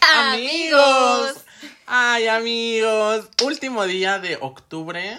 Amigos. 0.00 1.44
Ay, 1.86 2.28
amigos. 2.28 3.28
Último 3.44 3.84
día 3.86 4.18
de 4.18 4.36
octubre. 4.40 5.18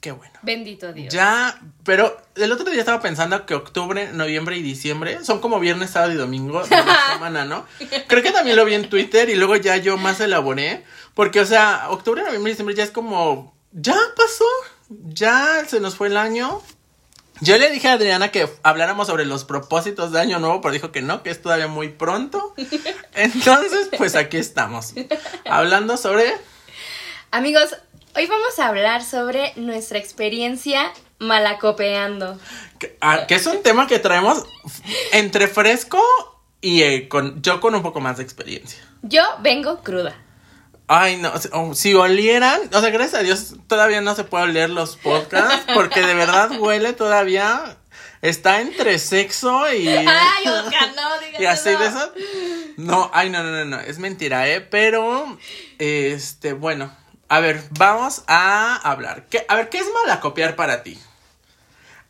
Qué 0.00 0.12
bueno. 0.12 0.32
Bendito 0.42 0.92
Dios. 0.92 1.12
Ya, 1.12 1.60
pero 1.84 2.20
el 2.36 2.52
otro 2.52 2.70
día 2.70 2.80
estaba 2.80 3.00
pensando 3.00 3.44
que 3.46 3.54
octubre, 3.54 4.12
noviembre 4.12 4.56
y 4.56 4.62
diciembre 4.62 5.24
son 5.24 5.40
como 5.40 5.58
viernes, 5.60 5.90
sábado 5.90 6.12
y 6.12 6.16
domingo 6.16 6.62
de 6.62 6.70
la 6.76 6.98
semana, 7.12 7.44
¿no? 7.44 7.66
Creo 8.06 8.22
que 8.22 8.30
también 8.30 8.56
lo 8.56 8.64
vi 8.64 8.74
en 8.74 8.88
Twitter 8.88 9.28
y 9.28 9.34
luego 9.34 9.56
ya 9.56 9.76
yo 9.76 9.96
más 9.98 10.20
elaboré. 10.20 10.84
Porque, 11.14 11.40
o 11.40 11.46
sea, 11.46 11.86
octubre, 11.90 12.22
noviembre 12.22 12.50
y 12.50 12.54
diciembre 12.54 12.74
ya 12.76 12.84
es 12.84 12.90
como. 12.90 13.54
Ya 13.72 13.96
pasó. 14.16 14.44
Ya 14.88 15.64
se 15.66 15.80
nos 15.80 15.96
fue 15.96 16.08
el 16.08 16.16
año. 16.16 16.62
Yo 17.40 17.56
le 17.56 17.70
dije 17.70 17.88
a 17.88 17.92
Adriana 17.92 18.30
que 18.30 18.48
habláramos 18.62 19.06
sobre 19.06 19.24
los 19.24 19.44
propósitos 19.44 20.12
de 20.12 20.20
Año 20.20 20.38
Nuevo, 20.38 20.60
pero 20.60 20.72
dijo 20.72 20.90
que 20.90 21.02
no, 21.02 21.22
que 21.22 21.30
es 21.30 21.40
todavía 21.40 21.68
muy 21.68 21.88
pronto. 21.88 22.54
Entonces, 23.14 23.90
pues 23.96 24.16
aquí 24.16 24.36
estamos. 24.36 24.94
Hablando 25.48 25.96
sobre. 25.96 26.34
Amigos, 27.30 27.76
hoy 28.16 28.26
vamos 28.26 28.58
a 28.58 28.68
hablar 28.68 29.04
sobre 29.04 29.52
nuestra 29.56 29.98
experiencia 29.98 30.92
malacopeando. 31.18 32.38
Que, 32.78 32.96
ah, 33.00 33.26
que 33.26 33.36
es 33.36 33.46
un 33.46 33.62
tema 33.62 33.86
que 33.86 33.98
traemos 33.98 34.44
entre 35.12 35.48
fresco 35.48 36.00
y 36.60 36.82
eh, 36.82 37.08
con, 37.08 37.40
yo 37.42 37.60
con 37.60 37.74
un 37.74 37.82
poco 37.82 38.00
más 38.00 38.16
de 38.16 38.24
experiencia. 38.24 38.80
Yo 39.02 39.22
vengo 39.40 39.82
cruda. 39.82 40.16
Ay, 40.88 41.18
no, 41.18 41.38
si- 41.38 41.48
oh, 41.52 41.74
si 41.74 41.94
olieran, 41.94 42.60
o 42.72 42.80
sea, 42.80 42.88
gracias 42.90 43.20
a 43.20 43.22
Dios 43.22 43.54
todavía 43.66 44.00
no 44.00 44.14
se 44.14 44.24
puede 44.24 44.44
oler 44.44 44.70
los 44.70 44.96
podcasts, 44.96 45.66
porque 45.74 46.00
de 46.00 46.14
verdad 46.14 46.50
huele 46.58 46.94
todavía, 46.94 47.76
está 48.22 48.62
entre 48.62 48.98
sexo 48.98 49.70
y... 49.72 49.86
Ay, 49.88 50.48
Oscar, 50.48 50.90
no 50.96 51.40
Y 51.40 51.44
así 51.44 51.68
de 51.70 51.86
eso. 51.86 52.12
No, 52.78 53.10
ay, 53.12 53.28
no, 53.28 53.42
no, 53.42 53.50
no, 53.50 53.64
no, 53.66 53.80
es 53.80 53.98
mentira, 53.98 54.48
¿eh? 54.48 54.62
Pero, 54.62 55.38
este, 55.78 56.54
bueno, 56.54 56.90
a 57.28 57.40
ver, 57.40 57.62
vamos 57.72 58.22
a 58.26 58.76
hablar. 58.76 59.26
¿Qué, 59.28 59.44
a 59.46 59.56
ver, 59.56 59.68
¿qué 59.68 59.78
es 59.78 59.86
malacopiar 60.04 60.56
para 60.56 60.82
ti? 60.82 60.98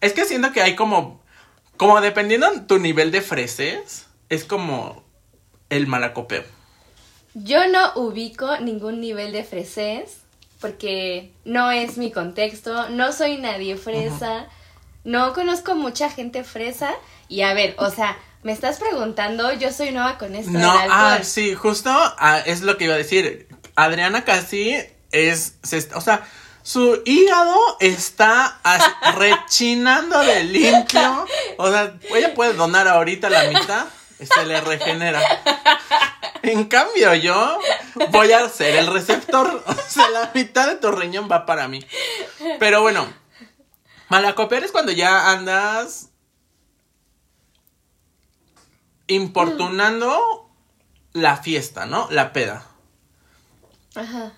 Es 0.01 0.13
que 0.13 0.25
siento 0.25 0.53
que 0.53 0.63
hay 0.63 0.77
como, 0.77 1.21
como 1.77 2.01
dependiendo 2.01 2.49
de 2.53 2.61
tu 2.61 2.79
nivel 2.79 3.11
de 3.11 3.23
freses, 3.23 4.07
es 4.29 4.45
como 4.45 5.05
el 5.69 5.89
malacopeo. 5.89 6.45
Yo 7.45 7.69
no 7.69 7.93
ubico 7.95 8.59
ningún 8.59 9.01
nivel 9.01 9.33
de 9.33 9.45
fresés 9.45 10.19
porque 10.61 11.33
no 11.45 11.71
es 11.71 11.97
mi 11.97 12.11
contexto, 12.11 12.89
no 12.91 13.13
soy 13.13 13.37
nadie 13.37 13.77
fresa, 13.77 14.47
no 15.05 15.33
conozco 15.33 15.77
mucha 15.77 16.11
gente 16.11 16.43
fresa 16.43 16.91
y 17.29 17.43
a 17.43 17.55
ver, 17.55 17.77
o 17.79 17.91
sea, 17.91 18.19
me 18.43 18.53
estás 18.53 18.79
preguntando, 18.79 19.53
yo 19.53 19.73
soy 19.73 19.93
nueva 19.93 20.19
con 20.19 20.35
esto 20.35 20.51
No, 20.51 20.79
del 20.79 20.91
ah, 20.91 21.21
sí, 21.23 21.55
justo 21.55 21.91
ah, 21.91 22.41
es 22.45 22.63
lo 22.63 22.77
que 22.77 22.85
iba 22.85 22.95
a 22.95 22.99
decir. 22.99 23.49
Adriana 23.77 24.25
casi 24.25 24.75
es, 25.13 25.55
se 25.63 25.89
o 25.95 26.01
sea, 26.01 26.27
su 26.63 27.03
hígado 27.05 27.57
está 27.79 28.59
rechinando 29.17 30.19
de 30.21 30.45
limpio. 30.45 31.27
O 31.57 31.71
sea, 31.71 31.95
ella 32.15 32.35
puede 32.35 32.55
donar 32.55 32.89
ahorita 32.89 33.31
la 33.31 33.45
mitad, 33.45 33.87
se 34.19 34.45
le 34.45 34.61
regenera. 34.61 35.23
En 36.49 36.65
cambio, 36.65 37.15
yo 37.15 37.59
voy 38.11 38.33
a 38.33 38.49
ser 38.49 38.77
el 38.77 38.87
receptor. 38.87 39.63
O 39.69 39.91
sea, 39.91 40.09
la 40.11 40.31
mitad 40.35 40.67
de 40.67 40.77
tu 40.77 40.91
riñón 40.91 41.29
va 41.31 41.47
para 41.47 41.67
mí. 41.67 41.85
Pero 42.59 42.83
bueno, 42.83 43.07
malacopiar 44.09 44.65
es 44.65 44.73
cuando 44.73 44.93
ya 44.93 45.31
andas 45.31 46.11
importunando 49.07 50.51
la 51.13 51.39
fiesta, 51.39 51.87
¿no? 51.87 52.07
La 52.11 52.33
peda. 52.33 52.67
Ajá. 53.95 54.33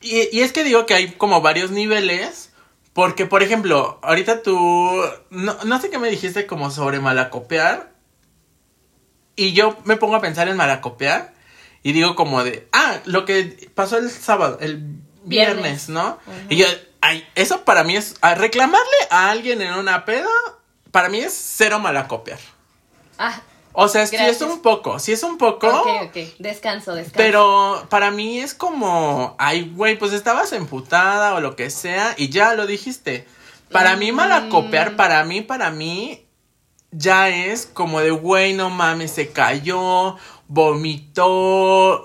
Y, 0.00 0.36
y 0.36 0.40
es 0.40 0.52
que 0.52 0.64
digo 0.64 0.86
que 0.86 0.94
hay 0.94 1.12
como 1.12 1.40
varios 1.40 1.70
niveles. 1.70 2.50
Porque, 2.92 3.26
por 3.26 3.42
ejemplo, 3.42 3.98
ahorita 4.02 4.42
tú. 4.42 5.02
No, 5.30 5.56
no 5.64 5.80
sé 5.80 5.90
qué 5.90 5.98
me 5.98 6.08
dijiste 6.08 6.46
como 6.46 6.70
sobre 6.70 7.00
malacopiar. 7.00 7.92
Y 9.36 9.52
yo 9.52 9.76
me 9.84 9.96
pongo 9.96 10.16
a 10.16 10.22
pensar 10.22 10.48
en 10.48 10.56
malacopiar. 10.56 11.35
Y 11.86 11.92
digo 11.92 12.16
como 12.16 12.42
de. 12.42 12.66
Ah, 12.72 12.98
lo 13.04 13.24
que 13.24 13.70
pasó 13.76 13.98
el 13.98 14.10
sábado, 14.10 14.58
el 14.60 14.78
viernes, 15.22 15.86
Viernes. 15.86 15.88
¿no? 15.88 16.18
Y 16.48 16.56
yo. 16.56 16.66
Ay, 17.00 17.24
eso 17.36 17.64
para 17.64 17.84
mí 17.84 17.94
es. 17.96 18.16
a 18.22 18.34
reclamarle 18.34 18.96
a 19.10 19.30
alguien 19.30 19.62
en 19.62 19.72
una 19.74 20.04
peda. 20.04 20.26
Para 20.90 21.08
mí 21.08 21.18
es 21.20 21.32
cero 21.32 21.78
malacopiar. 21.78 22.40
Ah, 23.18 23.40
O 23.72 23.86
sea, 23.86 24.04
sí 24.06 24.16
es 24.16 24.40
un 24.42 24.62
poco. 24.62 24.98
Sí 24.98 25.12
es 25.12 25.22
un 25.22 25.38
poco. 25.38 25.68
ok, 25.68 26.08
ok, 26.08 26.16
descanso, 26.40 26.92
descanso. 26.94 27.18
Pero 27.18 27.86
para 27.88 28.10
mí 28.10 28.40
es 28.40 28.52
como, 28.54 29.36
ay, 29.38 29.70
güey, 29.76 29.96
pues 29.96 30.12
estabas 30.12 30.52
emputada 30.54 31.34
o 31.34 31.40
lo 31.40 31.54
que 31.54 31.70
sea 31.70 32.14
y 32.16 32.30
ya 32.30 32.54
lo 32.54 32.66
dijiste. 32.66 33.28
Para 33.70 33.94
mí 33.94 34.10
Mm. 34.10 34.16
malacopiar, 34.16 34.96
para 34.96 35.22
mí, 35.22 35.40
para 35.42 35.70
mí, 35.70 36.26
ya 36.90 37.28
es 37.28 37.66
como 37.66 38.00
de, 38.00 38.10
güey, 38.10 38.54
no 38.54 38.70
mames, 38.70 39.10
se 39.12 39.30
cayó, 39.30 40.16
vomitó 40.48 41.26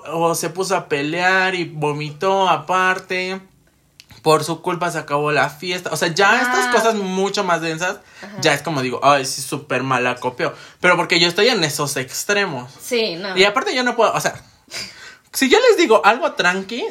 o 0.02 0.34
se 0.34 0.50
puso 0.50 0.76
a 0.76 0.88
pelear 0.88 1.54
y 1.54 1.64
vomitó 1.64 2.48
aparte. 2.48 3.40
Por 4.22 4.44
su 4.44 4.62
culpa 4.62 4.88
se 4.90 4.98
acabó 4.98 5.32
la 5.32 5.50
fiesta. 5.50 5.90
O 5.92 5.96
sea, 5.96 6.08
ya 6.08 6.30
Ah. 6.30 6.42
estas 6.42 6.68
cosas 6.68 6.94
mucho 6.94 7.42
más 7.42 7.60
densas, 7.60 7.98
ya 8.40 8.54
es 8.54 8.62
como 8.62 8.80
digo, 8.80 9.00
ay, 9.02 9.24
sí, 9.24 9.42
súper 9.42 9.82
malacopio. 9.82 10.54
Pero 10.80 10.96
porque 10.96 11.18
yo 11.18 11.26
estoy 11.26 11.48
en 11.48 11.64
esos 11.64 11.96
extremos. 11.96 12.70
Sí, 12.80 13.16
no. 13.16 13.36
Y 13.36 13.42
aparte 13.44 13.74
yo 13.74 13.82
no 13.82 13.96
puedo, 13.96 14.12
o 14.12 14.20
sea, 14.20 14.40
si 15.32 15.48
yo 15.50 15.58
les 15.58 15.76
digo 15.76 16.02
algo 16.04 16.32
tranqui, 16.34 16.84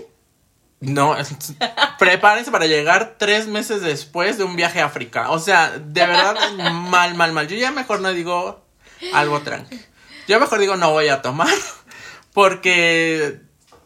no, 0.82 1.16
prepárense 2.00 2.52
para 2.52 2.66
llegar 2.66 3.16
tres 3.18 3.48
meses 3.48 3.82
después 3.82 4.38
de 4.38 4.44
un 4.44 4.58
viaje 4.58 4.82
a 4.82 4.86
África. 4.88 5.30
O 5.30 5.40
sea, 5.40 5.70
de 5.78 6.06
verdad, 6.06 6.36
mal, 6.74 7.16
mal, 7.16 7.32
mal. 7.32 7.48
Yo 7.48 7.56
ya 7.56 7.72
mejor 7.72 8.02
no 8.02 8.12
digo 8.12 8.62
algo 9.14 9.40
tranqui. 9.42 9.80
Yo 10.28 10.40
mejor 10.40 10.60
digo 10.60 10.76
no 10.76 10.92
voy 10.92 11.10
a 11.10 11.22
tomar 11.22 11.54
porque 12.34 13.42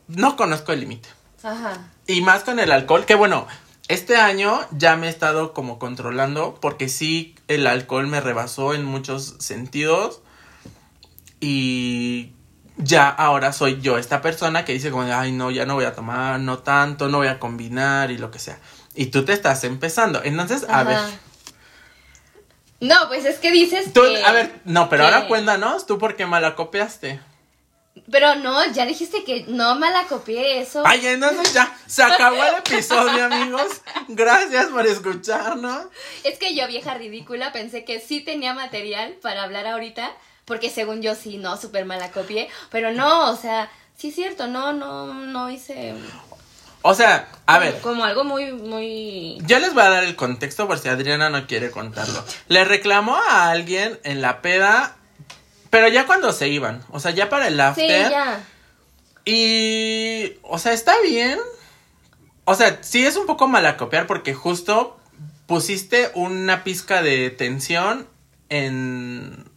no 0.08 0.36
conozco 0.36 0.72
el 0.72 0.82
límite. 0.82 1.10
Ajá. 1.44 1.90
Y 2.08 2.22
más 2.22 2.44
con 2.44 2.60
el 2.60 2.72
alcohol, 2.72 3.06
que 3.06 3.16
bueno, 3.16 3.48
este 3.88 4.18
año 4.18 4.60
ya 4.72 4.96
me 4.96 5.08
he 5.08 5.10
estado 5.10 5.54
como 5.54 5.78
controlando 5.78 6.58
porque 6.60 6.90
sí, 6.90 7.36
el 7.48 7.68
alcohol 7.68 8.08
me 8.08 8.22
rebasó 8.22 8.74
en 8.74 8.86
muchos 8.86 9.36
sentidos. 9.40 10.22
Y 11.40 12.34
ya 12.78 13.10
ahora 13.10 13.54
soy 13.54 13.80
yo 13.82 13.98
esta 13.98 14.22
persona 14.22 14.66
que 14.66 14.74
dice 14.74 14.92
como, 14.92 15.04
ay 15.04 15.32
no, 15.32 15.52
ya 15.52 15.66
no 15.66 15.76
voy 15.76 15.86
a 15.86 15.94
tomar, 15.94 16.40
no 16.40 16.60
tanto, 16.60 17.10
no 17.10 17.20
voy 17.20 17.28
a 17.28 17.40
combinar 17.40 18.12
y 18.12 18.18
lo 18.18 18.32
que 18.32 18.40
sea. 18.40 18.58
Y 18.96 19.08
tú 19.08 19.26
te 19.26 19.34
estás 19.34 19.64
empezando. 19.64 20.22
Entonces, 20.24 20.66
a 20.70 20.84
ver, 20.84 21.00
No, 22.80 23.08
pues 23.08 23.26
es 23.26 23.40
que 23.40 23.52
dices 23.52 23.94
tú, 23.94 24.02
que... 24.02 24.24
a 24.24 24.32
ver, 24.32 24.54
no, 24.66 24.90
pero 24.90 25.04
que- 25.04 25.14
ahora 25.14 25.28
cuéntanos, 25.28 25.86
tú 25.86 25.98
por 25.98 26.16
qué 26.16 26.26
malacopiaste. 26.26 27.20
Pero 28.12 28.36
no, 28.36 28.64
ya 28.74 28.86
dijiste 28.86 29.24
que 29.24 29.46
no 29.48 29.76
malacopié 29.76 30.60
eso. 30.60 30.84
Ay, 30.86 31.08
entonces 31.08 31.54
ya, 31.54 31.74
se 31.88 32.04
acabó 32.04 32.44
el 32.44 32.56
episodio, 32.56 33.26
amigos. 33.26 33.82
Gracias 34.10 34.66
por 34.68 34.86
escucharnos. 34.86 35.86
Es 36.24 36.38
que 36.38 36.54
yo, 36.54 36.68
vieja 36.68 36.94
ridícula, 36.96 37.54
pensé 37.54 37.86
que 37.86 38.02
sí 38.02 38.20
tenía 38.22 38.54
material 38.54 39.14
para 39.22 39.44
hablar 39.44 39.66
ahorita, 39.68 40.12
porque 40.44 40.70
según 40.70 41.02
yo 41.02 41.16
sí, 41.16 41.38
no, 41.38 41.56
súper 41.58 41.86
malacopié, 41.86 42.50
pero 42.70 42.92
no, 42.92 43.32
o 43.32 43.38
sea, 43.38 43.72
sí 43.98 44.10
es 44.10 44.16
cierto, 44.16 44.48
no, 44.48 44.74
no, 44.74 45.14
no 45.14 45.50
hice... 45.50 45.94
O 46.88 46.94
sea, 46.94 47.28
a 47.48 47.54
como- 47.56 47.60
ver, 47.66 47.82
Como 47.82 48.04
algo 48.06 48.24
muy, 48.24 48.52
muy... 48.54 49.40
yo 49.48 49.58
les 49.58 49.74
voy 49.74 49.82
a 49.82 49.90
dar 49.90 50.04
el 50.04 50.16
contexto 50.16 50.68
por 50.68 50.78
si 50.78 50.88
Adriana 50.88 51.32
no 51.32 51.48
quiere 51.48 51.72
contarlo. 51.72 52.24
Le 52.48 52.64
reclamó 52.64 53.16
a 53.18 53.50
alguien 53.50 54.00
en 54.04 54.22
la 54.22 54.44
peda, 54.44 54.96
pero 55.72 55.88
ya 55.88 56.06
cuando 56.06 56.32
se 56.32 56.48
iban, 56.48 56.84
o 56.92 57.00
sea, 57.00 57.10
ya 57.10 57.28
para 57.28 57.48
el 57.48 57.56
Sí, 57.56 57.62
after. 57.62 58.12
ya. 58.12 58.44
Y, 59.26 60.34
o 60.44 60.60
sea, 60.60 60.74
está 60.74 60.94
bien. 61.02 61.40
O 62.44 62.54
sea, 62.54 62.78
sí 62.82 63.04
es 63.04 63.16
un 63.18 63.26
poco 63.26 63.48
malacopiar 63.48 64.06
porque 64.06 64.36
justo 64.36 65.00
pusiste 65.48 66.12
una 66.14 66.64
pizca 66.64 67.02
de 67.02 67.32
tensión 67.32 68.08
en, 68.50 69.50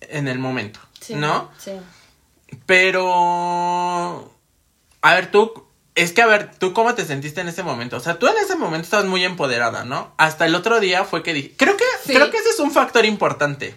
en 0.00 0.28
el 0.28 0.38
momento, 0.38 0.80
Sí, 1.00 1.14
¿no? 1.16 1.50
Sí. 1.58 1.72
Pero, 2.64 4.32
a 5.02 5.14
ver, 5.14 5.30
tú, 5.30 5.63
es 5.94 6.12
que 6.12 6.22
a 6.22 6.26
ver, 6.26 6.50
tú 6.58 6.72
cómo 6.72 6.94
te 6.94 7.04
sentiste 7.04 7.40
en 7.40 7.48
ese 7.48 7.62
momento. 7.62 7.96
O 7.96 8.00
sea, 8.00 8.18
tú 8.18 8.26
en 8.26 8.36
ese 8.36 8.56
momento 8.56 8.84
estabas 8.84 9.06
muy 9.06 9.24
empoderada, 9.24 9.84
¿no? 9.84 10.12
Hasta 10.16 10.46
el 10.46 10.54
otro 10.54 10.80
día 10.80 11.04
fue 11.04 11.22
que 11.22 11.32
dije, 11.34 11.52
creo 11.56 11.76
que, 11.76 11.84
Sí. 12.04 12.12
creo 12.14 12.30
que 12.30 12.36
ese 12.38 12.50
es 12.50 12.58
un 12.60 12.70
factor 12.72 13.04
importante. 13.04 13.76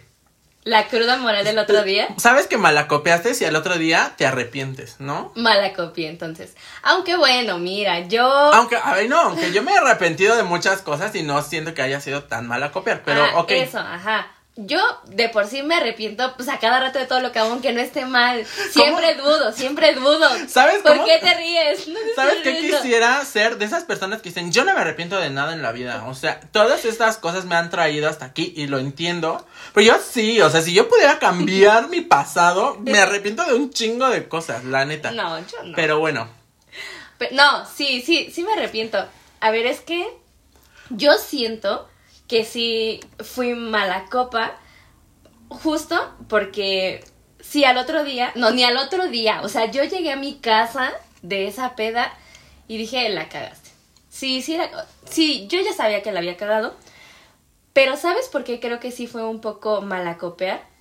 La 0.63 0.87
cruda 0.89 1.15
moral 1.15 1.45
del 1.45 1.59
otro 1.59 1.83
día. 1.83 2.09
Sabes 2.17 2.47
que 2.47 2.57
malacopiaste 2.57 3.33
si 3.35 3.45
al 3.45 3.55
otro 3.55 3.77
día 3.77 4.15
te 4.17 4.25
arrepientes, 4.25 4.97
¿no? 4.99 5.31
Malacopié, 5.35 6.09
entonces. 6.09 6.55
Aunque 6.83 7.15
bueno, 7.15 7.57
mira, 7.57 8.01
yo... 8.07 8.25
Aunque, 8.27 8.75
a 8.75 8.95
ver, 8.95 9.07
no, 9.07 9.17
aunque 9.21 9.53
yo 9.53 9.63
me 9.63 9.71
he 9.71 9.77
arrepentido 9.77 10.35
de 10.35 10.43
muchas 10.43 10.81
cosas 10.81 11.15
y 11.15 11.23
no 11.23 11.41
siento 11.41 11.73
que 11.73 11.83
haya 11.83 12.01
sido 12.01 12.23
tan 12.25 12.47
mala 12.47 12.73
copiar, 12.73 13.01
pero 13.05 13.23
Ah, 13.23 13.39
ok. 13.39 13.51
Eso, 13.51 13.79
ajá. 13.79 14.27
Yo 14.57 14.79
de 15.05 15.29
por 15.29 15.45
sí 15.47 15.61
me 15.63 15.75
arrepiento, 15.75 16.33
pues 16.35 16.49
a 16.49 16.57
cada 16.59 16.79
rato 16.79 16.97
de 16.99 17.05
todo 17.05 17.19
lo 17.19 17.31
que 17.31 17.39
hago, 17.39 17.51
aunque 17.51 17.71
no 17.73 17.79
esté 17.79 18.05
mal. 18.05 18.45
Siempre 18.71 19.13
dudo, 19.15 19.51
siempre 19.53 19.93
dudo. 19.93 20.27
¿Sabes 20.49 20.81
¿Por 20.81 20.93
cómo? 20.93 21.05
qué 21.05 21.19
te 21.19 21.33
ríes? 21.35 21.87
No 21.87 21.99
¿Sabes 22.15 22.37
qué 22.43 22.57
quisiera 22.57 23.23
ser 23.23 23.57
de 23.57 23.65
esas 23.65 23.83
personas 23.83 24.21
que 24.21 24.29
dicen, 24.29 24.51
yo 24.51 24.65
no 24.65 24.73
me 24.73 24.79
arrepiento 24.81 25.19
de 25.19 25.29
nada 25.29 25.53
en 25.53 25.61
la 25.61 25.71
vida? 25.71 26.03
O 26.07 26.15
sea, 26.15 26.39
todas 26.51 26.85
estas 26.85 27.17
cosas 27.17 27.45
me 27.45 27.55
han 27.55 27.69
traído 27.69 28.09
hasta 28.09 28.25
aquí 28.25 28.53
y 28.55 28.67
lo 28.67 28.79
entiendo. 28.79 29.45
Pero 29.73 29.85
yo 29.93 29.99
sí, 30.01 30.41
o 30.41 30.49
sea, 30.49 30.61
si 30.61 30.73
yo 30.73 30.89
pudiera 30.89 31.19
cambiar 31.19 31.87
mi 31.89 32.01
pasado, 32.01 32.77
me 32.79 32.99
arrepiento 32.99 33.43
de 33.45 33.53
un 33.53 33.69
chingo 33.71 34.09
de 34.09 34.27
cosas, 34.27 34.63
la 34.63 34.85
neta. 34.85 35.11
No, 35.11 35.37
yo 35.39 35.63
no. 35.63 35.75
Pero 35.75 35.99
bueno, 35.99 36.27
Pe- 37.17 37.29
no, 37.31 37.65
sí, 37.65 38.01
sí, 38.05 38.31
sí 38.33 38.43
me 38.43 38.53
arrepiento. 38.53 39.05
A 39.39 39.51
ver, 39.51 39.65
es 39.67 39.81
que 39.81 40.07
yo 40.89 41.13
siento 41.17 41.87
que 42.27 42.43
sí 42.43 42.99
fui 43.19 43.53
mala 43.53 44.05
copa, 44.05 44.57
justo 45.49 46.13
porque 46.27 47.03
si 47.39 47.63
al 47.63 47.77
otro 47.77 48.03
día, 48.03 48.31
no, 48.35 48.51
ni 48.51 48.63
al 48.63 48.77
otro 48.77 49.07
día, 49.07 49.41
o 49.41 49.49
sea, 49.49 49.71
yo 49.71 49.83
llegué 49.83 50.11
a 50.11 50.17
mi 50.17 50.35
casa 50.35 50.91
de 51.21 51.47
esa 51.47 51.75
peda 51.75 52.13
y 52.67 52.77
dije, 52.77 53.07
la 53.09 53.29
cagaste. 53.29 53.69
Sí, 54.09 54.41
sí, 54.41 54.57
sí, 55.09 55.47
yo 55.47 55.61
ya 55.61 55.73
sabía 55.73 56.01
que 56.01 56.11
la 56.11 56.19
había 56.19 56.37
cagado, 56.37 56.75
pero 57.73 57.95
¿sabes 57.95 58.27
por 58.29 58.43
qué 58.43 58.59
creo 58.59 58.79
que 58.79 58.91
sí 58.91 59.07
fue 59.07 59.23
un 59.23 59.41
poco 59.41 59.81
mala 59.81 60.17
copear? 60.17 60.77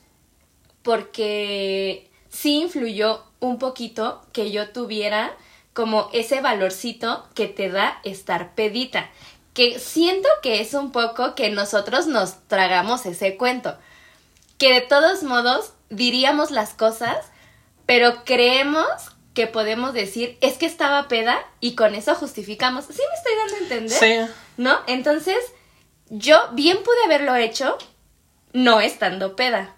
porque 0.86 2.08
sí 2.28 2.60
influyó 2.60 3.24
un 3.40 3.58
poquito 3.58 4.22
que 4.32 4.52
yo 4.52 4.70
tuviera 4.70 5.36
como 5.72 6.08
ese 6.12 6.40
valorcito 6.40 7.26
que 7.34 7.48
te 7.48 7.68
da 7.70 8.00
estar 8.04 8.54
pedita. 8.54 9.10
Que 9.56 9.78
siento 9.78 10.28
que 10.42 10.60
es 10.60 10.74
un 10.74 10.92
poco 10.92 11.34
que 11.34 11.48
nosotros 11.48 12.06
nos 12.06 12.46
tragamos 12.46 13.06
ese 13.06 13.38
cuento. 13.38 13.76
Que 14.58 14.74
de 14.74 14.82
todos 14.82 15.22
modos 15.22 15.72
diríamos 15.88 16.50
las 16.50 16.74
cosas, 16.74 17.16
pero 17.86 18.24
creemos 18.24 18.86
que 19.32 19.46
podemos 19.46 19.94
decir 19.94 20.36
es 20.42 20.58
que 20.58 20.66
estaba 20.66 21.08
peda 21.08 21.42
y 21.60 21.74
con 21.74 21.94
eso 21.94 22.14
justificamos. 22.14 22.84
¿Sí 22.84 22.92
me 23.08 23.14
estoy 23.14 23.32
dando 23.36 23.54
a 23.54 23.58
entender? 23.58 23.98
sí. 23.98 24.32
¿No? 24.58 24.78
Entonces, 24.86 25.38
yo 26.10 26.36
bien 26.52 26.82
pude 26.82 27.04
haberlo 27.06 27.34
hecho 27.34 27.78
no 28.52 28.80
estando 28.80 29.36
peda. 29.36 29.74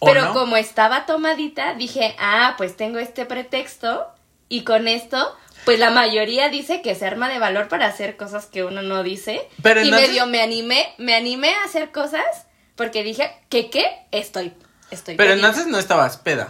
¿O 0.00 0.06
Pero 0.06 0.26
no? 0.26 0.32
como 0.34 0.56
estaba 0.56 1.06
tomadita, 1.06 1.74
dije, 1.74 2.16
ah, 2.18 2.54
pues 2.56 2.76
tengo 2.76 2.98
este 2.98 3.26
pretexto 3.26 4.06
y 4.48 4.62
con 4.62 4.88
esto, 4.88 5.36
pues 5.64 5.78
la 5.78 5.90
mayoría 5.90 6.48
dice 6.48 6.82
que 6.82 6.94
se 6.94 7.06
arma 7.06 7.28
de 7.28 7.38
valor 7.38 7.68
para 7.68 7.86
hacer 7.86 8.16
cosas 8.16 8.46
que 8.46 8.64
uno 8.64 8.82
no 8.82 9.02
dice. 9.02 9.48
Pero 9.62 9.80
y 9.80 9.84
entonces- 9.84 10.08
medio 10.08 10.26
me 10.26 10.42
animé, 10.42 10.94
me 10.98 11.14
animé 11.14 11.54
a 11.54 11.64
hacer 11.64 11.90
cosas 11.92 12.24
porque 12.76 13.02
dije, 13.02 13.30
¿qué 13.48 13.70
qué? 13.70 13.84
Estoy, 14.10 14.52
estoy 14.90 15.16
Pero 15.16 15.32
entonces 15.32 15.66
no 15.66 15.78
estabas 15.78 16.16
peda. 16.16 16.48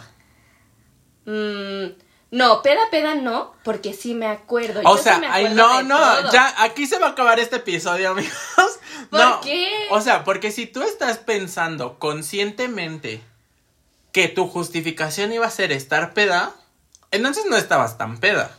Mm, 1.27 1.87
no, 2.31 2.63
peda, 2.63 2.81
peda 2.91 3.15
no, 3.15 3.55
porque 3.63 3.93
sí 3.95 4.15
me 4.15 4.27
acuerdo. 4.27 4.81
O 4.85 4.97
yo 4.97 5.03
sea, 5.03 5.15
sí 5.15 5.21
me 5.21 5.27
ay, 5.29 5.47
acuerdo 5.47 5.83
no, 5.83 5.99
no, 5.99 6.21
todo. 6.23 6.33
ya, 6.33 6.55
aquí 6.63 6.87
se 6.87 6.99
va 6.99 7.07
a 7.09 7.11
acabar 7.11 7.39
este 7.41 7.57
episodio, 7.57 8.11
amigos. 8.13 8.33
¿Por 9.11 9.21
no, 9.21 9.41
qué? 9.41 9.69
O 9.91 10.01
sea, 10.01 10.25
porque 10.25 10.51
si 10.51 10.67
tú 10.67 10.83
estás 10.83 11.19
pensando 11.19 11.99
conscientemente 11.99 13.23
que 14.13 14.29
tu 14.29 14.49
justificación 14.49 15.33
iba 15.33 15.47
a 15.47 15.51
ser 15.51 15.73
estar 15.73 16.13
peda, 16.15 16.53
entonces 17.11 17.45
no 17.49 17.57
estabas 17.57 17.99
tan 17.99 18.19
peda. 18.19 18.57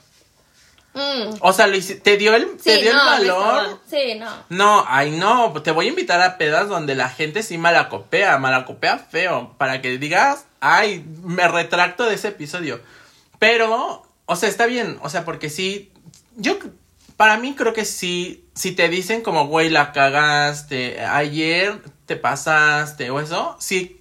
Mm, 0.95 1.36
O 1.42 1.51
sea, 1.51 1.68
te 2.03 2.15
dio 2.18 2.33
el, 2.33 2.56
te 2.56 2.77
sí, 2.77 2.81
dio 2.83 2.94
no, 2.94 3.03
no 3.03 3.15
el 3.18 3.27
valor. 3.27 3.81
Sí, 3.89 4.15
no. 4.18 4.31
No, 4.47 4.86
ay 4.88 5.12
no, 5.12 5.51
te 5.62 5.71
voy 5.71 5.88
a 5.88 5.89
invitar 5.89 6.21
a 6.21 6.38
pedas 6.38 6.69
donde 6.69 6.95
la 6.95 7.09
gente 7.09 7.44
sí 7.44 7.57
malacopea, 7.57 8.38
malacopea 8.38 8.97
feo, 9.00 9.53
para 9.57 9.81
que 9.81 9.97
digas, 9.97 10.45
ay, 10.62 11.06
me 11.21 11.47
retracto 11.50 12.06
de 12.06 12.15
ese 12.15 12.30
episodio. 12.30 12.80
Pero, 13.39 14.07
o 14.25 14.36
sea, 14.38 14.47
está 14.47 14.68
bien, 14.68 14.97
o 15.01 15.09
sea, 15.09 15.25
porque 15.25 15.50
sí, 15.50 15.92
yo, 16.38 16.57
para 17.18 17.36
mí 17.38 17.56
creo 17.56 17.74
que 17.74 17.83
sí, 17.83 18.45
si 18.56 18.71
te 18.71 18.88
dicen 18.88 19.21
como, 19.21 19.47
güey, 19.47 19.69
la 19.69 19.92
cagaste, 19.92 21.01
ayer 21.01 21.81
te 22.06 22.15
pasaste 22.15 23.09
o 23.09 23.19
eso, 23.19 23.57
sí, 23.59 24.00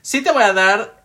sí 0.00 0.22
te 0.22 0.30
voy 0.30 0.44
a 0.44 0.52
dar 0.52 1.02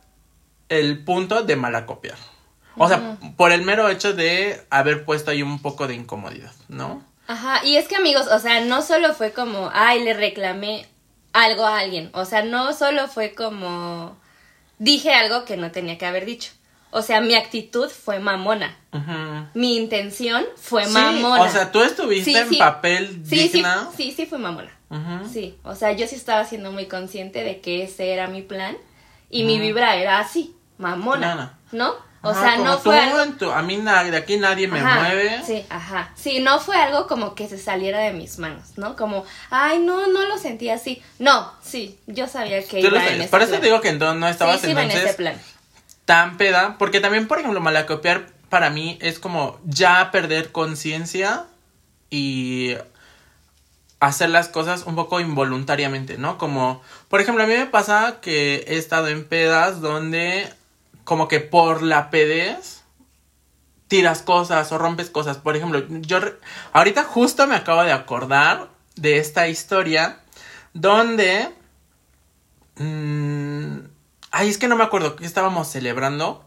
el 0.69 1.03
punto 1.03 1.41
de 1.41 1.55
malacopiar. 1.55 2.34
O 2.77 2.87
sea, 2.87 3.17
por 3.37 3.51
el 3.51 3.61
mero 3.63 3.89
hecho 3.89 4.13
de 4.13 4.61
haber 4.69 5.05
puesto 5.05 5.31
ahí 5.31 5.41
un 5.41 5.59
poco 5.61 5.87
de 5.87 5.95
incomodidad, 5.95 6.51
¿no? 6.67 7.03
Ajá, 7.27 7.65
y 7.65 7.77
es 7.77 7.87
que 7.87 7.95
amigos, 7.95 8.27
o 8.27 8.39
sea, 8.39 8.61
no 8.65 8.81
solo 8.81 9.13
fue 9.13 9.31
como, 9.33 9.69
ay, 9.73 10.03
le 10.03 10.13
reclamé 10.13 10.85
algo 11.33 11.65
a 11.65 11.79
alguien, 11.79 12.09
o 12.13 12.25
sea, 12.25 12.43
no 12.43 12.73
solo 12.73 13.07
fue 13.07 13.33
como, 13.33 14.15
dije 14.77 15.13
algo 15.13 15.45
que 15.45 15.57
no 15.57 15.71
tenía 15.71 15.97
que 15.97 16.05
haber 16.05 16.25
dicho. 16.25 16.51
O 16.91 17.01
sea, 17.01 17.19
mi 17.19 17.35
actitud 17.35 17.89
fue 17.89 18.19
mamona. 18.19 18.77
Ujú. 18.93 19.47
Mi 19.53 19.75
intención 19.75 20.45
fue 20.55 20.85
Sí, 20.85 20.91
mamona. 20.93 21.41
O 21.43 21.49
sea, 21.49 21.69
tú 21.71 21.81
estuviste 21.83 22.31
Sí, 22.31 22.37
en 22.37 22.47
sí. 22.49 22.55
papel 22.57 23.21
digna. 23.27 23.89
sí, 23.97 24.13
sí 24.15 24.25
fue 24.25 24.37
mamona. 24.37 24.71
Ujú. 24.89 25.27
Sí, 25.29 25.57
o 25.63 25.75
sea, 25.75 25.91
yo 25.91 26.07
sí 26.07 26.15
estaba 26.15 26.45
siendo 26.45 26.71
muy 26.71 26.85
consciente 26.85 27.43
de 27.43 27.59
que 27.59 27.83
ese 27.83 28.13
era 28.13 28.27
mi 28.27 28.41
plan 28.43 28.77
y 29.29 29.43
mi 29.43 29.59
vibra 29.59 29.97
era 29.97 30.19
así, 30.19 30.55
mamona. 30.77 31.57
¿no? 31.73 31.95
O 32.25 32.29
Ajá, 32.31 32.41
sea, 32.55 32.57
no 32.57 32.77
fue 32.79 32.97
algo 32.99 33.21
en 33.21 33.37
tu- 33.37 33.51
a 33.51 33.61
mí 33.61 33.77
na- 33.77 34.03
de 34.03 34.17
aquí 34.17 34.37
nadie 34.37 34.67
me 34.67 34.79
Ajá, 34.79 34.99
mueve. 34.99 35.41
Sí, 35.45 35.63
ajá. 35.69 36.11
Sí, 36.15 36.39
no 36.39 36.59
fue 36.59 36.75
algo 36.75 37.05
como 37.07 37.35
que 37.35 37.47
se 37.47 37.57
saliera 37.59 37.99
de 37.99 38.13
mis 38.13 38.39
manos, 38.39 38.77
¿no? 38.77 38.95
Como, 38.95 39.25
ay, 39.51 39.79
no, 39.79 40.07
no 40.07 40.25
lo 40.27 40.37
sentí 40.39 40.69
así. 40.69 41.03
No, 41.19 41.51
sí, 41.61 41.99
yo 42.07 42.27
sabía 42.27 42.65
que 42.67 42.79
iba 42.79 43.05
en 43.07 43.21
ese 43.21 43.29
Por 43.29 43.41
eso 43.41 43.49
plan. 43.51 43.61
te 43.61 43.67
digo 43.67 43.81
que 43.81 43.89
entonces 43.89 44.19
no 44.19 44.27
estabas 44.27 44.59
sí, 44.59 44.65
sí, 44.65 44.71
iba 44.71 44.83
en 44.83 44.91
ese 44.91 45.13
plan. 45.13 45.39
tan 46.05 46.37
peda. 46.37 46.77
Porque 46.79 46.99
también, 46.99 47.27
por 47.27 47.37
ejemplo, 47.39 47.61
malacopiar 47.61 48.27
para 48.49 48.69
mí 48.69 48.97
es 49.01 49.19
como 49.19 49.59
ya 49.65 50.09
perder 50.11 50.51
conciencia 50.51 51.45
y 52.09 52.75
hacer 53.99 54.29
las 54.29 54.47
cosas 54.49 54.83
un 54.85 54.95
poco 54.95 55.19
involuntariamente, 55.19 56.17
¿no? 56.17 56.37
Como, 56.37 56.81
por 57.09 57.21
ejemplo, 57.21 57.43
a 57.43 57.47
mí 57.47 57.53
me 57.55 57.65
pasa 57.65 58.17
que 58.21 58.65
he 58.67 58.77
estado 58.77 59.07
en 59.07 59.25
pedas 59.27 59.81
donde 59.81 60.51
como 61.05 61.29
que 61.29 61.39
por 61.39 61.81
la 61.81 62.09
pedez 62.09 62.83
tiras 63.87 64.21
cosas 64.23 64.71
o 64.71 64.77
rompes 64.77 65.09
cosas. 65.09 65.37
Por 65.37 65.55
ejemplo, 65.55 65.85
yo 66.01 66.19
ahorita 66.73 67.03
justo 67.03 67.47
me 67.47 67.55
acabo 67.55 67.83
de 67.83 67.93
acordar 67.93 68.69
de 68.95 69.19
esta 69.19 69.47
historia 69.47 70.19
donde... 70.73 71.53
mm, 72.75 73.77
ay, 74.31 74.49
es 74.49 74.57
que 74.57 74.67
no 74.67 74.75
me 74.75 74.83
acuerdo 74.83 75.15
que 75.15 75.25
estábamos 75.25 75.69
celebrando. 75.69 76.43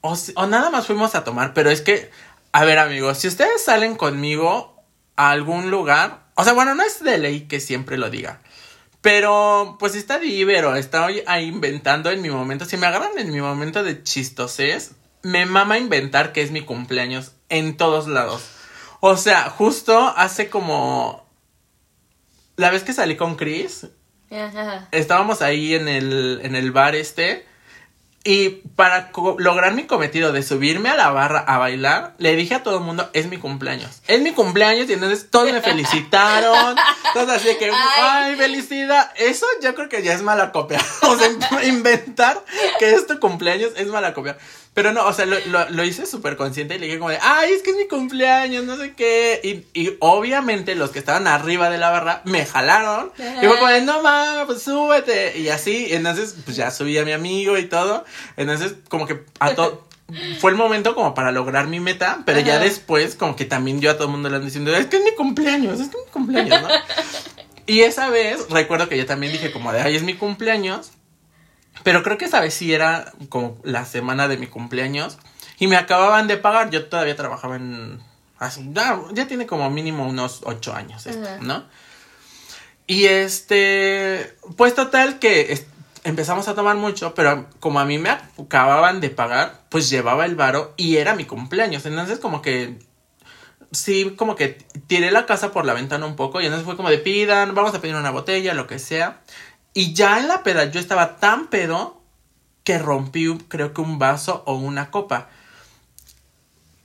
O, 0.00 0.16
o 0.36 0.46
nada 0.46 0.70
más 0.70 0.86
fuimos 0.86 1.14
a 1.16 1.24
tomar, 1.24 1.52
pero 1.52 1.68
es 1.68 1.80
que, 1.80 2.10
a 2.52 2.64
ver 2.64 2.78
amigos, 2.78 3.18
si 3.18 3.28
ustedes 3.28 3.64
salen 3.64 3.96
conmigo 3.96 4.80
a 5.16 5.30
algún 5.30 5.70
lugar, 5.70 6.26
o 6.36 6.44
sea, 6.44 6.52
bueno, 6.52 6.74
no 6.76 6.84
es 6.84 7.02
de 7.02 7.18
ley 7.18 7.48
que 7.48 7.58
siempre 7.58 7.98
lo 7.98 8.08
diga. 8.08 8.40
Pero, 9.06 9.76
pues 9.78 9.94
está 9.94 10.18
divero, 10.18 10.74
estoy 10.74 11.22
ahí 11.28 11.46
inventando 11.46 12.10
en 12.10 12.20
mi 12.20 12.28
momento. 12.28 12.64
Si 12.64 12.76
me 12.76 12.88
agarran 12.88 13.16
en 13.16 13.30
mi 13.30 13.40
momento 13.40 13.84
de 13.84 14.02
chistosez, 14.02 14.96
me 15.22 15.46
mama 15.46 15.78
inventar 15.78 16.32
que 16.32 16.42
es 16.42 16.50
mi 16.50 16.62
cumpleaños 16.62 17.30
en 17.48 17.76
todos 17.76 18.08
lados. 18.08 18.42
O 18.98 19.16
sea, 19.16 19.48
justo 19.48 20.12
hace 20.16 20.50
como... 20.50 21.24
La 22.56 22.72
vez 22.72 22.82
que 22.82 22.92
salí 22.92 23.14
con 23.14 23.36
Chris, 23.36 23.86
Ajá. 24.28 24.88
estábamos 24.90 25.40
ahí 25.40 25.76
en 25.76 25.86
el, 25.86 26.40
en 26.42 26.56
el 26.56 26.72
bar 26.72 26.96
este. 26.96 27.46
Y 28.28 28.48
para 28.74 29.12
lograr 29.38 29.72
mi 29.74 29.84
cometido 29.84 30.32
de 30.32 30.42
subirme 30.42 30.88
a 30.88 30.96
la 30.96 31.10
barra 31.10 31.38
a 31.38 31.58
bailar, 31.58 32.14
le 32.18 32.34
dije 32.34 32.56
a 32.56 32.64
todo 32.64 32.78
el 32.78 32.82
mundo, 32.82 33.08
es 33.12 33.28
mi 33.28 33.38
cumpleaños. 33.38 34.02
Es 34.08 34.20
mi 34.20 34.32
cumpleaños 34.32 34.90
y 34.90 34.94
entonces 34.94 35.30
todos 35.30 35.52
me 35.52 35.62
felicitaron. 35.62 36.74
Todos 37.14 37.30
así 37.30 37.56
que, 37.56 37.70
Ay. 37.70 37.72
ay, 38.00 38.36
felicidad. 38.36 39.12
Eso 39.14 39.46
yo 39.62 39.76
creo 39.76 39.88
que 39.88 40.02
ya 40.02 40.12
es 40.12 40.22
mala 40.22 40.50
copia. 40.50 40.80
O 41.02 41.16
sea, 41.16 41.28
inventar 41.68 42.44
que 42.80 42.90
es 42.90 43.06
tu 43.06 43.20
cumpleaños 43.20 43.70
es 43.76 43.86
mala 43.86 44.12
copia. 44.12 44.36
Pero 44.76 44.92
no, 44.92 45.06
o 45.06 45.12
sea, 45.14 45.24
lo, 45.24 45.36
lo- 45.46 45.70
lo 45.70 45.84
hice 45.84 46.04
súper 46.04 46.36
consciente 46.36 46.74
y 46.74 46.78
le 46.78 46.84
dije 46.86 46.98
como 46.98 47.08
de, 47.10 47.18
ay, 47.22 47.50
es 47.50 47.62
que 47.62 47.70
es 47.70 47.76
mi 47.76 47.88
cumpleaños, 47.88 48.64
no 48.64 48.76
sé 48.76 48.92
qué. 48.92 49.40
Y, 49.42 49.80
y 49.80 49.96
obviamente 50.00 50.74
los 50.74 50.90
que 50.90 50.98
estaban 50.98 51.26
arriba 51.26 51.70
de 51.70 51.78
la 51.78 51.88
barra 51.90 52.20
me 52.26 52.44
jalaron. 52.44 53.10
Y 53.18 53.46
fue 53.46 53.58
como 53.58 53.70
de, 53.70 53.80
no 53.80 54.02
mames, 54.02 54.44
pues 54.44 54.62
súbete. 54.62 55.38
Y 55.38 55.48
así, 55.48 55.86
entonces, 55.90 56.36
pues 56.44 56.58
ya 56.58 56.70
subí 56.70 56.98
a 56.98 57.06
mi 57.06 57.12
amigo 57.12 57.56
y 57.56 57.64
todo. 57.64 58.04
Entonces, 58.36 58.74
como 58.90 59.06
que 59.06 59.22
a 59.40 59.54
todo. 59.54 59.86
Fue 60.40 60.50
el 60.52 60.56
momento 60.58 60.94
como 60.94 61.14
para 61.14 61.32
lograr 61.32 61.66
mi 61.68 61.80
meta, 61.80 62.22
pero 62.26 62.38
ya 62.40 62.56
Ajá. 62.56 62.64
después, 62.64 63.16
como 63.16 63.34
que 63.34 63.44
también 63.46 63.80
yo 63.80 63.90
a 63.90 63.94
todo 63.94 64.04
el 64.04 64.10
mundo 64.12 64.28
le 64.28 64.36
ando 64.36 64.44
diciendo, 64.44 64.76
es 64.76 64.86
que 64.86 64.98
es 64.98 65.02
mi 65.02 65.12
cumpleaños, 65.16 65.80
es 65.80 65.88
que 65.88 65.96
es 65.98 66.04
mi 66.06 66.12
cumpleaños, 66.12 66.62
¿no? 66.62 66.68
y 67.66 67.80
esa 67.80 68.08
vez, 68.10 68.48
recuerdo 68.50 68.88
que 68.88 68.96
yo 68.96 69.04
también 69.06 69.32
dije 69.32 69.50
como 69.50 69.72
de, 69.72 69.80
ay, 69.80 69.96
es 69.96 70.02
mi 70.04 70.14
cumpleaños. 70.14 70.90
Pero 71.82 72.02
creo 72.02 72.18
que 72.18 72.24
esa 72.24 72.40
vez 72.40 72.54
sí 72.54 72.72
era 72.74 73.12
como 73.28 73.58
la 73.62 73.84
semana 73.84 74.28
de 74.28 74.38
mi 74.38 74.46
cumpleaños. 74.46 75.18
Y 75.58 75.68
me 75.68 75.76
acababan 75.76 76.26
de 76.28 76.36
pagar. 76.36 76.70
Yo 76.70 76.86
todavía 76.86 77.16
trabajaba 77.16 77.56
en. 77.56 78.00
hace- 78.38 78.66
Ya, 78.72 79.00
ya 79.12 79.26
tiene 79.26 79.46
como 79.46 79.70
mínimo 79.70 80.06
unos 80.06 80.40
ocho 80.44 80.74
años 80.74 81.06
esto, 81.06 81.26
Ajá. 81.26 81.38
¿no? 81.40 81.64
Y 82.86 83.06
este, 83.06 84.36
pues 84.56 84.74
total 84.74 85.18
que 85.18 85.64
empezamos 86.04 86.46
a 86.46 86.54
tomar 86.54 86.76
mucho, 86.76 87.14
pero 87.14 87.46
como 87.58 87.80
a 87.80 87.84
mí 87.84 87.98
me 87.98 88.10
acababan 88.10 89.00
de 89.00 89.10
pagar, 89.10 89.60
pues 89.70 89.90
llevaba 89.90 90.24
el 90.24 90.36
varo 90.36 90.72
y 90.76 90.96
era 90.98 91.14
mi 91.16 91.24
cumpleaños. 91.24 91.84
Entonces 91.86 92.20
como 92.20 92.42
que 92.42 92.78
sí, 93.72 94.14
como 94.16 94.36
que 94.36 94.58
tiré 94.86 95.10
la 95.10 95.26
casa 95.26 95.50
por 95.50 95.64
la 95.66 95.72
ventana 95.74 96.06
un 96.06 96.14
poco 96.14 96.40
y 96.40 96.44
entonces 96.44 96.64
fue 96.64 96.76
como 96.76 96.90
de 96.90 96.98
pidan, 96.98 97.54
vamos 97.56 97.74
a 97.74 97.80
pedir 97.80 97.96
una 97.96 98.10
botella, 98.10 98.54
lo 98.54 98.66
que 98.68 98.78
sea. 98.78 99.20
Y 99.76 99.92
ya 99.92 100.18
en 100.18 100.26
la 100.26 100.42
peda 100.42 100.64
yo 100.70 100.80
estaba 100.80 101.18
tan 101.18 101.48
pedo 101.48 102.00
que 102.64 102.78
rompí 102.78 103.28
creo 103.46 103.74
que 103.74 103.82
un 103.82 103.98
vaso 103.98 104.42
o 104.46 104.54
una 104.54 104.90
copa. 104.90 105.28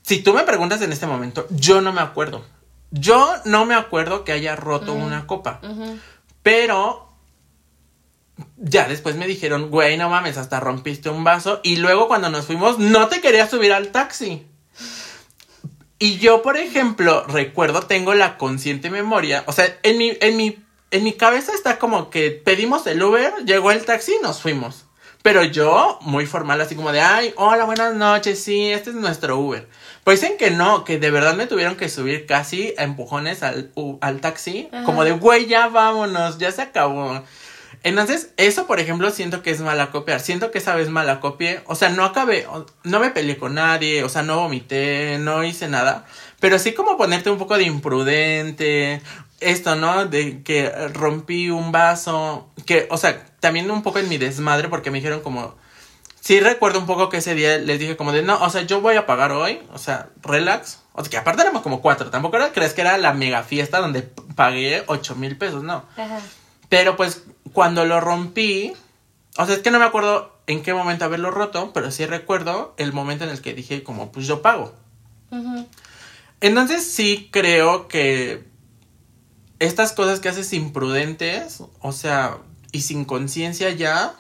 Si 0.02 0.22
tú 0.22 0.34
me 0.34 0.44
preguntas 0.44 0.82
en 0.82 0.92
este 0.92 1.08
momento, 1.08 1.48
yo 1.52 1.80
no 1.80 1.94
me 1.94 2.02
acuerdo. 2.02 2.44
Yo 2.90 3.34
no 3.46 3.64
me 3.66 3.76
acuerdo 3.76 4.26
que 4.26 4.34
haya 4.34 4.58
roto 4.58 4.92
una 4.92 5.26
copa. 5.26 5.62
Pero 6.44 7.14
ya 8.58 8.90
después 8.90 9.16
me 9.16 9.26
dijeron, 9.26 9.70
güey, 9.70 9.96
no 9.96 10.10
mames, 10.10 10.38
hasta 10.38 10.60
rompiste 10.60 11.10
un 11.10 11.24
vaso. 11.24 11.62
Y 11.64 11.78
luego 11.78 12.10
cuando 12.10 12.30
nos 12.30 12.46
fuimos, 12.46 12.78
no 12.78 13.08
te 13.08 13.22
querías 13.22 13.50
subir 13.50 13.72
al 13.72 13.94
taxi. 13.94 14.46
Y 15.98 16.18
yo, 16.18 16.42
por 16.42 16.58
ejemplo, 16.58 17.24
recuerdo, 17.26 17.84
tengo 17.84 18.14
la 18.16 18.38
consciente 18.38 18.90
memoria. 18.90 19.46
O 19.48 19.54
sea, 19.54 19.80
en 19.82 19.98
mi, 19.98 20.18
en 20.20 20.36
mi, 20.36 20.60
en 20.92 21.04
mi 21.04 21.14
cabeza 21.14 21.54
está 21.54 21.80
como 21.80 22.10
que 22.10 22.32
pedimos 22.32 22.86
el 22.88 23.02
Uber, 23.02 23.34
llegó 23.46 23.72
el 23.72 23.84
taxi 23.86 24.14
y 24.20 24.24
nos 24.24 24.42
fuimos. 24.42 24.86
Pero 25.24 25.44
yo, 25.44 26.00
muy 26.02 26.26
formal, 26.26 26.60
así 26.62 26.76
como 26.76 26.92
de, 26.92 27.00
ay, 27.00 27.34
hola, 27.38 27.66
buenas 27.66 27.94
noches, 27.94 28.42
sí, 28.44 28.72
este 28.72 28.90
es 28.90 28.96
nuestro 28.96 29.38
Uber. 29.38 29.68
Pues 30.04 30.20
dicen 30.20 30.36
que 30.38 30.50
no, 30.50 30.84
que 30.84 30.98
de 30.98 31.12
verdad 31.12 31.36
me 31.36 31.46
tuvieron 31.46 31.76
que 31.76 31.90
subir 31.90 32.26
casi 32.26 32.74
a 32.80 32.84
empujones 32.84 33.44
al, 33.44 33.72
u- 33.76 34.00
al 34.02 34.20
taxi. 34.20 34.68
Ajá. 34.72 34.84
Como 34.84 35.04
de, 35.04 35.12
güey, 35.12 35.46
ya 35.46 35.68
vámonos, 35.68 36.40
ya 36.40 36.52
se 36.52 36.64
acabó. 36.64 37.22
Entonces, 37.84 38.32
eso, 38.38 38.66
por 38.68 38.80
ejemplo, 38.80 39.10
siento 39.12 39.44
que 39.44 39.52
es 39.52 39.62
malacopiar. 39.62 40.20
Siento 40.22 40.50
que 40.52 40.58
esa 40.58 40.76
vez 40.76 40.90
malacopié. 40.90 41.62
O 41.68 41.76
sea, 41.76 41.90
no 41.90 42.04
acabé, 42.04 42.48
no 42.84 43.00
me 43.00 43.12
peleé 43.12 43.38
con 43.38 43.54
nadie, 43.56 44.04
o 44.04 44.10
sea, 44.10 44.24
no 44.24 44.38
vomité, 44.40 45.18
no 45.20 45.44
hice 45.44 45.68
nada. 45.68 46.06
Pero 46.42 46.60
sí 46.60 46.74
como 46.74 46.98
ponerte 46.98 47.30
un 47.30 47.38
poco 47.38 47.58
de 47.58 47.64
imprudente. 47.64 49.02
Esto, 49.40 49.76
¿no? 49.76 50.06
De 50.08 50.44
que 50.44 50.70
rompí 50.90 51.50
un 51.50 51.72
vaso. 51.72 52.50
Que, 52.66 52.88
o 52.90 52.98
sea, 52.98 53.26
también 53.40 53.72
un 53.72 53.84
poco 53.84 54.00
en 54.00 54.10
mi 54.10 54.18
desmadre 54.18 54.68
porque 54.68 54.92
me 54.92 54.98
dijeron 54.98 55.22
como... 55.22 55.56
Sí 56.20 56.40
recuerdo 56.40 56.78
un 56.80 56.86
poco 56.86 57.10
que 57.10 57.18
ese 57.18 57.34
día 57.34 57.58
les 57.58 57.80
dije 57.80 57.98
como 57.98 58.12
de, 58.12 58.22
no, 58.22 58.40
o 58.44 58.50
sea, 58.52 58.62
yo 58.62 58.80
voy 58.80 58.96
a 58.96 59.08
pagar 59.08 59.32
hoy, 59.32 59.60
o 59.74 59.80
sea, 59.80 60.10
relax. 60.22 60.80
O 60.94 61.02
sea, 61.02 61.10
que 61.10 61.18
aparte 61.18 61.42
éramos 61.42 61.64
como 61.64 61.82
cuatro, 61.82 62.12
tampoco 62.12 62.36
era, 62.36 62.52
crees 62.52 62.74
que 62.74 62.82
era 62.82 62.98
la 63.00 63.14
mega 63.14 63.42
fiesta 63.42 63.80
donde 63.80 64.04
pagué 64.36 64.84
ocho 64.86 65.16
mil 65.16 65.36
pesos, 65.36 65.64
no. 65.64 65.84
Ajá. 65.98 66.20
Pero 66.70 66.96
pues 66.96 67.24
cuando 67.54 67.86
lo 67.86 68.00
rompí, 68.02 68.74
o 69.38 69.46
sea, 69.48 69.56
es 69.56 69.62
que 69.62 69.72
no 69.72 69.80
me 69.80 69.86
acuerdo 69.86 70.32
en 70.46 70.62
qué 70.62 70.76
momento 70.76 71.06
haberlo 71.06 71.32
roto, 71.32 71.72
pero 71.74 71.90
sí 71.90 72.06
recuerdo 72.06 72.76
el 72.78 72.94
momento 72.94 73.24
en 73.24 73.32
el 73.32 73.42
que 73.42 73.56
dije 73.56 73.82
como, 73.82 74.12
pues 74.12 74.28
yo 74.28 74.44
pago. 74.44 74.76
Ujú. 75.32 75.68
Entonces 76.42 76.92
sí 76.92 77.30
creo 77.32 77.88
que 77.88 78.44
estas 79.60 79.94
cosas 79.94 80.20
que 80.20 80.30
haces 80.30 80.54
imprudentes, 80.54 81.64
o 81.80 81.92
sea, 81.92 82.40
y 82.72 82.82
sin 82.82 83.06
conciencia 83.06 83.70
ya, 83.70 84.16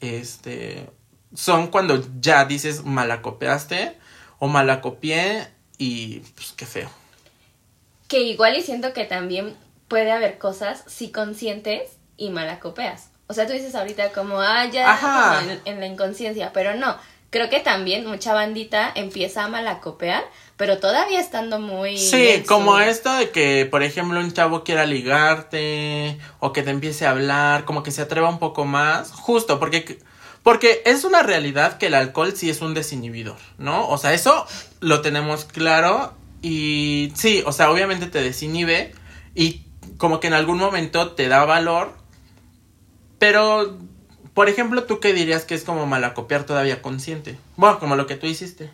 este, 0.00 0.90
son 1.34 1.68
cuando 1.68 2.06
ya 2.20 2.44
dices 2.44 2.84
malacopiaste 2.84 3.96
o 4.38 4.48
malacopié 4.48 5.48
y 5.78 6.20
pues 6.34 6.52
qué 6.54 6.66
feo. 6.66 6.90
Que 8.06 8.20
igual 8.20 8.54
y 8.56 8.62
siento 8.62 8.92
que 8.92 9.04
también 9.04 9.56
puede 9.88 10.12
haber 10.12 10.36
cosas 10.36 10.84
sí 10.86 11.10
conscientes 11.10 11.96
y 12.18 12.28
malacopeas. 12.28 13.08
O 13.28 13.34
sea, 13.34 13.46
tú 13.46 13.54
dices 13.54 13.74
ahorita 13.74 14.12
como, 14.12 14.40
ah, 14.40 14.66
ya 14.66 14.98
como 15.00 15.50
en, 15.50 15.60
en 15.64 15.80
la 15.80 15.86
inconsciencia, 15.86 16.52
pero 16.52 16.74
no. 16.74 16.96
Creo 17.30 17.50
que 17.50 17.60
también 17.60 18.06
mucha 18.06 18.32
bandita 18.32 18.90
empieza 18.94 19.44
a 19.44 19.48
malacopear, 19.48 20.24
pero 20.56 20.78
todavía 20.78 21.20
estando 21.20 21.58
muy... 21.58 21.98
Sí, 21.98 22.38
su- 22.38 22.46
como 22.46 22.78
esto 22.78 23.12
de 23.16 23.30
que, 23.30 23.66
por 23.70 23.82
ejemplo, 23.82 24.20
un 24.20 24.32
chavo 24.32 24.62
quiera 24.64 24.86
ligarte 24.86 26.18
o 26.38 26.52
que 26.52 26.62
te 26.62 26.70
empiece 26.70 27.04
a 27.06 27.10
hablar, 27.10 27.64
como 27.64 27.82
que 27.82 27.90
se 27.90 28.02
atreva 28.02 28.28
un 28.28 28.38
poco 28.38 28.64
más, 28.64 29.10
justo 29.12 29.58
porque 29.58 29.98
porque 30.42 30.80
es 30.86 31.02
una 31.02 31.24
realidad 31.24 31.76
que 31.76 31.86
el 31.88 31.94
alcohol 31.94 32.32
sí 32.36 32.48
es 32.48 32.60
un 32.60 32.72
desinhibidor, 32.72 33.36
¿no? 33.58 33.88
O 33.88 33.98
sea, 33.98 34.14
eso 34.14 34.46
lo 34.78 35.00
tenemos 35.00 35.44
claro 35.44 36.14
y 36.40 37.12
sí, 37.16 37.42
o 37.44 37.50
sea, 37.50 37.68
obviamente 37.72 38.06
te 38.06 38.22
desinhibe 38.22 38.94
y 39.34 39.62
como 39.98 40.20
que 40.20 40.28
en 40.28 40.34
algún 40.34 40.58
momento 40.58 41.10
te 41.12 41.26
da 41.26 41.44
valor, 41.44 41.96
pero 43.18 43.76
por 44.36 44.50
ejemplo, 44.50 44.84
¿tú 44.84 45.00
qué 45.00 45.14
dirías 45.14 45.46
que 45.46 45.54
es 45.54 45.64
como 45.64 45.86
malacopiar 45.86 46.44
todavía 46.44 46.82
consciente? 46.82 47.38
Bueno, 47.56 47.78
como 47.78 47.96
lo 47.96 48.06
que 48.06 48.16
tú 48.16 48.26
hiciste. 48.26 48.70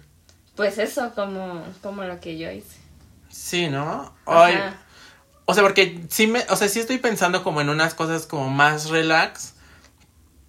Pues 0.56 0.76
eso, 0.76 1.12
como, 1.14 1.62
como 1.80 2.02
lo 2.02 2.18
que 2.18 2.36
yo 2.36 2.50
hice. 2.50 2.80
Sí, 3.30 3.68
¿no? 3.68 4.12
O 4.24 5.54
sea, 5.54 5.62
porque 5.62 6.02
sí 6.08 6.26
me, 6.26 6.40
o 6.50 6.56
sea, 6.56 6.68
sí 6.68 6.80
estoy 6.80 6.98
pensando 6.98 7.44
como 7.44 7.60
en 7.60 7.68
unas 7.68 7.94
cosas 7.94 8.26
como 8.26 8.50
más 8.50 8.90
relax, 8.90 9.54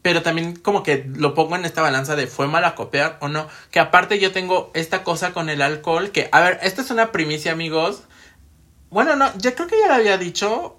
pero 0.01 0.23
también 0.23 0.55
como 0.55 0.81
que 0.81 1.07
lo 1.15 1.35
pongo 1.35 1.57
en 1.57 1.65
esta 1.65 1.83
balanza 1.83 2.15
de 2.15 2.25
fue 2.25 2.47
mal 2.47 2.73
copiar 2.73 3.19
o 3.21 3.27
no, 3.27 3.47
que 3.69 3.79
aparte 3.79 4.17
yo 4.17 4.31
tengo 4.31 4.71
esta 4.73 5.03
cosa 5.03 5.31
con 5.31 5.47
el 5.47 5.61
alcohol 5.61 6.09
que, 6.09 6.27
a 6.31 6.41
ver, 6.41 6.57
esta 6.63 6.81
es 6.81 6.89
una 6.89 7.11
primicia, 7.11 7.51
amigos. 7.51 8.01
Bueno, 8.89 9.15
no, 9.15 9.31
ya 9.37 9.53
creo 9.53 9.67
que 9.67 9.79
ya 9.79 9.89
lo 9.89 9.93
había 9.93 10.17
dicho, 10.17 10.75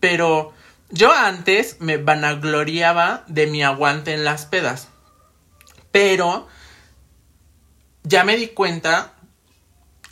pero 0.00 0.54
yo 0.94 1.12
antes 1.12 1.80
me 1.80 1.96
vanagloriaba 1.96 3.24
de 3.26 3.48
mi 3.48 3.64
aguante 3.64 4.14
en 4.14 4.24
las 4.24 4.46
pedas. 4.46 4.88
Pero 5.90 6.46
ya 8.04 8.22
me 8.22 8.36
di 8.36 8.48
cuenta 8.48 9.12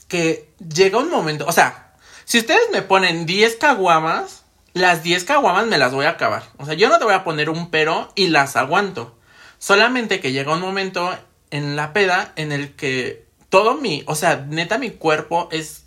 que 0.09 0.51
llega 0.59 0.99
un 0.99 1.09
momento, 1.09 1.47
o 1.47 1.53
sea, 1.53 1.95
si 2.25 2.39
ustedes 2.39 2.69
me 2.73 2.83
ponen 2.83 3.27
10 3.27 3.57
caguamas, 3.57 4.45
las 4.75 5.05
10 5.05 5.25
caguamas 5.25 5.67
me 5.67 5.79
las 5.79 5.93
voy 5.93 6.07
a 6.07 6.11
acabar. 6.11 6.43
O 6.59 6.67
sea, 6.67 6.75
yo 6.75 6.89
no 6.89 6.99
te 6.99 7.05
voy 7.05 7.15
a 7.15 7.25
poner 7.25 7.49
un 7.49 7.71
pero 7.71 8.13
y 8.17 8.27
las 8.29 8.57
aguanto. 8.57 9.17
Solamente 9.59 10.21
que 10.21 10.33
llega 10.33 10.53
un 10.53 10.61
momento 10.61 11.17
en 11.51 11.77
la 11.77 11.93
peda 11.93 12.33
en 12.35 12.51
el 12.51 12.75
que 12.75 13.27
todo 13.51 13.75
mi, 13.75 14.03
o 14.07 14.17
sea, 14.17 14.45
neta 14.49 14.79
mi 14.79 14.91
cuerpo 14.91 15.49
es 15.53 15.85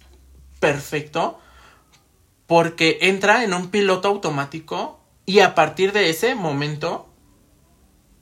perfecto 0.61 1.41
porque 2.47 2.99
entra 3.01 3.43
en 3.43 3.53
un 3.53 3.69
piloto 3.69 4.07
automático 4.07 4.99
y 5.25 5.39
a 5.39 5.55
partir 5.55 5.91
de 5.91 6.09
ese 6.09 6.35
momento 6.35 7.07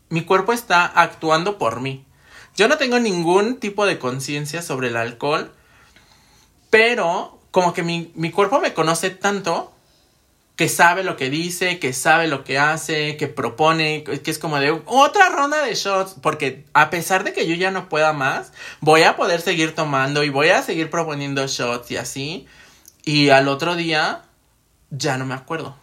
mi 0.10 0.24
cuerpo 0.24 0.54
está 0.54 0.86
actuando 0.86 1.58
por 1.58 1.82
mí. 1.82 2.06
Yo 2.56 2.68
no 2.68 2.78
tengo 2.78 3.00
ningún 3.00 3.60
tipo 3.60 3.86
de 3.86 3.98
conciencia 3.98 4.62
sobre 4.62 4.90
el 4.90 4.98
alcohol, 4.98 5.52
pero 6.70 7.40
como 7.52 7.74
que 7.74 7.84
mi, 7.84 8.12
mi 8.16 8.32
cuerpo 8.32 8.60
me 8.60 8.74
conoce 8.74 9.10
tanto 9.10 9.74
que 10.56 10.70
sabe 10.70 11.04
lo 11.04 11.18
que 11.18 11.30
dice, 11.32 11.80
que 11.80 11.94
sabe 11.94 12.28
lo 12.28 12.44
que 12.44 12.60
hace, 12.60 13.18
que 13.18 13.28
propone, 13.28 14.04
que 14.04 14.30
es 14.30 14.38
como 14.38 14.60
de 14.60 14.82
otra 14.86 15.30
ronda 15.30 15.64
de 15.64 15.74
shots, 15.74 16.16
porque 16.22 16.66
a 16.74 16.92
pesar 16.92 17.24
de 17.24 17.34
que 17.34 17.48
yo 17.48 17.56
ya 17.56 17.72
no 17.72 17.90
pueda 17.90 18.14
más, 18.14 18.54
voy 18.80 19.02
a 19.04 19.16
poder 19.16 19.42
seguir 19.42 19.74
tomando 19.74 20.24
y 20.24 20.30
voy 20.30 20.50
a 20.50 20.62
seguir 20.62 20.92
proponiendo 20.92 21.46
shots 21.48 21.90
y 21.90 21.98
así, 21.98 22.48
y 23.04 23.30
al 23.30 23.48
otro 23.48 23.76
día 23.76 24.22
ya 24.90 25.18
no 25.18 25.26
me 25.26 25.34
acuerdo, 25.34 25.76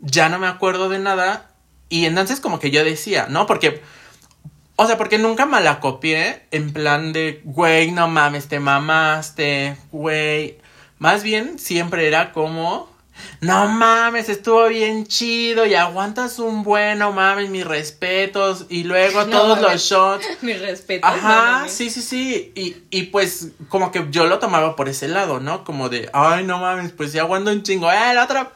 ya 0.00 0.28
no 0.28 0.38
me 0.38 0.46
acuerdo 0.46 0.88
de 0.88 0.98
nada, 0.98 1.50
y 1.88 2.06
entonces 2.06 2.40
como 2.40 2.58
que 2.58 2.70
yo 2.70 2.84
decía, 2.84 3.26
¿no? 3.28 3.46
Porque, 3.46 3.82
o 4.76 4.86
sea, 4.86 4.96
porque 4.96 5.18
nunca 5.18 5.46
malacopié 5.46 6.46
en 6.50 6.72
plan 6.72 7.12
de, 7.12 7.40
güey, 7.44 7.92
no 7.92 8.08
mames, 8.08 8.48
te 8.48 8.60
mamaste, 8.60 9.76
güey, 9.92 10.58
más 10.98 11.22
bien 11.22 11.58
siempre 11.58 12.06
era 12.06 12.32
como... 12.32 12.93
No 13.40 13.68
mames, 13.68 14.28
estuvo 14.28 14.66
bien 14.68 15.06
chido 15.06 15.66
y 15.66 15.74
aguantas 15.74 16.38
un 16.38 16.62
bueno, 16.62 17.12
mames, 17.12 17.50
mis 17.50 17.66
respetos. 17.66 18.66
Y 18.68 18.84
luego 18.84 19.24
No 19.26 19.30
todos 19.30 19.60
mames. 19.60 19.72
los 19.72 19.82
shots. 19.82 20.26
Mi 20.42 20.54
respeto. 20.54 21.06
Ajá, 21.06 21.68
sí, 21.68 21.90
sí, 21.90 22.02
sí. 22.02 22.52
Y, 22.54 22.76
y 22.90 23.04
pues 23.04 23.48
como 23.68 23.92
que 23.92 24.06
yo 24.10 24.26
lo 24.26 24.38
tomaba 24.38 24.76
por 24.76 24.88
ese 24.88 25.08
lado, 25.08 25.40
¿no? 25.40 25.64
Como 25.64 25.88
de, 25.88 26.10
ay, 26.12 26.44
no 26.44 26.58
mames, 26.58 26.92
pues 26.92 27.12
ya 27.12 27.22
aguanto 27.22 27.50
un 27.50 27.62
chingo. 27.62 27.90
Eh, 27.90 28.14
la 28.14 28.24
otra. 28.24 28.52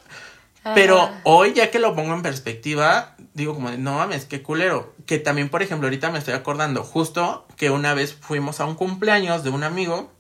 Pero 0.75 1.11
hoy, 1.23 1.55
ya 1.55 1.71
que 1.71 1.79
lo 1.79 1.95
pongo 1.95 2.13
en 2.13 2.21
perspectiva, 2.21 3.15
digo 3.33 3.55
como 3.55 3.71
de, 3.71 3.79
no 3.79 3.95
mames, 3.95 4.27
qué 4.27 4.43
culero. 4.43 4.93
Que 5.07 5.19
también, 5.19 5.49
por 5.49 5.63
ejemplo, 5.63 5.87
ahorita 5.87 6.11
me 6.11 6.19
estoy 6.19 6.35
acordando 6.35 6.85
justo 6.85 7.47
que 7.57 7.71
una 7.71 7.95
vez 7.95 8.15
fuimos 8.21 8.61
a 8.61 8.67
un 8.67 8.75
cumpleaños 8.75 9.45
de 9.45 9.51
un 9.51 9.65
amigo. 9.65 10.13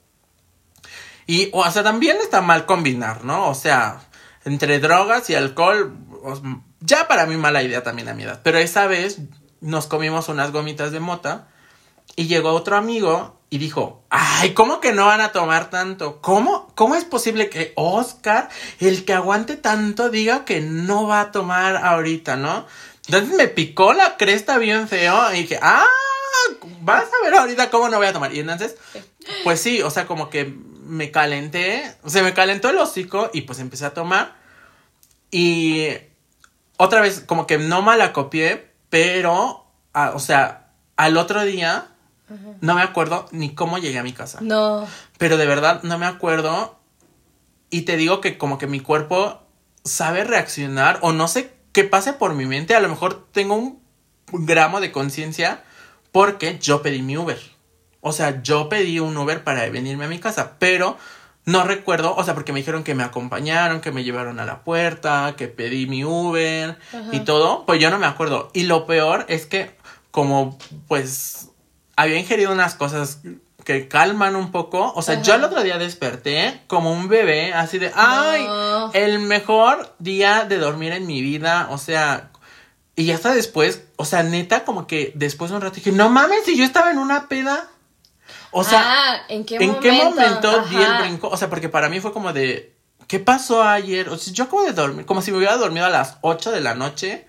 Y, 1.27 1.51
o 1.53 1.71
sea, 1.71 1.83
también 1.83 2.17
está 2.23 2.41
mal 2.41 2.65
combinar, 2.65 3.25
¿no? 3.25 3.51
O 3.51 3.55
sea, 3.55 4.01
entre 4.45 4.79
drogas 4.79 5.29
y 5.31 5.35
alcohol, 5.35 5.97
ya 6.81 7.09
para 7.09 7.27
mí 7.27 7.37
mala 7.37 7.63
idea 7.63 7.83
también 7.83 8.09
a 8.09 8.15
mi 8.15 8.23
edad. 8.23 8.41
Pero 8.43 8.59
esa 8.59 8.87
vez 8.87 9.19
nos 9.61 9.87
comimos 9.87 10.29
unas 10.29 10.53
gomitas 10.53 10.93
de 10.93 11.01
mota 11.01 11.49
Y 12.17 12.27
llegó 12.27 12.53
otro 12.53 12.77
amigo 12.77 13.37
y 13.51 13.59
dijo, 13.59 14.03
ay, 14.11 14.53
¿cómo 14.53 14.81
que 14.81 14.93
no 14.93 15.07
van 15.07 15.21
a 15.21 15.33
tomar 15.33 15.71
tanto? 15.71 16.21
¿Cómo, 16.21 16.71
cómo 16.75 16.97
es 16.97 17.05
posible 17.05 17.49
que 17.49 17.73
Oscar, 17.77 18.51
el 18.79 19.05
que 19.05 19.15
aguante 19.15 19.57
tanto, 19.57 20.11
diga 20.11 20.45
que 20.45 20.61
no 20.61 21.07
va 21.07 21.21
a 21.21 21.33
tomar 21.33 21.77
ahorita, 21.77 22.37
¿no? 22.37 22.67
Entonces 23.07 23.35
me 23.35 23.49
picó 23.49 23.95
la 23.95 24.19
cresta 24.19 24.59
bien 24.59 24.87
feo 24.87 25.33
y 25.33 25.43
dije, 25.43 25.59
ah, 25.63 25.87
vas 26.83 27.05
a 27.05 27.25
ver 27.25 27.39
ahorita 27.39 27.71
cómo 27.71 27.89
no 27.89 27.97
voy 27.97 28.07
a 28.07 28.13
tomar. 28.13 28.35
Y 28.35 28.41
entonces, 28.41 28.77
pues 29.45 29.61
sí, 29.61 29.81
o 29.81 29.91
sea, 29.91 30.07
como 30.07 30.29
que 30.29 30.55
me 30.89 31.11
calenté, 31.11 31.95
se 32.07 32.23
me 32.23 32.35
calentó 32.35 32.71
el 32.71 32.79
hocico 32.79 33.31
y 33.33 33.43
pues 33.43 33.61
empecé 33.61 33.87
a 33.87 33.95
tomar. 33.95 34.37
Y 35.31 35.89
otra 36.79 37.01
vez, 37.01 37.21
como 37.21 37.47
que 37.47 37.59
no 37.59 37.83
la 37.97 38.13
copié, 38.13 38.73
pero, 38.89 39.67
o 39.93 40.19
sea, 40.19 40.71
al 40.97 41.17
otro 41.17 41.45
día 41.45 41.89
no 42.61 42.75
me 42.75 42.83
acuerdo 42.83 43.29
ni 43.31 43.55
cómo 43.55 43.79
llegué 43.79 43.99
a 43.99 44.03
mi 44.03 44.13
casa. 44.13 44.41
No. 44.41 44.87
Pero 45.19 45.37
de 45.37 45.47
verdad 45.47 45.83
no 45.83 45.99
me 45.99 46.07
acuerdo. 46.07 46.79
Y 47.71 47.83
te 47.83 47.97
digo 47.97 48.21
que 48.21 48.39
como 48.39 48.59
que 48.59 48.67
mi 48.67 48.81
cuerpo 48.81 49.43
sabe 49.85 50.25
reaccionar 50.25 50.99
o 51.03 51.13
no 51.13 51.29
sé 51.29 51.53
qué 51.73 51.85
pase 51.85 52.15
por 52.15 52.35
mi 52.35 52.47
mente. 52.47 52.75
A 52.75 52.81
lo 52.81 52.89
mejor 52.89 53.27
tengo 53.33 53.55
un 53.55 53.81
gramo 54.33 54.81
de 54.81 54.93
conciencia 54.93 55.63
porque 56.13 56.59
yo 56.59 56.83
pedí 56.83 57.03
mi 57.03 57.17
Uber. 57.17 57.39
O 58.09 58.13
sea, 58.13 58.43
yo 58.43 58.69
pedí 58.69 58.99
un 58.99 59.17
Uber 59.17 59.45
para 59.45 59.69
venirme 59.69 60.07
a 60.07 60.09
mi 60.09 60.19
casa, 60.19 60.57
pero 60.59 60.97
no 61.45 61.65
recuerdo, 61.65 62.15
o 62.15 62.25
sea, 62.25 62.35
porque 62.35 62.53
me 62.53 62.59
dijeron 62.59 62.85
que 62.85 62.95
me 62.95 63.03
acompañaron, 63.03 63.81
que 63.81 63.93
me 63.93 64.05
llevaron 64.05 64.41
a 64.41 64.45
la 64.45 64.65
puerta, 64.65 65.35
que 65.37 65.49
pedí 65.49 65.87
mi 65.87 66.05
Uber 66.05 66.77
y 67.13 67.21
todo, 67.21 67.65
pues 67.65 67.81
yo 67.81 67.91
no 67.91 67.99
me 67.99 68.07
acuerdo. 68.07 68.51
Y 68.53 68.65
lo 68.65 68.87
peor 68.87 69.25
es 69.29 69.47
que 69.47 69.77
como 70.11 70.59
pues 70.89 71.49
había 71.97 72.19
ingerido 72.19 72.53
unas 72.53 72.75
cosas 72.75 73.21
que 73.65 73.87
calman 73.87 74.35
un 74.35 74.51
poco. 74.51 74.93
O 74.95 75.03
sea, 75.03 75.21
yo 75.21 75.35
el 75.35 75.45
otro 75.45 75.63
día 75.63 75.77
desperté 75.77 76.63
como 76.69 76.93
un 76.93 77.09
bebé, 77.09 77.53
así 77.53 77.79
de, 77.79 77.93
ay, 77.95 78.47
el 78.95 79.19
mejor 79.19 79.95
día 79.99 80.45
de 80.45 80.57
dormir 80.57 80.93
en 80.93 81.07
mi 81.07 81.21
vida. 81.21 81.69
O 81.71 81.77
sea, 81.77 82.31
y 82.97 83.11
hasta 83.11 83.35
después, 83.35 83.83
o 83.97 84.05
sea, 84.05 84.23
neta, 84.23 84.65
como 84.65 84.87
que 84.87 85.13
después 85.17 85.51
de 85.51 85.57
un 85.57 85.63
rato 85.63 85.77
dije, 85.77 85.93
no 85.93 86.09
mames, 86.09 86.45
si 86.47 86.57
yo 86.57 86.65
estaba 86.65 86.91
en 86.91 86.99
una 86.99 87.29
peda. 87.29 87.69
O 88.51 88.65
sea, 88.65 88.83
ah, 88.85 89.23
¿en 89.29 89.45
qué 89.45 89.57
¿en 89.57 89.67
momento? 89.69 89.81
qué 89.83 89.93
momento 89.93 90.65
di 90.71 90.77
el 90.77 90.99
brinco? 91.01 91.29
O 91.29 91.37
sea, 91.37 91.49
porque 91.51 91.69
para 91.69 91.89
mí 91.89 92.01
fue 92.01 92.13
como 92.13 92.33
de, 92.33 92.75
¿qué 93.07 93.19
pasó 93.21 93.63
ayer? 93.63 94.09
O 94.09 94.17
sea, 94.19 94.33
yo 94.33 94.45
acabo 94.45 94.63
de 94.65 94.73
dormir, 94.73 95.05
como 95.07 95.21
si 95.23 95.31
me 95.31 95.39
hubiera 95.39 95.57
dormido 95.57 95.87
a 95.87 95.91
las 95.91 96.17
8 96.23 96.51
de 96.51 96.61
la 96.61 96.75
noche 96.75 97.27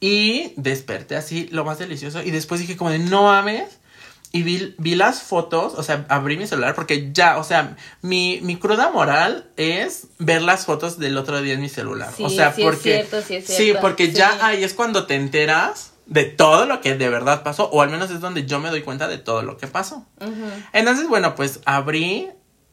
y 0.00 0.52
desperté 0.56 1.16
así, 1.16 1.48
lo 1.52 1.64
más 1.64 1.78
delicioso. 1.78 2.22
Y 2.22 2.30
después 2.30 2.60
dije 2.60 2.76
como 2.76 2.90
de, 2.90 2.98
no 2.98 3.24
mames. 3.24 3.78
Y 4.34 4.44
vi, 4.44 4.74
vi 4.78 4.94
las 4.94 5.20
fotos, 5.22 5.74
o 5.76 5.82
sea, 5.82 6.06
abrí 6.08 6.38
mi 6.38 6.46
celular 6.46 6.74
porque 6.74 7.10
ya, 7.12 7.36
o 7.36 7.44
sea, 7.44 7.76
mi, 8.00 8.40
mi 8.42 8.56
cruda 8.56 8.90
moral 8.90 9.50
es 9.58 10.06
ver 10.18 10.40
las 10.40 10.64
fotos 10.64 10.98
del 10.98 11.18
otro 11.18 11.42
día 11.42 11.52
en 11.52 11.60
mi 11.60 11.68
celular. 11.68 12.10
Sí, 12.16 12.24
o 12.24 12.30
sea, 12.30 12.50
sí 12.54 12.62
porque... 12.62 13.00
es 13.00 13.08
cierto, 13.10 13.26
sí 13.28 13.34
es 13.36 13.46
Sí, 13.46 13.52
cierto. 13.64 13.82
porque 13.82 14.06
Sí. 14.06 14.12
ya 14.14 14.38
ahí 14.40 14.64
es 14.64 14.72
cuando 14.72 15.04
te 15.04 15.16
enteras 15.16 15.91
de 16.06 16.24
todo 16.24 16.66
lo 16.66 16.80
que 16.80 16.94
de 16.96 17.08
verdad 17.08 17.42
pasó, 17.42 17.68
o 17.70 17.82
al 17.82 17.90
menos 17.90 18.10
es 18.10 18.20
donde 18.20 18.44
yo 18.46 18.58
me 18.60 18.70
doy 18.70 18.82
cuenta 18.82 19.08
de 19.08 19.18
todo 19.18 19.42
lo 19.42 19.56
que 19.56 19.66
pasó. 19.66 20.04
Entonces, 20.72 21.08
bueno, 21.08 21.34
pues 21.34 21.60
abrí, 21.64 22.28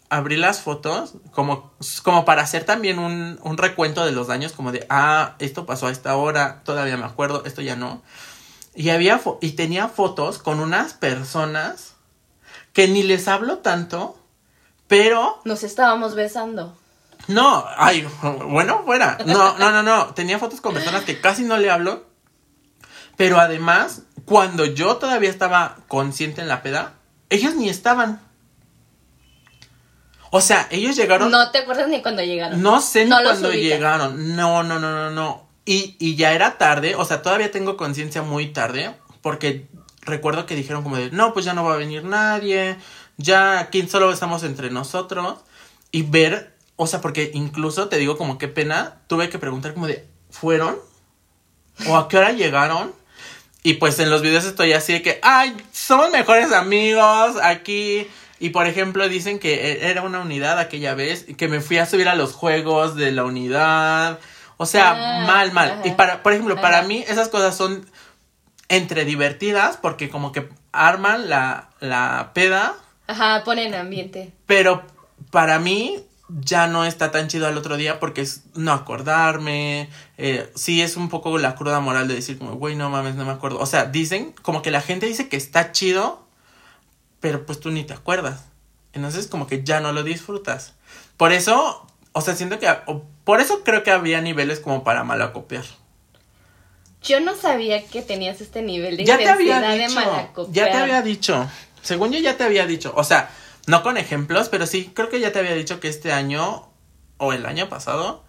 abrí 0.10 0.36
las 0.36 0.62
fotos 0.62 1.14
como, 1.32 1.72
como 2.04 2.26
para 2.26 2.42
hacer 2.42 2.64
también 2.64 3.00
un, 3.00 3.40
un 3.44 3.58
recuento 3.58 4.06
de 4.06 4.12
los 4.12 4.28
daños, 4.28 4.54
como 4.54 4.72
de, 4.72 4.86
ah, 4.90 5.36
esto 5.40 5.66
pasó 5.66 5.88
a 5.88 5.92
esta 5.92 6.16
hora, 6.16 6.62
todavía 6.64 6.98
me 6.98 7.06
acuerdo, 7.06 7.44
esto 7.46 7.62
ya 7.62 7.76
no. 7.76 8.02
Y 8.76 8.90
había, 8.90 9.20
y 9.42 9.52
tenía 9.52 9.88
fotos 9.90 10.38
con 10.40 10.60
unas 10.60 10.94
personas 10.94 11.94
que 12.74 12.88
ni 12.88 13.04
les 13.04 13.28
hablo 13.28 13.60
tanto, 13.60 14.18
pero 14.88 15.40
Nos 15.46 15.64
estábamos 15.64 16.16
besando. 16.16 16.76
no, 17.28 17.66
ay, 17.78 18.08
bueno, 18.48 18.84
fuera. 18.86 19.18
No, 19.26 19.58
no, 19.58 19.72
no, 19.72 19.84
no. 19.84 20.08
Tenía 20.14 20.40
fotos 20.40 20.62
con 20.62 20.74
personas 20.74 21.04
que 21.04 21.20
casi 21.22 21.44
no 21.44 21.58
le 21.58 21.70
hablo. 21.70 22.09
Pero 23.20 23.38
además, 23.38 24.04
cuando 24.24 24.64
yo 24.64 24.96
todavía 24.96 25.30
estaba 25.30 25.76
consciente 25.90 26.40
en 26.40 26.48
la 26.48 26.64
peda, 26.64 26.94
ellos 27.30 27.54
ni 27.54 27.68
estaban. 27.68 28.22
O 30.32 30.40
sea, 30.40 30.70
ellos 30.72 30.96
llegaron. 30.96 31.30
No 31.30 31.52
te 31.52 31.58
acuerdas 31.58 31.90
ni 31.90 32.02
cuando 32.02 32.24
llegaron. 32.24 32.62
No 32.62 32.80
sé 32.80 33.04
ni 33.04 33.10
No 33.10 33.18
ubicas. 33.20 33.42
llegaron. 33.56 34.38
No, 34.38 34.64
no, 34.64 34.80
no, 34.80 34.94
no, 34.94 35.10
no. 35.12 35.50
Y, 35.66 35.98
y 36.00 36.16
ya 36.16 36.32
era 36.32 36.58
tarde. 36.58 36.96
O 36.96 37.04
sea, 37.04 37.22
todavía 37.22 37.52
tengo 37.52 37.76
conciencia 37.76 38.22
muy 38.22 38.54
tarde. 38.54 38.96
Porque 39.22 39.68
recuerdo 40.04 40.46
que 40.46 40.56
dijeron 40.56 40.82
como 40.82 40.96
de, 40.96 41.12
no, 41.12 41.34
pues 41.34 41.44
ya 41.44 41.54
no 41.54 41.66
va 41.66 41.74
a 41.74 41.78
venir 41.78 42.06
nadie. 42.06 42.78
Ya 43.18 43.60
aquí 43.60 43.86
solo 43.90 44.14
estamos 44.14 44.44
entre 44.44 44.72
nosotros. 44.72 45.40
Y 45.92 46.04
ver, 46.04 46.56
o 46.78 46.88
sea, 46.88 47.02
porque 47.02 47.32
incluso 47.34 47.90
te 47.90 47.98
digo 47.98 48.18
como 48.18 48.38
qué 48.38 48.48
pena. 48.48 49.02
Tuve 49.08 49.28
que 49.28 49.40
preguntar 49.40 49.74
como 49.74 49.88
de, 49.88 50.08
¿fueron? 50.30 50.78
¿O 51.86 51.98
a 51.98 52.08
qué 52.08 52.18
hora 52.18 52.32
llegaron? 52.32 52.98
Y 53.64 53.74
pues 53.76 54.00
en 54.00 54.10
los 54.10 54.22
videos 54.22 54.46
estoy 54.46 54.74
así 54.74 54.94
de 54.94 55.02
que, 55.02 55.20
ay, 55.22 55.56
somos 55.72 56.12
mejores 56.12 56.52
amigos 56.54 57.36
aquí. 57.42 58.08
Y 58.40 58.50
por 58.52 58.68
ejemplo 58.68 59.10
dicen 59.10 59.38
que 59.38 59.54
e- 59.74 59.90
era 59.90 60.02
una 60.02 60.22
unidad 60.22 60.60
aquella 60.60 60.96
vez, 60.96 61.26
que 61.38 61.48
me 61.50 61.60
fui 61.60 61.78
a 61.78 61.86
subir 61.86 62.08
a 62.08 62.16
los 62.16 62.34
juegos 62.34 62.96
de 62.96 63.12
la 63.12 63.26
unidad. 63.26 64.20
O 64.58 64.66
sea, 64.66 64.92
Ah, 64.92 65.26
mal, 65.28 65.52
mal. 65.52 65.72
ajá. 65.72 65.82
Y 65.86 65.92
para, 65.92 66.24
por 66.24 66.32
ejemplo, 66.34 66.56
para 66.62 66.84
mí 66.84 67.04
esas 67.08 67.28
cosas 67.28 67.56
son 67.58 67.86
entre 68.70 69.04
divertidas 69.04 69.78
porque 69.78 70.10
como 70.10 70.32
que 70.32 70.48
arman 70.72 71.30
la, 71.30 71.70
la 71.82 72.32
peda, 72.34 72.76
Ajá, 73.08 73.44
ponen 73.44 73.74
ambiente. 73.76 74.32
pero 74.46 74.84
para 75.32 75.60
mí 75.60 76.06
ya 76.30 76.68
no 76.68 76.86
está 76.86 77.12
tan 77.12 77.28
chido 77.28 77.48
al 77.48 77.58
otro 77.58 77.76
día 77.76 78.00
porque 78.00 78.22
es 78.22 78.44
no 78.54 78.72
acordarme. 78.72 79.90
Eh, 80.18 80.50
sí 80.56 80.82
es 80.82 80.96
un 80.96 81.10
poco 81.10 81.38
la 81.38 81.56
cruda 81.56 81.80
moral 81.80 82.08
de 82.08 82.16
decir 82.16 82.38
como, 82.38 82.54
güey, 82.54 82.76
no 82.76 82.90
mames, 82.90 83.16
no 83.16 83.26
me 83.26 83.32
acuerdo. 83.32 83.60
O 83.60 83.66
sea, 83.66 83.86
dicen, 83.86 84.34
como 84.42 84.62
que 84.62 84.72
la 84.72 84.82
gente 84.82 85.08
dice 85.08 85.28
que 85.28 85.38
está 85.38 85.72
chido, 85.72 86.24
pero 87.20 87.46
pues 87.46 87.60
tú 87.60 87.72
ni 87.72 87.84
te 87.84 87.94
acuerdas. 87.94 88.46
Entonces 88.94 89.28
como 89.28 89.48
que 89.48 89.64
ya 89.64 89.80
no 89.80 89.92
lo 89.92 90.04
disfrutas. 90.04 90.74
Por 91.18 91.32
eso, 91.32 91.86
o 92.12 92.22
sea, 92.22 92.36
siento 92.36 92.60
que, 92.60 92.72
por 93.24 93.42
eso 93.42 93.64
creo 93.64 93.84
que 93.84 93.92
había 93.92 94.22
niveles 94.22 94.60
como 94.60 94.84
para 94.84 95.04
malacopiar. 95.04 95.66
Yo 97.02 97.20
no 97.22 97.36
sabía 97.36 97.86
que 97.86 98.02
tenías 98.02 98.42
este 98.42 98.62
nivel 98.62 98.98
de 98.98 99.06
Ya 99.06 99.18
te 99.18 99.30
había 99.30 99.58
intensidad 99.58 99.72
de 99.72 99.88
dicho, 99.88 100.12
malacopiar. 100.12 100.68
ya 100.68 100.72
te 100.72 100.78
había 100.78 101.02
dicho. 101.02 101.50
Según 101.82 102.12
yo 102.12 102.20
ya 102.20 102.36
te 102.38 102.44
había 102.44 102.66
dicho, 102.66 102.94
o 102.96 103.04
sea, 103.04 103.32
no 103.68 103.84
con 103.84 103.98
ejemplos, 103.98 104.50
pero 104.50 104.66
sí 104.66 104.92
creo 104.94 105.10
que 105.10 105.20
ya 105.20 105.32
te 105.32 105.40
había 105.40 105.54
dicho 105.54 105.80
que 105.80 105.88
este 105.88 106.12
año 106.12 106.70
o 107.18 107.34
el 107.34 107.46
año 107.46 107.70
pasado 107.70 108.24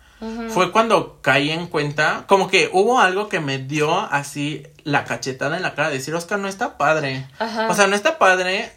fue 0.50 0.70
cuando 0.70 1.18
caí 1.22 1.50
en 1.50 1.66
cuenta, 1.66 2.24
como 2.26 2.48
que 2.48 2.68
hubo 2.74 3.00
algo 3.00 3.30
que 3.30 3.40
me 3.40 3.56
dio 3.56 3.98
así 3.98 4.66
la 4.84 5.04
cachetada 5.04 5.56
en 5.56 5.62
la 5.62 5.74
cara 5.74 5.88
de 5.88 5.96
decir, 5.96 6.14
Oscar, 6.14 6.38
no 6.38 6.46
está 6.46 6.76
padre. 6.76 7.26
Ajá. 7.38 7.68
O 7.70 7.74
sea, 7.74 7.86
no 7.86 7.96
está 7.96 8.18
padre. 8.18 8.70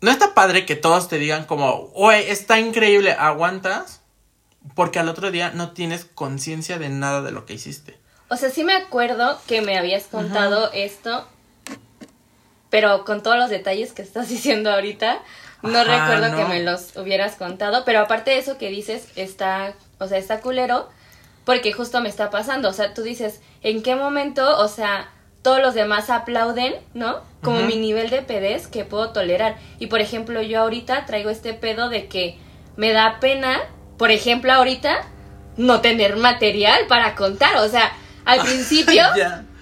No 0.00 0.10
está 0.10 0.34
padre 0.34 0.66
que 0.66 0.74
todos 0.74 1.08
te 1.08 1.18
digan 1.18 1.44
como, 1.44 1.86
güey, 1.88 2.28
está 2.28 2.58
increíble, 2.58 3.12
aguantas, 3.12 4.02
porque 4.74 4.98
al 4.98 5.08
otro 5.08 5.30
día 5.30 5.52
no 5.54 5.70
tienes 5.70 6.04
conciencia 6.04 6.78
de 6.78 6.88
nada 6.88 7.22
de 7.22 7.30
lo 7.30 7.46
que 7.46 7.54
hiciste. 7.54 7.96
O 8.28 8.36
sea, 8.36 8.50
sí 8.50 8.64
me 8.64 8.74
acuerdo 8.74 9.38
que 9.46 9.62
me 9.62 9.78
habías 9.78 10.04
contado 10.04 10.72
esto, 10.72 11.28
pero 12.74 13.04
con 13.04 13.22
todos 13.22 13.36
los 13.36 13.50
detalles 13.50 13.92
que 13.92 14.02
estás 14.02 14.28
diciendo 14.36 14.68
ahorita, 14.68 15.20
no 15.62 15.78
Ajá, 15.78 16.08
recuerdo 16.08 16.36
que 16.36 16.44
me 16.46 16.60
los 16.60 16.96
hubieras 16.96 17.36
contado, 17.36 17.84
pero 17.84 18.00
aparte 18.00 18.32
de 18.32 18.38
eso 18.38 18.58
que 18.58 18.68
dices, 18.68 19.06
está, 19.14 19.74
o 20.00 20.08
sea, 20.08 20.18
está 20.18 20.40
culero, 20.40 20.88
porque 21.44 21.72
justo 21.72 22.00
me 22.00 22.08
está 22.08 22.30
pasando, 22.30 22.68
o 22.68 22.72
sea, 22.72 22.92
tú 22.92 23.02
dices, 23.02 23.40
¿en 23.62 23.80
qué 23.80 23.94
momento, 23.94 24.58
o 24.58 24.66
sea, 24.66 25.08
todos 25.42 25.62
los 25.62 25.74
demás 25.74 26.10
aplauden, 26.10 26.74
¿no? 26.94 27.20
Como 27.44 27.60
mi 27.60 27.76
nivel 27.76 28.10
de 28.10 28.22
pedez 28.22 28.66
que 28.66 28.84
puedo 28.84 29.10
tolerar. 29.10 29.56
Y 29.78 29.86
por 29.86 30.00
ejemplo, 30.00 30.42
yo 30.42 30.60
ahorita 30.60 31.06
traigo 31.06 31.30
este 31.30 31.54
pedo 31.54 31.88
de 31.88 32.08
que 32.08 32.38
me 32.74 32.92
da 32.92 33.20
pena, 33.20 33.60
por 33.98 34.10
ejemplo, 34.10 34.52
ahorita, 34.52 35.02
no 35.56 35.80
tener 35.80 36.16
material 36.16 36.88
para 36.88 37.14
contar, 37.14 37.54
o 37.58 37.68
sea, 37.68 37.92
al 38.24 38.40
principio. 38.44 39.04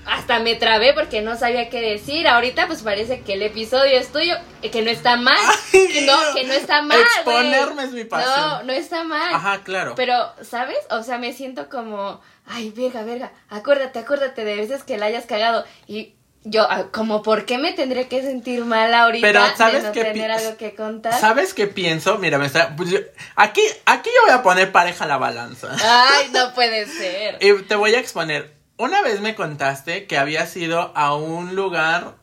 Hasta 0.04 0.40
me 0.40 0.56
trabé 0.56 0.92
porque 0.94 1.22
no 1.22 1.36
sabía 1.36 1.68
qué 1.68 1.80
decir. 1.80 2.26
Ahorita 2.26 2.66
pues 2.66 2.82
parece 2.82 3.20
que 3.20 3.34
el 3.34 3.42
episodio 3.42 3.98
es 3.98 4.10
tuyo, 4.10 4.34
eh, 4.62 4.70
que 4.70 4.82
no 4.82 4.90
está 4.90 5.16
mal. 5.16 5.38
Ay, 5.72 5.88
que 5.88 6.02
no, 6.02 6.18
que 6.34 6.44
no 6.44 6.52
está 6.52 6.82
mal. 6.82 7.00
Exponerme 7.00 7.84
es 7.84 7.92
mi 7.92 8.04
pasión. 8.04 8.34
No, 8.36 8.62
no 8.64 8.72
está 8.72 9.04
mal. 9.04 9.34
Ajá, 9.34 9.62
claro. 9.62 9.94
Pero, 9.96 10.14
¿sabes? 10.42 10.78
O 10.90 11.02
sea, 11.02 11.18
me 11.18 11.32
siento 11.32 11.68
como, 11.68 12.20
ay, 12.46 12.70
verga, 12.70 13.02
verga, 13.04 13.32
acuérdate, 13.48 13.98
acuérdate 13.98 14.44
de 14.44 14.56
veces 14.56 14.82
que 14.82 14.98
la 14.98 15.06
hayas 15.06 15.26
cagado. 15.26 15.64
Y 15.86 16.14
yo, 16.44 16.66
ah, 16.68 16.86
como, 16.90 17.22
¿por 17.22 17.44
qué 17.44 17.58
me 17.58 17.72
tendré 17.72 18.08
que 18.08 18.20
sentir 18.20 18.64
mal 18.64 18.92
ahorita 18.92 19.26
Pero, 19.26 19.56
¿sabes 19.56 19.82
de 19.82 19.88
no 19.88 19.92
qué 19.92 20.04
tener 20.04 20.30
algo 20.30 20.56
que 20.56 20.74
contar? 20.74 21.18
¿Sabes 21.20 21.54
qué 21.54 21.68
pienso? 21.68 22.18
Mira, 22.18 22.38
me 22.38 22.46
está. 22.46 22.74
pues, 22.74 22.90
aquí, 23.36 23.62
aquí 23.86 24.10
yo 24.14 24.26
voy 24.26 24.32
a 24.32 24.42
poner 24.42 24.72
pareja 24.72 25.04
a 25.04 25.08
la 25.08 25.18
balanza. 25.18 25.68
Ay, 25.80 26.30
no 26.32 26.52
puede 26.54 26.86
ser. 26.86 27.38
Y 27.40 27.62
te 27.62 27.76
voy 27.76 27.94
a 27.94 28.00
exponer. 28.00 28.61
Una 28.82 29.00
vez 29.00 29.20
me 29.20 29.36
contaste 29.36 30.06
que 30.08 30.18
habías 30.18 30.56
ido 30.56 30.90
a 30.96 31.14
un 31.14 31.54
lugar 31.54 32.16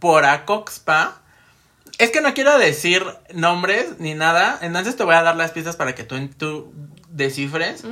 por 0.00 0.24
Acoxpa. 0.24 1.20
Es 1.98 2.10
que 2.10 2.20
no 2.20 2.34
quiero 2.34 2.58
decir 2.58 3.04
nombres 3.32 4.00
ni 4.00 4.14
nada, 4.14 4.58
entonces 4.62 4.96
te 4.96 5.04
voy 5.04 5.14
a 5.14 5.22
dar 5.22 5.36
las 5.36 5.52
pistas 5.52 5.76
para 5.76 5.94
que 5.94 6.02
tú, 6.02 6.26
tú 6.36 6.72
descifres. 7.08 7.84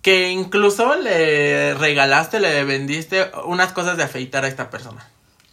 Que 0.00 0.30
incluso 0.30 0.94
le 0.96 1.74
regalaste, 1.74 2.40
le 2.40 2.64
vendiste 2.64 3.30
unas 3.44 3.74
cosas 3.74 3.98
de 3.98 4.04
afeitar 4.04 4.46
a 4.46 4.48
esta 4.48 4.70
persona. 4.70 5.06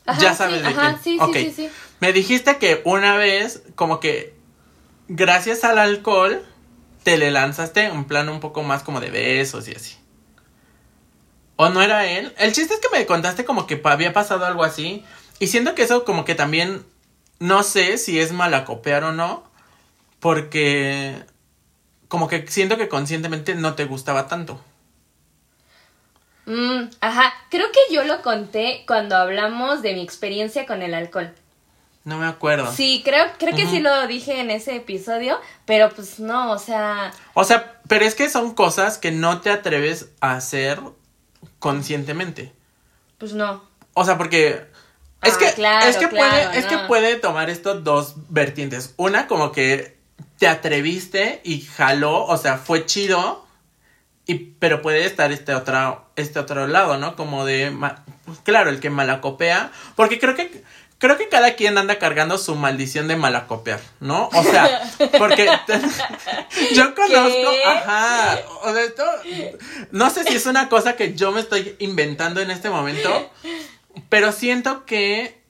Ajá, 0.06 0.22
ya 0.22 0.34
sabes 0.34 0.62
sí, 0.62 0.62
de 0.62 0.70
ajá, 0.70 0.82
quién. 1.02 1.04
sí, 1.04 1.18
sí, 1.18 1.20
Ok. 1.20 1.36
sí, 1.36 1.54
sí. 1.54 1.70
Me 2.00 2.14
dijiste 2.14 2.60
que 2.60 2.82
una 2.86 3.18
vez, 3.18 3.62
como 3.76 4.00
que 4.00 4.34
gracias 5.10 5.66
al 5.66 5.80
alcohol, 5.80 6.46
te 7.04 7.18
le 7.18 7.30
lanzaste 7.30 7.92
un 7.92 8.06
plan 8.06 8.30
un 8.30 8.40
poco 8.40 8.64
más 8.64 8.84
como 8.84 9.02
de 9.02 9.10
besos 9.12 9.68
y 9.68 9.76
así. 9.76 9.98
¿O 11.62 11.70
no 11.70 11.84
era 11.84 12.08
él? 12.08 12.34
El 12.40 12.54
chiste 12.54 12.74
es 12.74 12.80
que 12.80 12.90
me 12.90 13.06
contaste 13.06 13.46
como 13.46 13.68
que 13.68 13.80
había 13.84 14.14
pasado 14.14 14.46
algo 14.46 14.64
así. 14.64 15.06
Y 15.38 15.46
siento 15.46 15.76
que 15.76 15.84
eso 15.84 16.06
como 16.06 16.26
que 16.26 16.34
también, 16.34 16.84
no 17.38 17.62
sé 17.62 18.00
si 18.00 18.20
es 18.20 18.32
malacopear 18.32 19.04
o 19.04 19.12
no. 19.12 19.44
Porque 20.20 21.24
como 22.08 22.28
que 22.28 22.48
siento 22.48 22.78
que 22.78 22.90
conscientemente 22.90 23.54
no 23.54 23.76
te 23.76 23.86
gustaba 23.86 24.28
tanto. 24.28 24.60
Mm, 26.48 26.90
ajá, 27.00 27.32
creo 27.52 27.68
que 27.72 27.94
yo 27.94 28.06
lo 28.06 28.24
conté 28.24 28.84
cuando 28.88 29.16
hablamos 29.16 29.84
de 29.84 29.94
mi 29.94 30.02
experiencia 30.02 30.66
con 30.66 30.82
el 30.82 30.96
alcohol. 30.96 31.32
No 32.06 32.18
me 32.18 32.26
acuerdo. 32.26 32.72
Sí, 32.72 33.04
creo, 33.06 33.28
creo 33.38 33.56
que 33.56 33.68
sí 33.68 33.80
lo 33.80 34.08
dije 34.08 34.40
en 34.40 34.50
ese 34.50 34.78
episodio, 34.78 35.40
pero 35.68 35.90
pues 35.92 36.20
no, 36.20 36.52
o 36.54 36.58
sea, 36.58 37.12
O 37.36 37.44
sea, 37.44 37.80
pero 37.88 38.04
es 38.04 38.16
que 38.16 38.28
son 38.30 38.56
cosas 38.56 38.98
que 38.98 39.12
no 39.12 39.42
te 39.42 39.52
atreves 39.52 40.10
a 40.22 40.34
hacer 40.34 40.80
conscientemente. 41.60 42.54
pues 43.18 43.34
no. 43.34 43.64
O 43.94 44.06
sea, 44.06 44.18
porque 44.18 44.66
es 45.22 45.34
Ah, 45.34 45.38
que 45.38 45.54
claro, 45.54 45.88
es 45.88 45.98
que 45.98 46.08
claro, 46.10 46.50
puede 46.50 46.60
es 46.60 46.66
que 46.66 46.78
puede 46.88 47.16
tomar 47.18 47.50
estos 47.50 47.84
dos 47.84 48.16
vertientes. 48.30 48.94
Una 48.98 49.28
como 49.28 49.52
que 49.52 49.98
te 50.38 50.48
atreviste 50.48 51.42
y 51.44 51.62
jaló, 51.62 52.26
o 52.26 52.38
sea, 52.38 52.58
fue 52.58 52.86
chido. 52.86 53.46
Y 54.26 54.36
pero 54.60 54.82
puede 54.82 55.06
estar 55.06 55.32
este 55.32 55.54
otro 55.54 56.06
este 56.16 56.40
otro 56.40 56.68
lado, 56.68 56.98
¿no? 56.98 57.16
Como 57.16 57.46
de 57.46 57.76
pues, 58.26 58.40
claro, 58.40 58.70
el 58.70 58.80
que 58.80 58.90
malacopea, 58.90 59.72
porque 59.96 60.20
creo 60.20 60.36
que 60.36 60.64
creo 61.02 61.18
que 61.18 61.30
cada 61.30 61.56
quien 61.56 61.80
anda 61.80 61.98
cargando 61.98 62.38
su 62.38 62.56
maldición 62.56 63.08
de 63.08 63.16
malacopear, 63.16 63.82
¿no? 64.00 64.30
O 64.32 64.44
sea, 64.44 64.88
porque 65.18 65.46
yo 66.76 66.94
conozco, 66.94 67.52
¿Qué? 67.52 67.64
ajá, 67.66 68.40
o 68.62 68.72
sea, 68.72 68.84
esto 68.84 69.04
no 69.90 70.12
sé 70.12 70.24
si 70.24 70.36
es 70.36 70.46
una 70.46 70.70
cosa 70.70 70.96
que 70.96 71.16
yo 71.16 71.32
me 71.32 71.40
estoy 71.40 71.76
inventando 71.80 72.40
en 72.40 72.52
este 72.52 72.70
momento, 72.70 73.32
pero 74.10 74.32
siento 74.32 74.86
que 74.86 75.42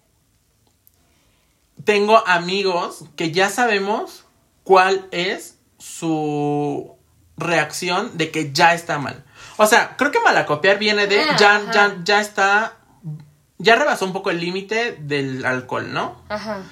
tengo 1.84 2.26
amigos 2.26 3.04
que 3.18 3.32
ya 3.32 3.50
sabemos 3.50 4.24
cuál 4.64 5.10
es 5.12 5.58
su 5.78 6.96
reacción 7.36 8.18
de 8.18 8.32
que 8.32 8.54
ya 8.54 8.74
está 8.74 9.00
mal. 9.00 9.26
O 9.58 9.68
sea, 9.68 9.98
creo 9.98 10.12
que 10.12 10.22
malacopiar 10.22 10.80
viene 10.80 11.08
de 11.08 11.22
Ah, 11.22 11.36
ya, 11.38 11.62
ya, 11.74 11.98
ya 12.06 12.22
está, 12.22 12.78
ya 13.62 13.76
rebasó 13.76 14.06
un 14.06 14.14
poco 14.14 14.30
el 14.32 14.40
límite 14.40 14.98
del 15.00 15.46
alcohol, 15.46 15.94
¿no? 15.94 16.22
Ajá. 16.30 16.64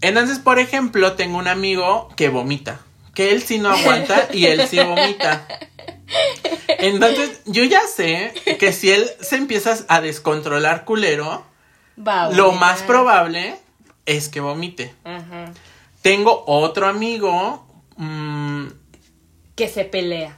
Entonces, 0.00 0.38
por 0.38 0.58
ejemplo, 0.58 1.14
tengo 1.14 1.38
un 1.38 1.48
amigo 1.48 2.08
que 2.16 2.28
vomita. 2.28 2.80
Que 3.14 3.32
él 3.32 3.42
sí 3.42 3.58
no 3.58 3.70
aguanta 3.70 4.28
y 4.32 4.44
él 4.46 4.66
sí 4.68 4.78
vomita. 4.78 5.46
Entonces, 6.68 7.40
yo 7.46 7.64
ya 7.64 7.80
sé 7.86 8.32
que 8.58 8.72
si 8.72 8.90
él 8.90 9.08
se 9.20 9.36
empieza 9.36 9.76
a 9.88 10.00
descontrolar 10.00 10.84
culero, 10.84 11.44
Va 11.98 12.30
lo 12.30 12.52
más 12.52 12.82
probable 12.82 13.56
es 14.04 14.28
que 14.28 14.40
vomite. 14.40 14.94
Ajá. 15.04 15.52
Tengo 16.02 16.44
otro 16.46 16.86
amigo, 16.86 17.66
mm, 17.96 18.66
Que 19.56 19.68
se 19.68 19.84
pelea. 19.84 20.36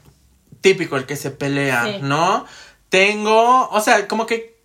típico, 0.60 0.96
el 0.96 1.04
que 1.06 1.16
se 1.16 1.30
pelea, 1.30 1.84
Sí. 1.84 1.98
¿no? 2.02 2.46
Tengo, 2.88 3.68
o 3.70 3.80
sea, 3.80 4.06
como 4.08 4.24
que 4.26 4.60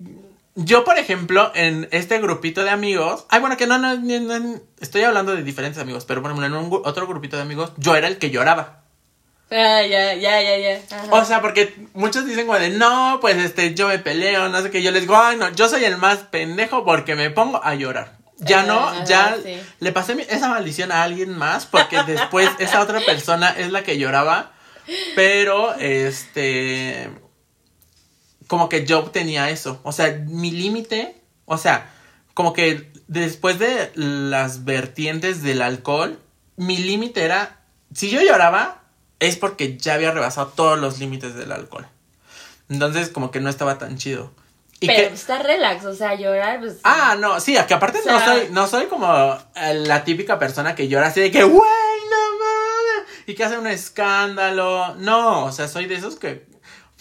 yo, 0.55 0.83
por 0.83 0.97
ejemplo, 0.97 1.51
en 1.55 1.87
este 1.91 2.19
grupito 2.19 2.63
de 2.63 2.69
amigos, 2.69 3.25
ay, 3.29 3.39
bueno, 3.39 3.57
que 3.57 3.67
no, 3.67 3.77
no, 3.77 3.95
no, 3.95 4.39
no, 4.39 4.59
estoy 4.79 5.01
hablando 5.03 5.35
de 5.35 5.43
diferentes 5.43 5.81
amigos, 5.81 6.05
pero 6.05 6.21
ejemplo, 6.31 6.47
en 6.47 6.53
un 6.53 6.81
otro 6.85 7.07
grupito 7.07 7.35
de 7.37 7.41
amigos, 7.41 7.71
yo 7.77 7.95
era 7.95 8.07
el 8.07 8.17
que 8.19 8.29
lloraba. 8.29 8.81
Ah, 9.51 9.81
ya, 9.83 10.13
ya, 10.15 10.41
ya, 10.41 10.57
ya. 10.57 10.81
Ajá. 10.97 11.07
O 11.11 11.25
sea, 11.25 11.41
porque 11.41 11.73
muchos 11.93 12.25
dicen 12.25 12.47
de, 12.47 12.69
no, 12.69 13.19
pues 13.21 13.37
este, 13.37 13.75
yo 13.75 13.87
me 13.87 13.99
peleo, 13.99 14.49
no 14.49 14.61
sé 14.61 14.71
qué, 14.71 14.81
yo 14.81 14.91
les 14.91 15.01
digo, 15.01 15.15
ay, 15.17 15.37
no, 15.37 15.49
yo 15.49 15.67
soy 15.69 15.83
el 15.85 15.97
más 15.97 16.19
pendejo 16.19 16.83
porque 16.85 17.15
me 17.15 17.29
pongo 17.29 17.63
a 17.63 17.75
llorar. 17.75 18.17
Ya 18.39 18.63
no, 18.63 18.79
Ajá, 18.79 19.03
ya 19.05 19.37
sí. 19.43 19.61
le 19.79 19.91
pasé 19.91 20.15
mi- 20.15 20.23
esa 20.27 20.49
maldición 20.49 20.91
a 20.91 21.03
alguien 21.03 21.37
más 21.37 21.65
porque 21.67 22.01
después 22.03 22.49
esa 22.59 22.81
otra 22.81 22.99
persona 23.01 23.49
es 23.57 23.71
la 23.71 23.83
que 23.83 23.97
lloraba, 23.99 24.51
pero 25.15 25.75
este, 25.75 27.09
como 28.53 28.69
que 28.69 28.85
yo 28.85 29.01
tenía 29.05 29.49
eso, 29.49 29.79
o 29.81 29.91
sea, 29.91 30.23
mi 30.27 30.51
límite, 30.51 31.19
o 31.45 31.57
sea, 31.57 31.89
como 32.35 32.53
que 32.53 32.91
después 33.07 33.57
de 33.57 33.91
las 33.95 34.63
vertientes 34.63 35.41
del 35.41 35.63
alcohol, 35.63 36.19
mi 36.55 36.77
límite 36.77 37.23
era, 37.23 37.61
si 37.95 38.11
yo 38.11 38.21
lloraba, 38.21 38.83
es 39.19 39.37
porque 39.37 39.75
ya 39.79 39.95
había 39.95 40.11
rebasado 40.11 40.49
todos 40.49 40.77
los 40.77 40.99
límites 40.99 41.33
del 41.33 41.51
alcohol. 41.51 41.87
Entonces, 42.69 43.09
como 43.09 43.31
que 43.31 43.39
no 43.39 43.49
estaba 43.49 43.79
tan 43.79 43.97
chido. 43.97 44.31
Y 44.79 44.85
Pero 44.85 45.09
que, 45.09 45.15
está 45.15 45.41
relax, 45.41 45.85
o 45.85 45.95
sea, 45.95 46.13
llorar, 46.13 46.59
pues. 46.59 46.75
ah, 46.83 47.15
no, 47.19 47.39
sí, 47.39 47.57
que 47.67 47.73
aparte 47.73 48.01
O 48.01 48.03
sea- 48.03 48.19
no 48.19 48.19
soy, 48.23 48.47
no 48.51 48.67
soy 48.67 48.85
como 48.85 49.35
eh, 49.55 49.73
la 49.73 50.03
típica 50.03 50.37
persona 50.37 50.75
que 50.75 50.87
llora 50.87 51.07
así 51.07 51.21
de 51.21 51.31
que, 51.31 51.41
güey, 51.41 51.59
no 51.59 52.37
mames, 52.37 53.13
y 53.25 53.33
que 53.33 53.45
hace 53.45 53.57
un 53.57 53.65
escándalo. 53.65 54.93
No, 54.97 55.45
o 55.45 55.51
sea, 55.51 55.67
soy 55.67 55.87
de 55.87 55.95
esos 55.95 56.17
que, 56.17 56.52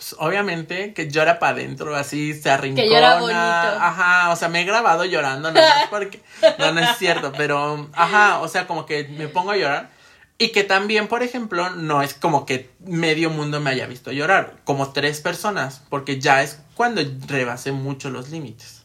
pues, 0.02 0.16
obviamente, 0.18 0.94
que 0.94 1.08
llora 1.08 1.38
para 1.38 1.52
adentro, 1.52 1.94
así, 1.94 2.34
se 2.34 2.50
arrincona. 2.50 2.88
llora 2.88 3.20
bonito. 3.20 3.38
Ajá, 3.38 4.30
o 4.30 4.36
sea, 4.36 4.48
me 4.48 4.62
he 4.62 4.64
grabado 4.64 5.04
llorando, 5.04 5.52
no 5.52 5.60
más 5.60 5.88
porque, 5.90 6.20
no, 6.58 6.72
no 6.72 6.80
es 6.80 6.98
cierto, 6.98 7.32
pero, 7.36 7.88
ajá, 7.92 8.40
o 8.40 8.48
sea, 8.48 8.66
como 8.66 8.84
que 8.84 9.04
me 9.04 9.28
pongo 9.28 9.52
a 9.52 9.56
llorar. 9.56 9.90
Y 10.38 10.48
que 10.48 10.64
también, 10.64 11.06
por 11.06 11.22
ejemplo, 11.22 11.70
no 11.70 12.02
es 12.02 12.14
como 12.14 12.46
que 12.46 12.68
medio 12.80 13.30
mundo 13.30 13.60
me 13.60 13.70
haya 13.70 13.86
visto 13.86 14.10
llorar, 14.10 14.56
como 14.64 14.92
tres 14.92 15.20
personas, 15.20 15.82
porque 15.88 16.18
ya 16.18 16.42
es 16.42 16.60
cuando 16.74 17.00
rebasé 17.28 17.70
mucho 17.70 18.10
los 18.10 18.30
límites. 18.30 18.82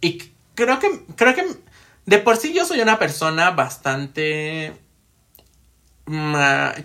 Y 0.00 0.30
creo 0.54 0.78
que, 0.78 1.04
creo 1.16 1.34
que 1.34 1.46
de 2.06 2.18
por 2.18 2.36
sí 2.36 2.52
yo 2.52 2.64
soy 2.64 2.80
una 2.80 3.00
persona 3.00 3.50
bastante... 3.50 4.72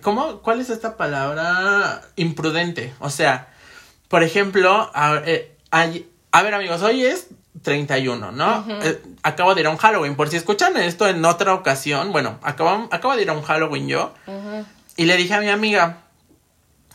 ¿Cómo? 0.01 0.39
¿Cuál 0.41 0.61
es 0.61 0.69
esta 0.69 0.95
palabra? 0.95 2.01
Imprudente. 2.15 2.93
O 2.99 3.09
sea, 3.09 3.49
por 4.07 4.23
ejemplo, 4.23 4.89
a, 4.93 5.21
eh, 5.25 5.55
a 5.71 6.43
ver 6.43 6.53
amigos, 6.53 6.81
hoy 6.81 7.05
es 7.05 7.27
31, 7.61 8.31
¿no? 8.31 8.59
Ujú. 8.59 8.71
Eh, 8.71 9.01
acabo 9.23 9.53
de 9.53 9.61
ir 9.61 9.67
a 9.67 9.71
un 9.71 9.77
Halloween. 9.77 10.15
Por 10.15 10.29
si 10.29 10.37
escuchan 10.37 10.77
esto 10.77 11.07
en 11.07 11.23
otra 11.25 11.53
ocasión, 11.53 12.11
bueno, 12.11 12.39
acabo, 12.41 12.87
acabo 12.91 13.15
de 13.15 13.23
ir 13.23 13.29
a 13.29 13.33
un 13.33 13.41
Halloween 13.41 13.87
yo. 13.87 14.13
Y 14.95 15.05
le 15.05 15.17
dije 15.17 15.33
a 15.33 15.41
mi 15.41 15.49
amiga, 15.49 16.03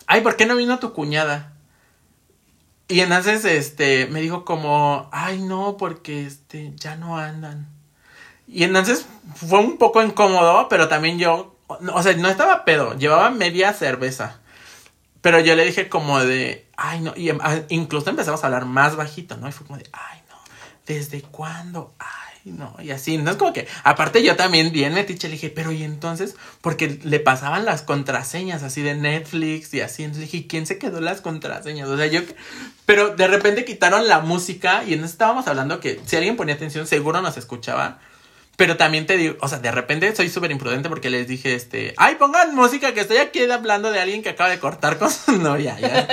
ay, 0.06 0.22
¿por 0.22 0.36
qué 0.36 0.46
no 0.46 0.56
vino 0.56 0.78
tu 0.78 0.92
cuñada? 0.92 1.52
Y 2.88 3.00
entonces, 3.00 3.44
este, 3.44 4.06
me 4.06 4.20
dijo 4.20 4.44
como, 4.44 5.08
ay, 5.12 5.40
no, 5.40 5.76
porque, 5.76 6.26
este, 6.26 6.72
ya 6.76 6.96
no 6.96 7.18
andan. 7.18 7.68
Y 8.46 8.64
entonces 8.64 9.06
fue 9.34 9.60
un 9.60 9.78
poco 9.78 10.02
incómodo, 10.02 10.68
pero 10.68 10.88
también 10.88 11.18
yo, 11.18 11.51
o 11.80 12.02
sea, 12.02 12.14
no 12.14 12.28
estaba 12.28 12.64
pedo, 12.64 12.96
llevaba 12.96 13.30
media 13.30 13.72
cerveza. 13.72 14.40
Pero 15.20 15.38
yo 15.40 15.54
le 15.54 15.64
dije 15.64 15.88
como 15.88 16.20
de, 16.20 16.66
ay, 16.76 17.00
no, 17.00 17.14
y 17.16 17.28
em- 17.28 17.38
incluso 17.68 18.10
empezamos 18.10 18.42
a 18.42 18.46
hablar 18.46 18.64
más 18.66 18.96
bajito, 18.96 19.36
¿no? 19.36 19.48
Y 19.48 19.52
fue 19.52 19.66
como 19.66 19.78
de, 19.78 19.88
ay, 19.92 20.20
no, 20.28 20.36
¿desde 20.84 21.22
cuándo? 21.22 21.94
Ay, 22.00 22.52
no, 22.52 22.74
y 22.80 22.90
así, 22.90 23.18
no 23.18 23.30
es 23.30 23.36
como 23.36 23.52
que, 23.52 23.68
aparte 23.84 24.24
yo 24.24 24.34
también 24.34 24.72
bien 24.72 24.94
metiche 24.94 25.28
le 25.28 25.34
dije, 25.34 25.48
pero 25.48 25.70
y 25.70 25.84
entonces, 25.84 26.34
porque 26.60 26.98
le 27.04 27.20
pasaban 27.20 27.64
las 27.64 27.82
contraseñas 27.82 28.64
así 28.64 28.82
de 28.82 28.96
Netflix 28.96 29.72
y 29.74 29.80
así, 29.80 30.02
entonces 30.02 30.28
dije, 30.28 30.48
¿quién 30.48 30.66
se 30.66 30.76
quedó 30.76 31.00
las 31.00 31.20
contraseñas? 31.20 31.88
O 31.88 31.96
sea, 31.96 32.06
yo, 32.06 32.22
pero 32.84 33.14
de 33.14 33.28
repente 33.28 33.64
quitaron 33.64 34.08
la 34.08 34.18
música 34.18 34.82
y 34.82 34.94
entonces 34.94 35.12
estábamos 35.12 35.46
hablando 35.46 35.78
que 35.78 36.00
si 36.04 36.16
alguien 36.16 36.36
ponía 36.36 36.56
atención 36.56 36.88
seguro 36.88 37.22
nos 37.22 37.36
escuchaba. 37.36 38.00
Pero 38.56 38.76
también 38.76 39.06
te 39.06 39.16
digo, 39.16 39.36
o 39.40 39.48
sea, 39.48 39.58
de 39.58 39.72
repente 39.72 40.14
soy 40.14 40.28
súper 40.28 40.50
imprudente 40.50 40.88
porque 40.88 41.10
les 41.10 41.26
dije, 41.26 41.54
este, 41.54 41.94
ay, 41.96 42.16
pongan 42.16 42.54
música 42.54 42.92
que 42.92 43.00
estoy 43.00 43.16
aquí 43.16 43.42
hablando 43.50 43.90
de 43.90 44.00
alguien 44.00 44.22
que 44.22 44.28
acaba 44.28 44.50
de 44.50 44.58
cortar 44.58 44.98
con 44.98 45.10
su 45.10 45.32
novia, 45.38 45.78
ya. 45.80 46.06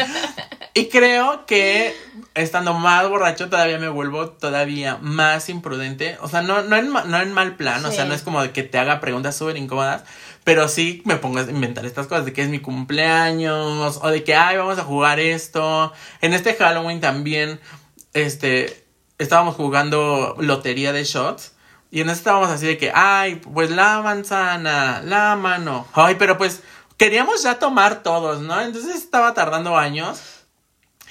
Y 0.74 0.88
creo 0.88 1.46
que 1.46 1.94
estando 2.36 2.74
más 2.74 3.08
borracho 3.10 3.50
todavía 3.50 3.78
me 3.80 3.90
vuelvo 3.90 4.30
todavía 4.30 4.98
más 5.02 5.50
imprudente. 5.50 6.18
O 6.22 6.30
sea, 6.30 6.42
no, 6.42 6.62
no, 6.62 6.78
en, 6.78 6.92
no 6.92 7.22
en 7.22 7.34
mal 7.34 7.56
plan, 7.56 7.84
o 7.86 7.92
sea, 7.92 8.06
no 8.06 8.14
es 8.14 8.22
como 8.22 8.42
de 8.42 8.52
que 8.52 8.64
te 8.64 8.78
haga 8.78 9.02
preguntas 9.02 9.36
súper 9.36 9.58
incómodas, 9.58 10.04
pero 10.44 10.68
sí 10.68 11.02
me 11.06 11.18
pongo 11.18 11.40
a 11.40 11.44
inventar 11.44 11.86
estas 11.86 12.08
cosas 12.08 12.26
de 12.26 12.34
que 12.34 12.42
es 12.42 12.50
mi 12.50 12.60
cumpleaños 12.60 14.00
o 14.02 14.10
de 14.10 14.24
que, 14.24 14.36
ay, 14.36 14.58
vamos 14.58 14.80
a 14.80 14.84
jugar 14.84 15.20
esto. 15.20 15.92
En 16.22 16.34
este 16.34 16.54
Halloween 16.54 17.02
también, 17.02 17.60
este, 18.14 18.86
estábamos 19.18 19.56
jugando 19.56 20.36
lotería 20.40 20.94
de 20.94 21.04
shots. 21.04 21.54
Y 21.92 22.02
en 22.02 22.10
eso 22.10 22.20
estábamos 22.20 22.50
así 22.50 22.68
de 22.68 22.78
que, 22.78 22.92
ay, 22.94 23.36
pues 23.36 23.72
la 23.72 24.02
manzana, 24.02 25.02
la 25.04 25.36
mano. 25.36 25.88
Ay, 25.94 26.16
pero 26.20 26.38
pues 26.38 26.62
queríamos 26.98 27.42
ya 27.44 27.58
tomar 27.58 28.04
todos, 28.04 28.42
¿no? 28.42 28.62
Entonces 28.62 28.96
estaba 28.96 29.34
tardando 29.34 29.78
años. 29.78 30.22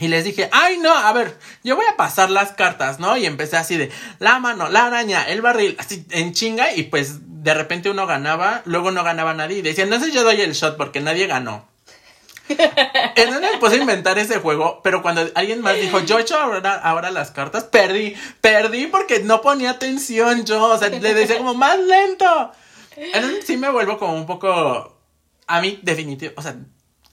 Y 0.00 0.06
les 0.06 0.24
dije, 0.24 0.48
ay 0.52 0.78
no, 0.78 0.96
a 0.96 1.12
ver, 1.12 1.36
yo 1.64 1.74
voy 1.74 1.84
a 1.86 1.96
pasar 1.96 2.30
las 2.30 2.52
cartas, 2.52 3.00
¿no? 3.00 3.16
Y 3.16 3.26
empecé 3.26 3.56
así 3.56 3.76
de, 3.76 3.90
la 4.20 4.38
mano, 4.38 4.68
la 4.68 4.86
araña, 4.86 5.24
el 5.24 5.42
barril, 5.42 5.76
así 5.80 6.06
en 6.10 6.32
chinga. 6.32 6.72
Y 6.72 6.84
pues 6.84 7.42
de 7.42 7.54
repente 7.54 7.90
uno 7.90 8.06
ganaba, 8.06 8.62
luego 8.64 8.92
no 8.92 9.02
ganaba 9.02 9.34
nadie. 9.34 9.58
Y 9.58 9.62
decían, 9.62 9.90
no 9.90 9.98
sé, 9.98 10.12
yo 10.12 10.22
doy 10.22 10.40
el 10.40 10.52
shot 10.52 10.76
porque 10.76 11.00
nadie 11.00 11.26
ganó. 11.26 11.67
Entonces 13.16 13.40
me 13.52 13.58
puse 13.58 13.74
a 13.76 13.78
inventar 13.78 14.18
ese 14.18 14.38
juego, 14.38 14.80
pero 14.82 15.02
cuando 15.02 15.26
alguien 15.34 15.60
más 15.60 15.76
dijo, 15.76 16.00
yo 16.00 16.18
echo 16.18 16.38
ahora, 16.38 16.74
ahora 16.74 17.10
las 17.10 17.30
cartas, 17.30 17.64
perdí, 17.64 18.14
perdí 18.40 18.86
porque 18.86 19.20
no 19.20 19.40
ponía 19.42 19.70
atención 19.70 20.44
yo, 20.44 20.62
o 20.64 20.78
sea, 20.78 20.88
le 20.88 21.14
decía 21.14 21.38
como 21.38 21.54
más 21.54 21.78
lento. 21.78 22.52
Entonces 22.96 23.44
sí 23.46 23.56
me 23.56 23.70
vuelvo 23.70 23.98
como 23.98 24.14
un 24.14 24.26
poco, 24.26 24.96
a 25.46 25.60
mí 25.60 25.78
definitivo, 25.82 26.32
o 26.36 26.42
sea, 26.42 26.56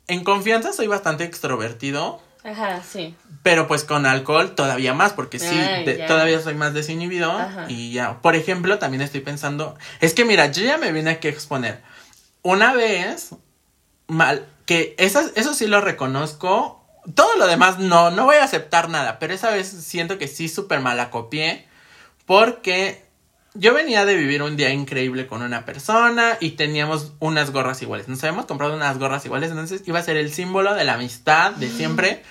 en 0.08 0.24
confianza 0.24 0.74
soy 0.74 0.88
bastante 0.88 1.24
extrovertido. 1.24 2.22
Ajá, 2.44 2.82
sí. 2.88 3.16
Pero 3.42 3.68
pues 3.68 3.84
con 3.84 4.06
alcohol 4.06 4.54
todavía 4.54 4.94
más, 4.94 5.14
porque 5.14 5.40
sí, 5.40 5.48
Ay, 5.50 5.84
de- 5.84 5.98
ya. 5.98 6.06
todavía 6.08 6.40
soy 6.42 6.54
más 6.54 6.76
desinhibido. 6.76 7.32
Ajá. 7.32 7.66
Y 7.70 7.92
ya, 7.92 8.22
por 8.22 8.36
ejemplo, 8.36 8.78
también 8.78 9.02
estoy 9.02 9.22
pensando, 9.22 9.76
es 10.00 10.14
que 10.14 10.26
mira, 10.26 10.52
yo 10.52 10.64
ya 10.64 10.78
me 10.78 10.92
vine 10.92 11.10
aquí 11.10 11.28
a 11.28 11.32
exponer. 11.32 11.82
Una 12.44 12.74
vez, 12.74 13.30
mal, 14.08 14.46
que 14.66 14.96
esas, 14.98 15.32
eso 15.36 15.54
sí 15.54 15.68
lo 15.68 15.82
reconozco. 15.82 16.84
Todo 17.14 17.36
lo 17.38 17.48
demás 17.48 17.80
no, 17.80 18.12
no 18.12 18.26
voy 18.26 18.38
a 18.38 18.44
aceptar 18.44 18.90
nada, 18.90 19.20
pero 19.20 19.34
esa 19.34 19.52
vez 19.52 19.68
siento 19.68 20.18
que 20.18 20.28
sí 20.28 20.50
súper 20.50 20.80
mala 20.80 21.12
copié. 21.12 21.68
Porque 22.26 23.06
yo 23.54 23.74
venía 23.74 24.06
de 24.06 24.16
vivir 24.16 24.44
un 24.44 24.58
día 24.58 24.72
increíble 24.72 25.28
con 25.28 25.42
una 25.42 25.64
persona 25.66 26.38
y 26.42 26.52
teníamos 26.52 27.14
unas 27.20 27.52
gorras 27.52 27.82
iguales. 27.82 28.08
Nos 28.08 28.24
habíamos 28.24 28.46
comprado 28.46 28.76
unas 28.76 28.98
gorras 29.00 29.26
iguales, 29.26 29.50
entonces 29.50 29.84
iba 29.86 30.00
a 30.00 30.04
ser 30.04 30.18
el 30.18 30.32
símbolo 30.34 30.74
de 30.74 30.84
la 30.84 30.96
amistad 30.96 31.52
de 31.52 31.70
siempre. 31.70 32.24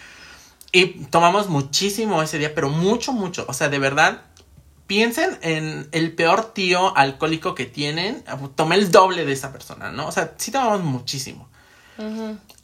Y 0.70 1.05
tomamos 1.05 1.49
muchísimo 1.49 2.20
ese 2.23 2.38
día, 2.38 2.55
pero 2.55 2.68
mucho, 2.68 3.12
mucho. 3.12 3.44
O 3.49 3.55
sea, 3.55 3.68
de 3.68 3.79
verdad, 3.79 4.23
piensen 4.87 5.38
en 5.40 5.88
el 5.92 6.12
peor 6.12 6.53
tío 6.53 6.97
alcohólico 6.97 7.55
que 7.55 7.64
tienen. 7.64 8.25
Tomé 8.57 8.75
el 8.75 8.90
doble 8.90 9.25
de 9.25 9.33
esa 9.33 9.53
persona, 9.53 9.92
¿no? 9.92 10.09
O 10.09 10.12
sea, 10.12 10.35
sí 10.37 10.51
tomamos 10.51 10.83
muchísimo. 10.83 11.49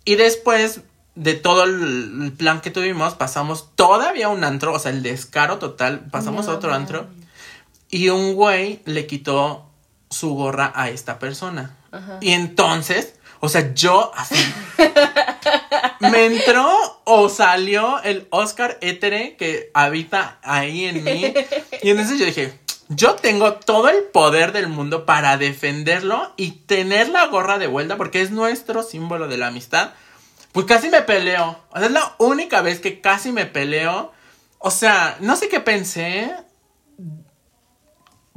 Y 0.05 0.17
después 0.17 0.81
de 1.15 1.35
todo 1.35 1.65
el 1.65 2.33
plan 2.37 2.61
que 2.61 2.71
tuvimos, 2.71 3.15
pasamos 3.15 3.69
todavía 3.75 4.29
un 4.29 4.45
antro, 4.45 4.73
o 4.73 4.79
sea, 4.79 4.91
el 4.91 5.03
descaro 5.03 5.59
total, 5.59 6.09
pasamos 6.11 6.49
a 6.49 6.53
otro 6.53 6.73
antro. 6.73 7.09
Y 7.91 8.09
un 8.09 8.35
güey 8.35 8.83
le 8.85 9.07
quitó 9.07 9.69
su 10.09 10.35
gorra 10.35 10.73
a 10.75 10.91
esta 10.91 11.19
persona. 11.19 11.77
Y 12.21 12.33
entonces, 12.33 13.15
o 13.41 13.49
sea, 13.49 13.75
yo 13.75 14.13
así. 14.17 14.37
me 16.01 16.27
entró 16.27 16.69
o 17.05 17.29
salió 17.29 18.03
el 18.03 18.27
Oscar 18.31 18.79
Étere 18.81 19.37
que 19.37 19.71
habita 19.75 20.39
ahí 20.43 20.87
en 20.87 21.05
mí. 21.05 21.35
Y 21.83 21.91
entonces 21.91 22.19
yo 22.19 22.27
dije, 22.27 22.59
yo 22.93 23.15
tengo 23.15 23.55
todo 23.55 23.89
el 23.89 24.03
poder 24.03 24.51
del 24.51 24.67
mundo 24.67 25.07
para 25.07 25.37
defenderlo 25.37 26.35
y 26.37 26.51
tener 26.51 27.09
la 27.09 27.27
gorra 27.27 27.57
de 27.59 27.69
vuelta 27.69 27.97
porque 27.97 28.21
es 28.21 28.33
nuestro 28.33 28.83
símbolo 28.83 29.29
de 29.29 29.39
la 29.39 29.47
amistad. 29.47 29.93
Pues 30.51 30.67
casi 30.67 30.91
me 30.91 31.01
peleo. 31.03 31.57
O 31.71 31.79
sea, 31.79 31.87
es 31.87 31.93
la 31.93 32.17
única 32.19 32.63
vez 32.63 32.81
que 32.81 33.01
casi 33.01 33.31
me 33.31 33.47
peleo. 33.47 34.11
O 34.59 34.73
sea, 34.73 35.17
no 35.21 35.37
sé 35.37 35.49
qué 35.49 35.61
pensé. 35.61 36.35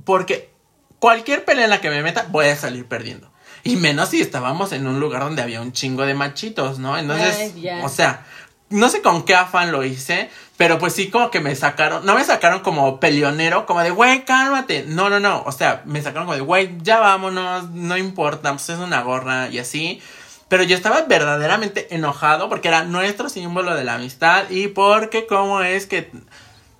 Porque 0.05 0.51
cualquier 0.99 1.45
pelea 1.45 1.63
en 1.63 1.71
la 1.71 1.81
que 1.81 1.89
me 1.89 2.03
meta 2.03 2.27
voy 2.29 2.45
a 2.45 2.55
salir 2.55 2.87
perdiendo. 2.87 3.33
Y 3.63 3.77
menos 3.77 4.09
si 4.09 4.21
estábamos 4.21 4.71
en 4.71 4.85
un 4.85 4.99
lugar 4.99 5.23
donde 5.23 5.41
había 5.41 5.61
un 5.61 5.71
chingo 5.71 6.05
de 6.05 6.13
machitos, 6.13 6.77
¿no? 6.77 6.95
Entonces, 6.95 7.53
Ay, 7.55 7.81
o 7.81 7.89
sea, 7.89 8.23
no 8.69 8.89
sé 8.89 9.01
con 9.01 9.23
qué 9.23 9.33
afán 9.33 9.71
lo 9.71 9.83
hice, 9.83 10.29
pero 10.63 10.79
pues 10.79 10.93
sí 10.93 11.09
como 11.09 11.29
que 11.29 11.41
me 11.41 11.53
sacaron, 11.57 12.05
no 12.05 12.15
me 12.15 12.23
sacaron 12.23 12.61
como 12.61 13.01
peleonero, 13.01 13.65
como 13.65 13.81
de, 13.81 13.89
güey, 13.89 14.23
cálmate. 14.23 14.85
No, 14.87 15.09
no, 15.09 15.19
no, 15.19 15.43
o 15.45 15.51
sea, 15.51 15.81
me 15.83 16.01
sacaron 16.01 16.25
como 16.25 16.37
de, 16.37 16.41
güey, 16.41 16.77
ya 16.81 17.01
vámonos, 17.01 17.71
no 17.71 17.97
importa, 17.97 18.49
pues 18.53 18.69
es 18.69 18.79
una 18.79 19.01
gorra 19.01 19.49
y 19.49 19.59
así. 19.59 20.01
Pero 20.47 20.63
yo 20.63 20.77
estaba 20.77 21.01
verdaderamente 21.01 21.93
enojado 21.93 22.47
porque 22.47 22.69
era 22.69 22.85
nuestro 22.85 23.27
símbolo 23.27 23.75
de 23.75 23.83
la 23.83 23.95
amistad 23.95 24.49
y 24.49 24.69
porque 24.69 25.27
cómo 25.27 25.59
es 25.59 25.85
que... 25.85 26.09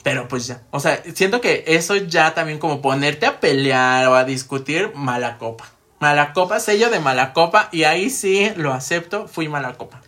Pero 0.02 0.30
pues 0.30 0.48
ya, 0.48 0.62
o 0.72 0.80
sea, 0.80 1.04
siento 1.13 1.41
que 1.41 1.65
eso 1.67 1.98
ya 1.98 2.34
también 2.34 2.60
como 2.60 2.82
ponerte 2.82 3.26
a 3.26 3.41
pelear 3.41 4.08
o 4.08 4.15
a 4.15 4.24
discutir, 4.24 4.93
mala 4.96 5.38
copa. 5.38 5.65
Mala 6.00 6.32
copa, 6.32 6.62
sello 6.62 6.89
de 6.89 7.02
mala 7.02 7.34
copa 7.34 7.67
y 7.74 7.84
ahí 7.84 8.10
sí 8.10 8.50
lo 8.56 8.72
acepto, 8.72 9.28
fui 9.28 9.50
mala 9.50 9.74
copa. 9.74 10.00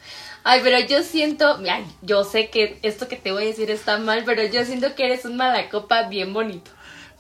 Ay, 0.48 0.62
pero 0.64 0.80
yo 0.80 1.02
siento, 1.02 1.58
ay, 1.68 1.88
yo 2.04 2.24
sé 2.24 2.52
que 2.52 2.78
esto 2.84 3.08
que 3.08 3.16
te 3.16 3.32
voy 3.32 3.46
a 3.46 3.48
decir 3.48 3.72
está 3.72 3.98
mal, 3.98 4.22
pero 4.28 4.44
yo 4.44 4.64
siento 4.64 4.94
que 4.94 5.06
eres 5.06 5.26
un 5.26 5.38
malacopa 5.38 6.04
bien 6.08 6.36
bonito. 6.36 6.70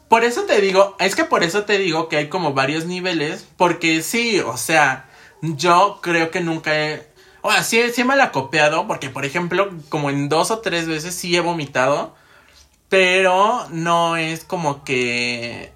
Por 0.07 0.23
eso 0.23 0.43
te 0.43 0.61
digo, 0.61 0.95
es 0.99 1.15
que 1.15 1.25
por 1.25 1.43
eso 1.43 1.63
te 1.63 1.79
digo 1.79 2.07
que 2.07 2.17
hay 2.17 2.29
como 2.29 2.53
varios 2.53 2.85
niveles, 2.85 3.47
porque 3.57 4.03
sí, 4.03 4.39
o 4.41 4.57
sea, 4.57 5.09
yo 5.41 6.01
creo 6.03 6.29
que 6.29 6.41
nunca 6.41 6.79
he... 6.79 7.07
O 7.41 7.51
sea, 7.51 7.63
sí, 7.63 7.81
sí 7.91 8.03
me 8.03 8.15
la 8.15 8.31
copiado, 8.31 8.85
porque 8.85 9.09
por 9.09 9.25
ejemplo, 9.25 9.71
como 9.89 10.11
en 10.11 10.29
dos 10.29 10.51
o 10.51 10.59
tres 10.59 10.87
veces 10.87 11.15
sí 11.15 11.35
he 11.35 11.39
vomitado, 11.39 12.13
pero 12.89 13.67
no 13.71 14.17
es 14.17 14.43
como 14.43 14.83
que... 14.83 15.73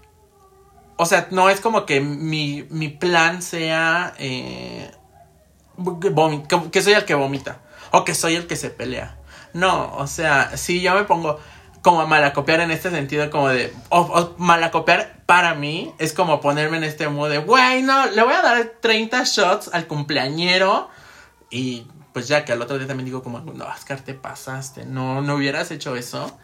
O 0.97 1.07
sea, 1.07 1.29
no 1.31 1.49
es 1.49 1.62
como 1.62 1.88
que 1.88 1.99
mi, 1.99 2.67
mi 2.69 2.89
plan 2.89 3.41
sea... 3.41 4.13
Eh, 4.19 4.91
que 6.71 6.81
soy 6.81 6.93
el 6.93 7.05
que 7.05 7.15
vomita, 7.15 7.59
o 7.91 8.03
que 8.03 8.15
soy 8.15 8.35
el 8.35 8.47
que 8.47 8.55
se 8.55 8.69
pelea. 8.69 9.17
No, 9.53 9.95
o 9.95 10.07
sea, 10.07 10.57
si 10.57 10.81
yo 10.81 10.93
me 10.95 11.03
pongo 11.03 11.39
como 11.81 12.01
a 12.01 12.05
malacopiar 12.05 12.59
en 12.59 12.71
este 12.71 12.89
sentido, 12.91 13.29
como 13.29 13.49
de, 13.49 13.73
o, 13.89 14.01
o 14.01 14.35
malacopiar 14.37 15.23
para 15.25 15.53
mí 15.53 15.93
es 15.97 16.13
como 16.13 16.41
ponerme 16.41 16.77
en 16.77 16.83
este 16.83 17.07
modo 17.07 17.29
de, 17.29 17.37
güey, 17.37 17.81
no, 17.81 18.07
le 18.07 18.21
voy 18.23 18.33
a 18.33 18.41
dar 18.41 18.73
30 18.81 19.23
shots 19.23 19.69
al 19.73 19.87
cumpleañero 19.87 20.89
y 21.49 21.87
pues 22.13 22.27
ya 22.27 22.43
que 22.45 22.51
al 22.51 22.61
otro 22.61 22.77
día 22.77 22.87
también 22.87 23.05
digo 23.05 23.23
como, 23.23 23.39
no, 23.39 23.65
Oscar, 23.65 24.01
te 24.01 24.13
pasaste, 24.13 24.85
no, 24.85 25.21
no 25.21 25.35
hubieras 25.35 25.71
hecho 25.71 25.95
eso. 25.95 26.37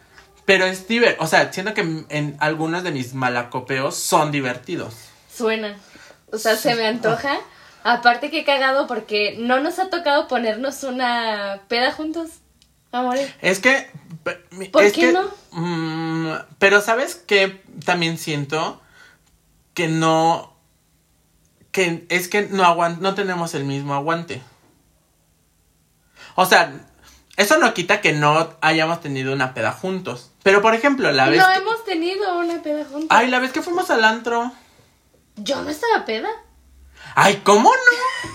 Pero 0.44 0.64
es 0.64 0.86
divertido, 0.86 1.24
o 1.24 1.26
sea, 1.26 1.52
siento 1.52 1.74
que 1.74 1.80
en 2.08 2.36
algunos 2.38 2.84
de 2.84 2.92
mis 2.92 3.14
malacopeos 3.14 3.96
son 3.96 4.30
divertidos. 4.30 4.94
Suena. 5.32 5.76
O 6.32 6.38
sea, 6.38 6.56
se 6.56 6.74
me 6.76 6.86
antoja. 6.86 7.36
Aparte 7.88 8.30
que 8.32 8.44
cagado 8.44 8.88
porque 8.88 9.36
no 9.38 9.60
nos 9.60 9.78
ha 9.78 9.90
tocado 9.90 10.26
ponernos 10.26 10.82
una 10.82 11.60
peda 11.68 11.92
juntos. 11.92 12.30
Amores. 12.90 13.32
Es 13.42 13.60
que. 13.60 13.88
¿Por 14.72 14.82
es 14.82 14.92
qué 14.92 15.00
que, 15.02 15.12
no? 15.12 15.30
mm, 15.52 16.32
pero 16.58 16.80
sabes 16.80 17.14
que 17.14 17.62
también 17.84 18.18
siento 18.18 18.80
que 19.74 19.86
no. 19.86 20.52
Que 21.70 22.06
es 22.08 22.26
que 22.28 22.42
no 22.48 22.64
aguan- 22.64 22.98
no 23.00 23.14
tenemos 23.14 23.54
el 23.54 23.64
mismo 23.64 23.94
aguante. 23.94 24.42
O 26.34 26.44
sea, 26.46 26.72
eso 27.36 27.58
no 27.58 27.72
quita 27.74 28.00
que 28.00 28.12
no 28.12 28.54
hayamos 28.62 29.00
tenido 29.00 29.32
una 29.32 29.54
peda 29.54 29.72
juntos. 29.72 30.30
Pero 30.42 30.60
por 30.62 30.74
ejemplo, 30.74 31.12
la 31.12 31.28
vez. 31.28 31.38
No 31.38 31.46
que- 31.48 31.54
hemos 31.58 31.84
tenido 31.84 32.38
una 32.38 32.62
peda 32.62 32.84
juntos. 32.84 33.08
Ay, 33.10 33.28
la 33.28 33.38
vez 33.38 33.52
que 33.52 33.62
fuimos 33.62 33.90
al 33.90 34.04
antro. 34.04 34.50
Yo 35.36 35.62
no 35.62 35.70
estaba 35.70 36.04
peda. 36.04 36.30
Ay, 37.14 37.40
¿cómo 37.44 37.70
no? 37.70 38.30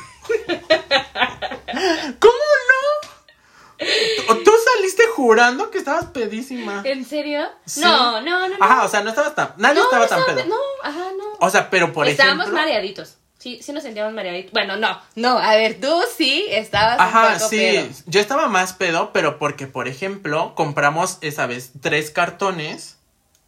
¿Cómo 2.19 2.33
no? 2.69 4.37
Tú 4.43 4.51
saliste 4.75 5.03
jurando 5.15 5.71
que 5.71 5.79
estabas 5.79 6.05
pedísima. 6.05 6.81
¿En 6.85 7.03
serio? 7.05 7.47
Sí. 7.65 7.81
No, 7.81 8.21
no, 8.21 8.47
no. 8.47 8.49
no. 8.49 8.55
Ajá, 8.63 8.83
o 8.85 8.87
sea, 8.89 9.01
no 9.01 9.09
estabas 9.09 9.33
tan. 9.35 9.53
Nadie 9.57 9.75
no, 9.79 9.83
estaba 9.85 10.03
no 10.03 10.09
tan 10.09 10.19
estaba 10.19 10.35
pedo. 10.37 10.43
pe- 10.45 10.49
No, 10.49 10.55
ajá, 10.83 11.11
no. 11.17 11.23
O 11.39 11.49
sea, 11.49 11.69
pero 11.69 11.91
por 11.93 12.07
Estábamos 12.07 12.43
ejemplo. 12.45 12.59
mareaditos. 12.61 13.17
Sí, 13.39 13.59
sí 13.63 13.73
nos 13.73 13.81
sentíamos 13.81 14.13
mareaditos. 14.13 14.51
Bueno, 14.51 14.77
no, 14.77 15.01
no. 15.15 15.39
A 15.39 15.55
ver, 15.55 15.79
tú 15.81 16.01
sí 16.15 16.45
estabas 16.49 16.99
Ajá, 16.99 17.29
un 17.29 17.33
poco 17.39 17.49
sí. 17.49 17.57
pedo. 17.57 17.87
Yo 18.05 18.19
estaba 18.19 18.47
más 18.49 18.73
pedo, 18.73 19.11
pero 19.13 19.39
porque, 19.39 19.65
por 19.65 19.87
ejemplo, 19.87 20.53
compramos 20.53 21.17
esa 21.21 21.47
vez 21.47 21.71
tres 21.81 22.11
cartones. 22.11 22.97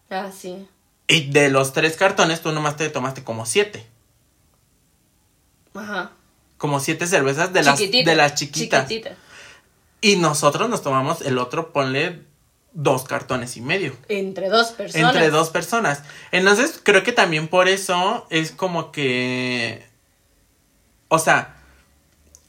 Ah, 0.09 0.31
sí. 0.35 0.67
Y 1.07 1.29
de 1.29 1.49
los 1.49 1.73
tres 1.73 1.95
cartones, 1.95 2.41
tú 2.41 2.51
nomás 2.53 2.75
te 2.75 2.89
tomaste 2.89 3.23
como 3.23 3.45
siete. 3.45 3.85
Ajá. 5.73 6.11
Como 6.57 6.79
siete 6.79 7.07
cervezas 7.07 7.51
de 7.53 7.63
las, 7.63 7.77
de 7.77 8.15
las 8.15 8.35
chiquitas. 8.35 8.87
chiquitita. 8.87 9.15
Y 10.01 10.17
nosotros 10.17 10.69
nos 10.69 10.81
tomamos 10.81 11.21
el 11.21 11.37
otro, 11.37 11.71
ponle 11.71 12.21
dos 12.73 13.03
cartones 13.03 13.55
y 13.57 13.61
medio. 13.61 13.95
Entre 14.09 14.49
dos 14.49 14.71
personas. 14.71 15.13
Entre 15.13 15.29
dos 15.29 15.49
personas. 15.49 16.03
Entonces, 16.31 16.79
creo 16.81 17.03
que 17.03 17.11
también 17.11 17.47
por 17.47 17.67
eso 17.67 18.27
es 18.29 18.51
como 18.51 18.91
que. 18.91 19.87
O 21.07 21.19
sea. 21.19 21.57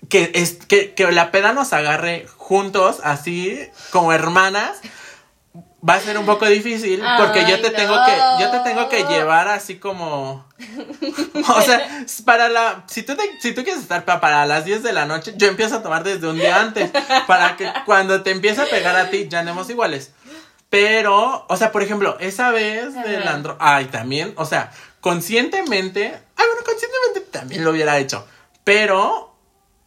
Que, 0.08 0.32
es, 0.34 0.58
que, 0.66 0.92
que 0.92 1.10
la 1.12 1.30
peda 1.30 1.54
nos 1.54 1.72
agarre 1.72 2.26
juntos, 2.36 3.00
así, 3.04 3.58
como 3.90 4.12
hermanas. 4.12 4.80
Va 5.86 5.94
a 5.94 6.00
ser 6.00 6.16
un 6.18 6.24
poco 6.24 6.46
difícil 6.46 7.02
porque 7.18 7.44
yo 7.46 7.60
te 7.60 7.70
tengo 7.70 7.94
que 8.06 8.16
yo 8.42 8.50
te 8.50 8.60
tengo 8.60 8.88
que 8.88 9.04
llevar 9.04 9.48
así 9.48 9.76
como 9.78 10.46
o 11.48 11.60
sea, 11.62 12.04
para 12.24 12.48
la 12.48 12.84
si 12.86 13.02
tú 13.02 13.14
te- 13.16 13.40
si 13.40 13.52
tú 13.52 13.64
quieres 13.64 13.82
estar 13.82 14.04
pa- 14.04 14.20
para 14.20 14.46
las 14.46 14.64
10 14.64 14.82
de 14.82 14.92
la 14.92 15.04
noche, 15.04 15.34
yo 15.36 15.46
empiezo 15.48 15.76
a 15.76 15.82
tomar 15.82 16.02
desde 16.04 16.26
un 16.28 16.36
día 16.38 16.60
antes 16.60 16.90
para 17.26 17.56
que 17.56 17.70
cuando 17.84 18.22
te 18.22 18.30
empiece 18.30 18.62
a 18.62 18.66
pegar 18.66 18.96
a 18.96 19.10
ti 19.10 19.28
ya 19.28 19.40
andemos 19.40 19.68
iguales. 19.68 20.12
Pero, 20.70 21.44
o 21.48 21.56
sea, 21.56 21.70
por 21.70 21.82
ejemplo, 21.82 22.16
esa 22.18 22.50
vez 22.50 22.94
del 22.94 23.22
Ajá. 23.22 23.34
andro, 23.34 23.56
ay, 23.60 23.84
también, 23.86 24.32
o 24.36 24.44
sea, 24.44 24.72
conscientemente, 25.00 26.06
ay, 26.36 26.46
bueno, 26.46 26.62
conscientemente 26.64 27.20
también 27.30 27.62
lo 27.64 27.70
hubiera 27.70 27.98
hecho, 27.98 28.26
pero 28.64 29.33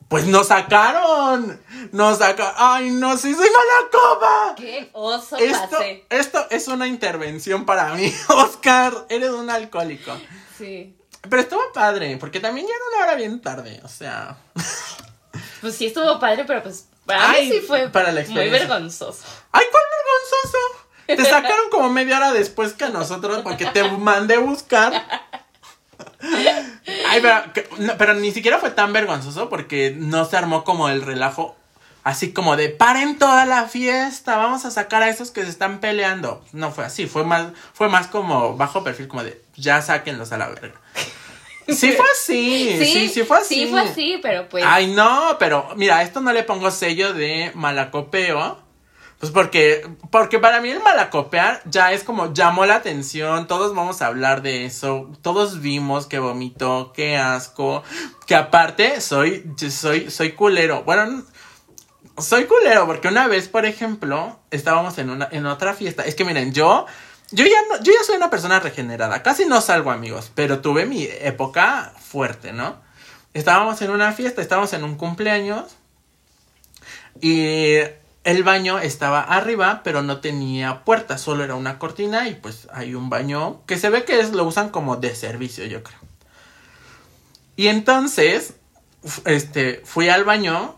pues 0.08 0.26
nos 0.26 0.48
sacaron, 0.48 1.60
nos 1.92 2.18
sacaron, 2.20 2.54
ay, 2.58 2.90
no, 2.92 3.18
sí 3.18 3.34
soy 3.34 3.50
mala 3.50 3.90
copa. 3.92 4.56
Qué 4.56 4.90
oso 4.94 5.36
Esto, 5.38 5.70
pasé. 5.72 6.06
esto 6.10 6.48
es 6.50 6.68
una 6.68 6.88
intervención 6.88 7.66
para 7.66 7.94
mí, 7.94 8.14
Oscar. 8.30 9.06
Eres 9.10 9.32
un 9.32 9.50
alcohólico. 9.50 10.12
Sí. 10.58 10.96
Pero 11.30 11.42
estuvo 11.42 11.62
padre, 11.74 12.18
porque 12.18 12.40
también 12.40 12.68
ya 12.68 12.74
era 12.74 12.84
una 12.96 13.06
hora 13.06 13.16
bien 13.16 13.42
tarde. 13.42 13.82
O 13.84 13.90
sea, 13.90 14.38
Pues 15.62 15.76
sí 15.76 15.88
estuvo 15.88 16.20
padre, 16.20 16.46
pero 16.46 16.64
pues 16.64 16.88
para 17.06 17.32
Ay, 17.32 17.48
mí 17.50 17.52
sí 17.54 17.62
fue 17.62 17.90
para 17.90 18.12
la 18.12 18.22
muy 18.28 18.50
vergonzoso. 18.50 19.24
¡ay, 19.52 19.66
cuál 19.72 19.84
vergonzoso! 19.98 20.88
Te 21.08 21.24
sacaron 21.24 21.70
como 21.72 21.90
media 21.90 22.18
hora 22.18 22.34
después 22.34 22.74
que 22.74 22.84
a 22.84 22.90
nosotros, 22.90 23.40
porque 23.42 23.66
te 23.68 23.84
mandé 23.92 24.38
buscar. 24.38 25.27
Ay, 27.10 27.20
pero, 27.22 27.54
que- 27.54 27.68
no, 27.80 27.98
pero 27.98 28.14
ni 28.14 28.32
siquiera 28.32 28.60
fue 28.60 28.72
tan 28.72 28.94
vergonzoso 28.94 29.50
porque 29.50 29.94
no 29.98 30.26
se 30.26 30.38
armó 30.38 30.64
como 30.64 30.90
el 30.90 31.02
relajo. 31.02 31.56
Así 32.04 32.32
como 32.32 32.56
de 32.56 32.70
paren 32.70 33.18
toda 33.18 33.46
la 33.46 33.66
fiesta, 33.66 34.38
vamos 34.38 34.64
a 34.64 34.72
sacar 34.72 35.04
a 35.04 35.10
esos 35.10 35.30
que 35.32 35.44
se 35.44 35.50
están 35.50 35.80
peleando. 35.80 36.42
No 36.54 36.72
fue 36.72 36.86
así, 36.86 37.06
fue 37.06 37.26
más, 37.26 37.48
fue 37.74 37.90
más 37.90 38.08
como 38.08 38.56
bajo 38.56 38.82
perfil, 38.84 39.10
como 39.10 39.24
de 39.26 39.42
ya 39.58 39.82
sáquenlos 39.82 40.32
a 40.32 40.38
la 40.38 40.48
verga. 40.48 40.80
Sí 41.68 41.92
fue 41.92 42.06
así, 42.14 42.78
sí, 42.86 43.10
sí, 43.10 43.24
fue 43.24 43.38
así. 43.40 43.56
Sí 43.56 43.68
fue 43.68 43.82
así, 43.82 44.20
pero 44.22 44.48
pues. 44.48 44.64
Ay, 44.66 44.88
no, 44.88 45.36
pero 45.38 45.68
mira, 45.76 46.02
esto 46.02 46.22
no 46.22 46.32
le 46.32 46.44
pongo 46.44 46.72
sello 46.72 47.14
de 47.14 47.52
malacopeo. 47.56 48.58
Pues 49.20 49.32
porque, 49.32 49.90
porque 50.12 50.38
para 50.38 50.62
mí 50.62 50.70
el 50.70 50.80
malacopear 50.80 51.62
ya 51.66 51.92
es 51.92 52.04
como 52.04 52.34
llamó 52.34 52.68
la 52.68 52.76
atención, 52.76 53.48
todos 53.48 53.74
vamos 53.74 54.04
a 54.04 54.08
hablar 54.08 54.44
de 54.44 54.66
eso, 54.66 55.10
todos 55.24 55.60
vimos 55.60 56.06
que 56.06 56.20
vomitó, 56.20 56.94
qué 56.94 57.18
asco, 57.18 57.84
que 58.28 58.36
aparte 58.36 59.02
soy, 59.02 59.52
soy, 59.72 60.12
soy 60.12 60.34
culero. 60.34 60.84
Bueno, 60.84 61.24
soy 62.20 62.46
culero 62.46 62.86
porque 62.86 63.08
una 63.08 63.28
vez, 63.28 63.48
por 63.48 63.66
ejemplo, 63.66 64.40
estábamos 64.52 65.00
en 65.00 65.10
una, 65.10 65.28
en 65.32 65.48
otra 65.48 65.74
fiesta. 65.74 66.04
Es 66.04 66.14
que 66.14 66.24
miren, 66.24 66.54
yo, 66.54 66.86
yo 67.32 67.46
ya 67.46 67.58
no, 67.70 67.82
yo 67.82 67.94
ya 67.94 68.04
soy 68.06 68.18
una 68.18 68.30
persona 68.30 68.60
regenerada. 68.60 69.24
Casi 69.24 69.46
no 69.46 69.62
salgo, 69.62 69.90
amigos, 69.90 70.32
pero 70.36 70.60
tuve 70.60 70.86
mi 70.86 71.04
época 71.04 71.92
fuerte, 72.00 72.54
¿no? 72.54 72.80
Estábamos 73.34 73.82
en 73.82 73.90
una 73.90 74.12
fiesta, 74.14 74.44
estábamos 74.44 74.74
en 74.74 74.84
un 74.84 74.96
cumpleaños 74.96 75.76
y 77.20 77.78
el 78.28 78.44
baño 78.44 78.78
estaba 78.78 79.22
arriba, 79.22 79.80
pero 79.86 80.02
no 80.02 80.20
tenía 80.20 80.84
puerta, 80.84 81.18
solo 81.18 81.46
era 81.46 81.56
una 81.56 81.80
cortina 81.80 82.28
y 82.28 82.36
pues 82.36 82.68
hay 82.74 82.94
un 82.94 83.10
baño 83.10 83.62
que 83.66 83.78
se 83.78 83.90
ve 83.90 84.04
que 84.04 84.20
es, 84.20 84.34
lo 84.34 84.44
usan 84.44 84.68
como 84.68 84.98
de 84.98 85.16
servicio, 85.16 85.64
yo 85.64 85.82
creo. 85.82 85.98
Y 87.56 87.68
entonces, 87.68 88.56
este, 89.24 89.82
fui 89.86 90.10
al 90.10 90.26
baño 90.26 90.76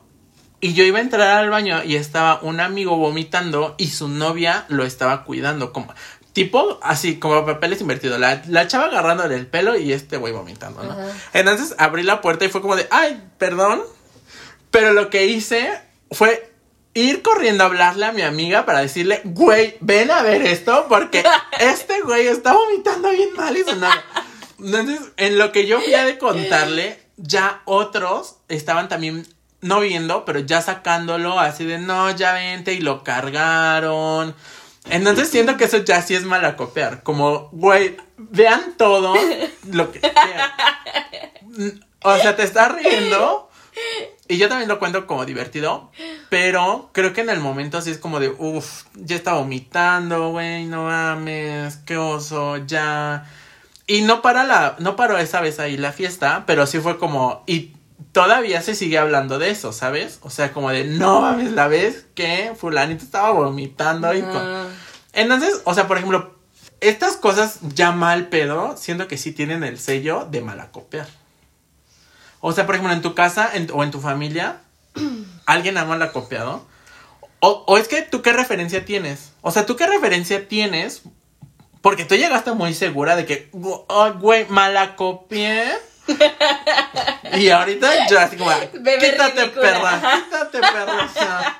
y 0.61 0.75
yo 0.75 0.83
iba 0.83 0.99
a 0.99 1.01
entrar 1.01 1.39
al 1.39 1.49
baño 1.49 1.83
y 1.83 1.95
estaba 1.95 2.39
un 2.43 2.59
amigo 2.59 2.97
vomitando 2.97 3.73
y 3.79 3.87
su 3.87 4.09
novia 4.09 4.65
lo 4.67 4.85
estaba 4.85 5.23
cuidando, 5.23 5.73
como 5.73 5.91
tipo 6.33 6.79
así, 6.83 7.17
como 7.17 7.47
papeles 7.47 7.81
invertidos. 7.81 8.19
La, 8.19 8.43
la 8.47 8.67
chava 8.67 8.85
agarrándole 8.85 9.33
el 9.33 9.47
pelo 9.47 9.75
y 9.75 9.91
este 9.91 10.17
güey 10.17 10.33
vomitando, 10.33 10.83
¿no? 10.83 10.91
Ajá. 10.91 11.07
Entonces 11.33 11.73
abrí 11.79 12.03
la 12.03 12.21
puerta 12.21 12.45
y 12.45 12.49
fue 12.49 12.61
como 12.61 12.75
de, 12.75 12.87
ay, 12.91 13.23
perdón. 13.39 13.81
Pero 14.69 14.93
lo 14.93 15.09
que 15.09 15.25
hice 15.25 15.81
fue 16.11 16.48
ir 17.01 17.21
corriendo 17.21 17.63
a 17.63 17.67
hablarle 17.67 18.05
a 18.05 18.11
mi 18.11 18.21
amiga 18.21 18.65
para 18.65 18.79
decirle, 18.79 19.21
güey, 19.23 19.77
ven 19.79 20.11
a 20.11 20.21
ver 20.21 20.41
esto 20.41 20.85
porque 20.89 21.23
este 21.59 22.01
güey 22.01 22.27
está 22.27 22.53
vomitando 22.53 23.09
bien 23.11 23.33
mal 23.35 23.55
y 23.55 23.63
sonando. 23.63 24.01
Entonces, 24.59 24.99
en 25.17 25.37
lo 25.37 25.51
que 25.51 25.67
yo 25.67 25.79
fui 25.79 25.93
a 25.93 26.05
de 26.05 26.17
contarle, 26.17 26.99
ya 27.17 27.61
otros 27.65 28.37
estaban 28.49 28.89
también 28.89 29.25
no 29.61 29.79
viendo, 29.79 30.25
pero 30.25 30.39
ya 30.39 30.61
sacándolo 30.61 31.39
así 31.39 31.65
de 31.65 31.79
no, 31.79 32.11
ya 32.11 32.33
vente 32.33 32.73
y 32.73 32.81
lo 32.81 33.03
cargaron. 33.03 34.35
Entonces 34.89 35.29
siento 35.29 35.57
que 35.57 35.65
eso 35.65 35.77
ya 35.77 36.01
sí 36.01 36.15
es 36.15 36.23
mala 36.23 36.55
copiar. 36.55 37.03
Como, 37.03 37.49
güey, 37.51 37.97
vean 38.17 38.75
todo 38.77 39.15
lo 39.71 39.91
que. 39.91 40.01
O 42.01 42.17
sea, 42.17 42.37
te 42.37 42.43
estás 42.43 42.71
riendo. 42.71 43.49
Y 44.29 44.37
yo 44.37 44.47
también 44.47 44.69
lo 44.69 44.77
cuento 44.77 45.07
como 45.07 45.25
divertido. 45.25 45.91
Pero 46.29 46.91
creo 46.93 47.13
que 47.13 47.21
en 47.21 47.31
el 47.31 47.39
momento 47.39 47.81
sí 47.81 47.89
es 47.89 47.97
como 47.97 48.19
de, 48.19 48.29
uff, 48.29 48.83
ya 48.93 49.15
está 49.15 49.33
vomitando, 49.33 50.29
güey, 50.29 50.65
no 50.67 50.83
mames, 50.83 51.77
qué 51.77 51.97
oso, 51.97 52.57
ya. 52.57 53.25
Y 53.87 54.01
no 54.01 54.21
para 54.21 54.43
la, 54.43 54.75
no 54.77 54.95
paró 54.95 55.17
esa 55.17 55.41
vez 55.41 55.59
ahí 55.59 55.77
la 55.77 55.91
fiesta, 55.91 56.43
pero 56.45 56.67
sí 56.67 56.79
fue 56.79 56.99
como, 56.99 57.43
y 57.47 57.73
todavía 58.11 58.61
se 58.61 58.75
sigue 58.75 58.99
hablando 58.99 59.39
de 59.39 59.49
eso, 59.49 59.73
¿sabes? 59.73 60.19
O 60.21 60.29
sea, 60.29 60.53
como 60.53 60.69
de, 60.69 60.83
no 60.83 61.21
mames, 61.21 61.51
la 61.51 61.67
vez 61.67 62.05
que 62.13 62.53
fulanito 62.55 63.03
estaba 63.03 63.31
vomitando 63.31 64.13
y 64.13 64.21
con... 64.21 64.37
Ah. 64.37 64.67
Entonces, 65.13 65.59
o 65.65 65.73
sea, 65.73 65.87
por 65.87 65.97
ejemplo, 65.97 66.35
estas 66.81 67.17
cosas 67.17 67.57
ya 67.73 67.91
mal 67.93 68.27
pedo, 68.27 68.77
siento 68.77 69.07
que 69.07 69.17
sí 69.17 69.31
tienen 69.31 69.63
el 69.63 69.79
sello 69.79 70.27
de 70.29 70.41
malacopiar. 70.41 71.07
O 72.41 72.51
sea, 72.53 72.65
por 72.65 72.75
ejemplo, 72.75 72.93
en 72.93 73.01
tu 73.01 73.13
casa 73.15 73.49
en- 73.53 73.69
o 73.73 73.83
en 73.83 73.91
tu 73.91 73.99
familia, 73.99 74.61
¿alguien 75.45 75.77
ha 75.77 75.85
malacopiado? 75.85 76.65
O, 77.41 77.63
o 77.67 77.77
es 77.77 77.87
que 77.87 78.01
tú 78.01 78.21
qué 78.21 78.33
referencia 78.33 78.83
tienes? 78.85 79.31
O 79.41 79.51
sea, 79.51 79.65
¿tú 79.65 79.75
qué 79.75 79.87
referencia 79.87 80.47
tienes? 80.47 81.03
Porque 81.81 82.03
tú 82.05 82.15
llegaste 82.15 82.51
muy 82.51 82.73
segura 82.73 83.15
de 83.15 83.25
que, 83.25 83.49
ay, 83.89 84.11
güey, 84.19 84.45
malacopié. 84.49 85.63
y 87.37 87.49
ahorita 87.49 88.07
yo 88.09 88.19
así 88.19 88.35
como, 88.35 88.51
Bebé 88.73 88.97
quítate 89.11 89.41
ridícula. 89.43 89.61
perra, 89.61 90.01
quítate 90.23 90.59
perra. 90.59 91.05
o 91.05 91.13
sea, 91.13 91.59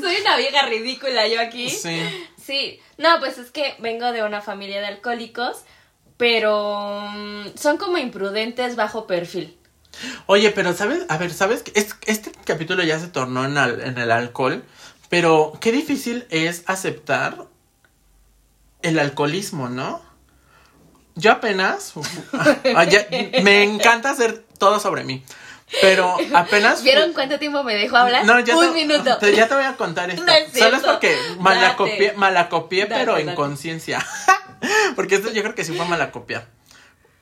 Soy 0.00 0.16
una 0.20 0.36
vieja 0.36 0.66
ridícula 0.66 1.26
yo 1.28 1.40
aquí. 1.40 1.70
sí. 1.70 2.02
Sí, 2.44 2.78
no, 2.98 3.20
pues 3.20 3.38
es 3.38 3.50
que 3.50 3.74
vengo 3.78 4.12
de 4.12 4.22
una 4.22 4.42
familia 4.42 4.78
de 4.82 4.86
alcohólicos, 4.88 5.62
pero 6.16 7.08
mm, 7.10 7.56
son 7.56 7.76
como 7.76 7.98
imprudentes 7.98 8.76
bajo 8.76 9.06
perfil. 9.06 9.56
Oye, 10.26 10.50
pero 10.50 10.72
sabes, 10.74 11.04
a 11.08 11.18
ver, 11.18 11.32
sabes 11.32 11.62
que 11.62 11.72
es- 11.78 11.94
este 12.06 12.32
capítulo 12.44 12.82
ya 12.82 12.98
se 12.98 13.08
tornó 13.08 13.44
en, 13.44 13.56
al- 13.58 13.80
en 13.80 13.96
el 13.98 14.10
alcohol, 14.10 14.64
pero 15.08 15.52
qué 15.60 15.70
difícil 15.72 16.26
es 16.30 16.64
aceptar 16.66 17.46
el 18.82 18.98
alcoholismo, 18.98 19.68
¿no? 19.68 20.02
Yo 21.16 21.30
apenas, 21.32 21.92
me 23.42 23.62
encanta 23.62 24.10
hacer 24.10 24.44
todo 24.58 24.80
sobre 24.80 25.04
mí, 25.04 25.22
pero 25.80 26.16
apenas 26.34 26.82
¿Vieron 26.82 27.12
cuánto 27.12 27.38
tiempo 27.38 27.62
me 27.64 27.74
dejó 27.74 27.96
hablar? 27.96 28.24
No, 28.24 28.38
ya 28.40 28.56
Un 28.56 28.68
te, 28.68 28.72
minuto. 28.72 29.18
te- 29.18 29.34
ya 29.34 29.48
te 29.48 29.54
voy 29.54 29.64
a 29.64 29.76
contar 29.76 30.10
esto. 30.10 30.24
No 30.24 30.32
es 30.32 30.52
Solo 30.52 30.76
es 30.76 30.82
porque 30.82 31.16
malacopié, 31.38 32.12
malacopié 32.12 32.86
Date, 32.86 32.94
pero 32.94 33.18
en 33.18 33.34
conciencia. 33.34 34.04
porque 34.96 35.16
esto 35.16 35.30
yo 35.32 35.42
creo 35.42 35.54
que 35.54 35.64
sí 35.64 35.72
fue 35.74 35.86
malacopiar. 35.86 36.46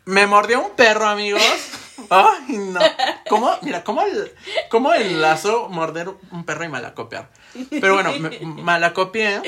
Me 0.05 0.27
mordió 0.27 0.61
un 0.61 0.73
perro, 0.73 1.07
amigos. 1.07 1.43
Ay, 2.11 2.57
no. 2.59 2.81
¿Cómo? 3.29 3.57
Mira, 3.63 3.85
¿cómo, 3.85 4.03
el, 4.03 4.33
cómo 4.69 4.93
enlazo 4.93 5.69
morder 5.69 6.09
un 6.31 6.45
perro 6.45 6.65
y 6.65 6.69
malacopiar? 6.69 7.31
Pero 7.71 7.95
bueno, 7.95 8.13
me, 8.19 8.39
malacopié 8.41 9.41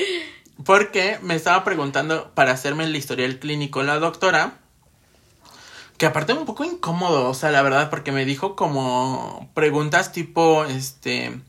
porque 0.63 1.19
me 1.21 1.35
estaba 1.35 1.63
preguntando 1.63 2.31
para 2.33 2.51
hacerme 2.53 2.85
el 2.85 2.95
historial 2.95 3.39
clínico 3.39 3.83
la 3.83 3.99
doctora. 3.99 4.53
Que 5.97 6.05
aparte 6.05 6.33
un 6.33 6.45
poco 6.45 6.65
incómodo, 6.65 7.29
o 7.29 7.33
sea, 7.33 7.51
la 7.51 7.61
verdad, 7.61 7.89
porque 7.89 8.11
me 8.11 8.25
dijo 8.25 8.55
como 8.55 9.49
preguntas 9.53 10.11
tipo, 10.11 10.65
este, 10.65 11.39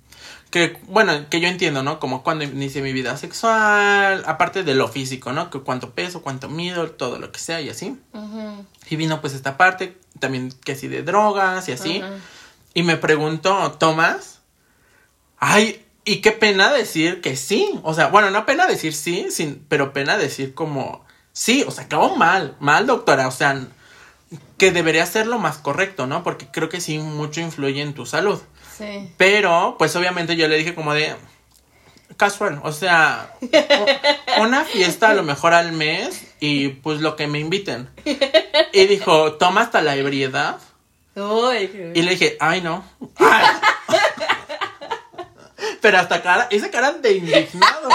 que, 0.51 0.79
bueno, 0.87 1.29
que 1.29 1.41
yo 1.41 1.49
entiendo, 1.49 1.83
¿no? 1.83 1.99
Como 1.99 2.23
cuando 2.23 2.45
inicié 2.45 2.81
mi 2.81 2.93
vida 2.93 3.17
sexual, 3.17 4.23
aparte 4.27 4.63
de 4.63 4.75
lo 4.75 4.89
físico, 4.89 5.33
¿no? 5.33 5.51
Que 5.51 5.61
cuánto 5.61 5.91
peso, 5.91 6.23
cuánto 6.23 6.49
mido, 6.49 6.91
todo 6.93 7.19
lo 7.19 7.33
que 7.33 7.41
sea 7.41 7.61
y 7.61 7.69
así. 7.69 7.99
Y 8.89 8.97
vino 8.97 9.21
pues 9.21 9.35
esta 9.35 9.57
parte, 9.57 9.99
también 10.21 10.53
que 10.65 10.77
sí 10.77 10.87
de 10.87 11.03
drogas 11.03 11.69
y 11.69 11.73
así. 11.73 12.03
Y 12.73 12.85
me 12.85 12.97
preguntó, 12.97 13.73
Tomás, 13.73 14.41
ay, 15.39 15.85
y 16.05 16.19
qué 16.19 16.31
pena 16.31 16.73
decir 16.73 17.21
que 17.21 17.37
sí. 17.37 17.81
O 17.83 17.93
sea, 17.93 18.07
bueno, 18.07 18.31
no 18.31 18.47
pena 18.47 18.67
decir 18.67 18.95
sí, 18.95 19.27
sin, 19.31 19.65
pero 19.69 19.93
pena 19.93 20.17
decir 20.17 20.55
como, 20.55 21.05
sí, 21.33 21.65
o 21.67 21.73
sea, 21.73 21.85
acabó 21.85 22.15
mal, 22.15 22.57
mal, 22.61 22.87
doctora. 22.87 23.27
O 23.27 23.33
sea, 23.33 23.67
que 24.59 24.73
debería 24.73 25.07
ser 25.07 25.27
lo 25.27 25.39
más 25.39 25.59
correcto, 25.59 26.07
¿no? 26.07 26.23
Porque 26.23 26.47
creo 26.47 26.69
que 26.69 26.81
sí 26.81 26.99
mucho 26.99 27.41
influye 27.41 27.83
en 27.83 27.95
tu 27.95 28.07
salud. 28.07 28.41
Sí. 28.77 29.13
Pero, 29.17 29.77
pues 29.79 29.95
obviamente 29.97 30.37
yo 30.37 30.49
le 30.49 30.57
dije 30.57 30.75
como 30.75 30.95
de, 30.95 31.15
casual, 32.17 32.61
o 32.63 32.73
sea, 32.73 33.35
una 34.39 34.65
fiesta 34.65 35.11
a 35.11 35.15
lo 35.15 35.23
mejor 35.23 35.55
al 35.55 35.73
mes 35.73 36.27
y 36.41 36.69
pues 36.69 37.01
lo 37.01 37.17
que 37.17 37.27
me 37.27 37.39
inviten. 37.39 37.91
Y 38.73 38.87
dijo, 38.87 39.35
toma 39.35 39.63
hasta 39.63 39.83
la 39.83 39.97
ebriedad. 39.97 40.59
Uy, 41.15 41.93
Y 41.95 42.03
le 42.03 42.11
dije, 42.11 42.37
ay 42.41 42.61
no. 42.61 42.85
Ay. 43.19 43.47
Pero 45.81 45.99
hasta 45.99 46.23
cara, 46.23 46.49
hice 46.51 46.71
cara 46.71 46.93
de 46.93 47.13
indignado. 47.13 47.89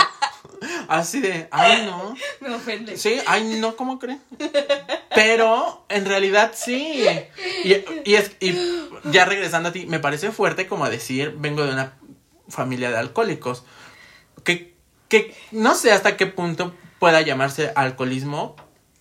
Así 0.87 1.21
de, 1.21 1.47
ay 1.51 1.85
no. 1.85 2.15
me 2.41 2.53
ofende. 2.53 2.97
Sí, 2.97 3.19
ay 3.25 3.57
no, 3.59 3.75
¿cómo 3.75 3.97
creen? 3.99 4.21
Pero 5.15 5.85
en 5.89 6.05
realidad 6.05 6.51
sí. 6.55 7.05
Y, 7.63 7.73
y 8.05 8.15
es, 8.15 8.31
y 8.39 8.55
ya 9.05 9.25
regresando 9.25 9.69
a 9.69 9.71
ti, 9.71 9.85
me 9.85 9.99
parece 9.99 10.31
fuerte 10.31 10.67
como 10.67 10.89
decir, 10.89 11.35
vengo 11.37 11.65
de 11.65 11.73
una 11.73 11.93
familia 12.47 12.91
de 12.91 12.97
alcohólicos. 12.97 13.63
Que, 14.43 14.75
que 15.07 15.35
no 15.51 15.75
sé 15.75 15.91
hasta 15.91 16.17
qué 16.17 16.27
punto 16.27 16.75
pueda 16.99 17.21
llamarse 17.21 17.71
alcoholismo, 17.75 18.55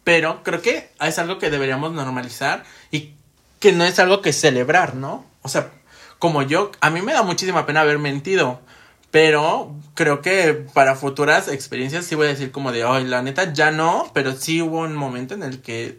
pero 0.04 0.42
creo 0.42 0.62
que 0.62 0.90
es 1.00 1.18
algo 1.18 1.38
que 1.38 1.50
deberíamos 1.50 1.92
normalizar 1.92 2.64
y 2.90 3.12
que 3.58 3.72
no 3.72 3.84
es 3.84 3.98
algo 3.98 4.22
que 4.22 4.32
celebrar, 4.32 4.94
¿no? 4.94 5.26
O 5.42 5.48
sea, 5.48 5.70
como 6.18 6.42
yo, 6.42 6.72
a 6.80 6.90
mí 6.90 7.02
me 7.02 7.12
da 7.12 7.22
muchísima 7.22 7.66
pena 7.66 7.82
haber 7.82 7.98
mentido, 7.98 8.60
pero 9.10 9.74
creo 9.94 10.22
que 10.22 10.54
para 10.72 10.94
futuras 10.94 11.48
experiencias 11.48 12.04
sí 12.04 12.14
voy 12.14 12.26
a 12.26 12.30
decir 12.30 12.52
como 12.52 12.72
de, 12.72 12.84
ay, 12.84 13.04
la 13.04 13.22
neta 13.22 13.52
ya 13.52 13.70
no, 13.70 14.10
pero 14.14 14.32
sí 14.32 14.62
hubo 14.62 14.80
un 14.80 14.94
momento 14.94 15.34
en 15.34 15.42
el 15.42 15.60
que 15.62 15.98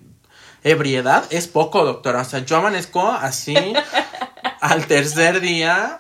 ebriedad 0.64 1.26
es 1.30 1.48
poco, 1.48 1.84
doctora. 1.84 2.22
O 2.22 2.26
sea, 2.26 2.40
yo 2.46 2.58
amanezco 2.58 3.06
así 3.12 3.56
al 4.62 4.88
tercer 4.88 5.42
día 5.42 6.00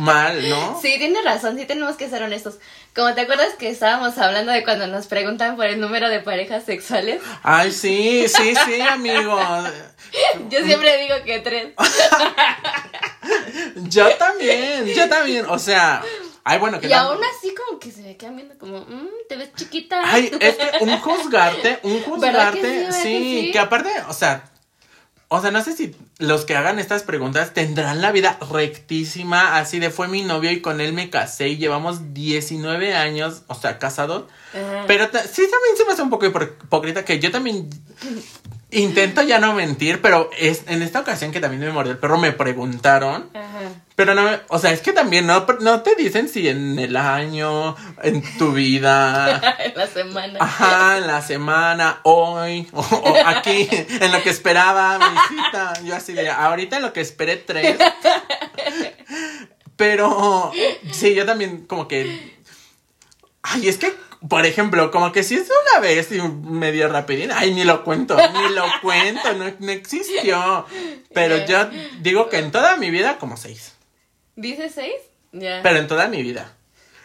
mal, 0.00 0.48
¿no? 0.48 0.78
Sí, 0.80 0.94
tienes 0.98 1.22
razón, 1.24 1.58
sí 1.58 1.66
tenemos 1.66 1.96
que 1.96 2.08
ser 2.08 2.22
honestos. 2.22 2.58
Como 2.94 3.14
te 3.14 3.22
acuerdas 3.22 3.54
que 3.58 3.68
estábamos 3.68 4.16
hablando 4.18 4.52
de 4.52 4.64
cuando 4.64 4.86
nos 4.86 5.06
preguntan 5.06 5.56
por 5.56 5.66
el 5.66 5.80
número 5.80 6.08
de 6.08 6.20
parejas 6.20 6.64
sexuales, 6.64 7.20
Ay, 7.42 7.72
sí, 7.72 8.26
sí, 8.28 8.54
sí, 8.64 8.80
amigo. 8.90 9.38
yo 10.48 10.64
siempre 10.64 10.98
digo 11.02 11.14
que 11.24 11.40
tres. 11.40 11.68
Yo 13.88 14.08
también, 14.16 14.86
yo 14.86 15.08
también. 15.08 15.46
O 15.48 15.58
sea, 15.58 16.02
ay, 16.44 16.58
bueno, 16.58 16.80
que 16.80 16.88
Y 16.88 16.92
aún 16.92 17.18
así 17.36 17.54
como 17.54 17.78
que 17.78 17.90
se 17.90 18.02
me 18.02 18.16
quedan 18.16 18.36
viendo 18.36 18.56
como, 18.58 18.80
"Mm, 18.80 19.08
te 19.28 19.36
ves 19.36 19.50
chiquita. 19.54 20.00
Ay, 20.04 20.30
es 20.40 20.56
que 20.56 20.70
un 20.84 20.98
juzgarte, 20.98 21.80
un 21.82 21.92
¿Verdad 22.20 22.52
que 22.54 22.60
sí? 22.60 22.66
juzgarte, 22.66 22.78
¿Verdad 22.78 22.92
sí, 23.02 23.02
que 23.02 23.40
sí? 23.46 23.50
que 23.52 23.58
aparte, 23.58 23.90
o 24.08 24.12
sea, 24.12 24.50
o 25.28 25.40
sea, 25.42 25.50
no 25.50 25.62
sé 25.62 25.72
si 25.72 25.94
los 26.18 26.44
que 26.44 26.54
hagan 26.54 26.78
estas 26.78 27.02
preguntas 27.02 27.52
tendrán 27.52 28.00
la 28.00 28.12
vida 28.12 28.38
rectísima, 28.52 29.56
así 29.58 29.80
de 29.80 29.90
fue 29.90 30.06
mi 30.06 30.22
novio 30.22 30.52
y 30.52 30.60
con 30.60 30.80
él 30.80 30.92
me 30.92 31.10
casé 31.10 31.48
y 31.48 31.56
llevamos 31.56 32.14
19 32.14 32.94
años, 32.94 33.42
o 33.48 33.54
sea, 33.56 33.78
casados. 33.80 34.24
Ajá. 34.54 34.84
Pero 34.86 35.06
sí 35.06 35.42
también 35.50 35.76
se 35.76 35.84
me 35.84 35.92
hace 35.92 36.02
un 36.02 36.10
poco 36.10 36.26
hipócrita 36.26 37.04
que 37.04 37.18
yo 37.18 37.32
también 37.32 37.68
intento 38.80 39.22
ya 39.22 39.38
no 39.38 39.52
mentir, 39.54 40.00
pero 40.02 40.30
es 40.38 40.62
en 40.66 40.82
esta 40.82 41.00
ocasión 41.00 41.32
que 41.32 41.40
también 41.40 41.60
me 41.62 41.70
mordió 41.72 41.92
el 41.92 41.98
perro 41.98 42.18
me 42.18 42.32
preguntaron 42.32 43.30
Ajá. 43.34 43.60
pero 43.94 44.14
no, 44.14 44.22
me- 44.22 44.40
o 44.48 44.58
sea, 44.58 44.72
es 44.72 44.80
que 44.80 44.92
también 44.92 45.26
no, 45.26 45.46
no 45.60 45.80
te 45.82 45.94
dicen 45.94 46.28
si 46.28 46.48
en 46.48 46.78
el 46.78 46.96
año, 46.96 47.74
en 48.02 48.22
tu 48.38 48.52
vida, 48.52 49.56
En 49.64 49.74
la 49.76 49.86
semana. 49.86 50.38
ajá, 50.40 50.98
en 50.98 51.06
la 51.06 51.22
semana, 51.22 52.00
hoy, 52.04 52.68
o, 52.72 52.80
o 52.80 53.16
aquí, 53.26 53.68
en 54.00 54.12
lo 54.12 54.22
que 54.22 54.30
esperaba 54.30 54.98
mi 54.98 55.16
cita. 55.36 55.72
Yo 55.84 55.94
así 55.96 56.12
de, 56.12 56.28
ahorita 56.30 56.76
en 56.76 56.82
lo 56.82 56.92
que 56.92 57.00
esperé 57.00 57.36
tres. 57.36 57.76
Pero, 59.76 60.52
sí, 60.92 61.14
yo 61.14 61.26
también 61.26 61.66
como 61.66 61.86
que, 61.86 62.36
ay, 63.42 63.68
es 63.68 63.76
que, 63.76 63.92
por 64.28 64.46
ejemplo, 64.46 64.90
como 64.90 65.12
que 65.12 65.22
si 65.22 65.34
es 65.34 65.48
una 65.68 65.80
vez 65.80 66.10
y 66.12 66.20
medio 66.20 66.88
rapidín, 66.88 67.30
ay, 67.32 67.52
ni 67.54 67.64
lo 67.64 67.84
cuento, 67.84 68.16
ni 68.16 68.54
lo 68.54 68.64
cuento, 68.82 69.32
no, 69.34 69.52
no 69.58 69.72
existió. 69.72 70.66
Pero 71.12 71.44
yo 71.46 71.68
digo 72.00 72.28
que 72.28 72.38
en 72.38 72.50
toda 72.50 72.76
mi 72.76 72.90
vida 72.90 73.18
como 73.18 73.36
seis. 73.36 73.74
¿Dice 74.34 74.68
seis? 74.68 74.94
Ya. 75.32 75.60
Pero 75.62 75.78
en 75.78 75.86
toda 75.86 76.08
mi 76.08 76.22
vida. 76.22 76.52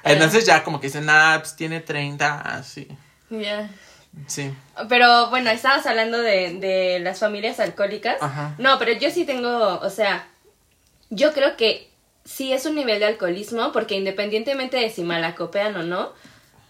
Entonces 0.03 0.45
ya 0.45 0.63
como 0.63 0.80
que 0.80 0.88
dicen, 0.88 1.09
ah, 1.09 1.38
pues 1.39 1.55
tiene 1.55 1.80
30, 1.80 2.41
así. 2.41 2.88
Ya. 3.30 3.69
Sí. 4.28 4.51
Pero 4.89 5.30
bueno, 5.30 5.49
estabas 5.51 5.86
hablando 5.86 6.17
de, 6.17 6.55
de 6.55 6.99
las 6.99 7.19
familias 7.19 7.59
alcohólicas. 7.59 8.17
Ajá. 8.22 8.55
No, 8.57 8.80
pero 8.80 8.93
yo 8.93 9.11
sí 9.11 9.26
tengo, 9.26 9.80
o 9.80 9.89
sea, 9.89 10.28
yo 11.09 11.34
creo 11.34 11.55
que 11.55 11.89
sí 12.26 12.51
es 12.51 12.65
un 12.65 12.76
nivel 12.76 12.99
de 12.99 13.05
alcoholismo, 13.05 13.72
porque 13.72 13.95
independientemente 13.95 14.78
de 14.78 14.89
si 14.89 15.03
malacopean 15.03 15.76
o 15.76 15.84
no, 15.84 16.13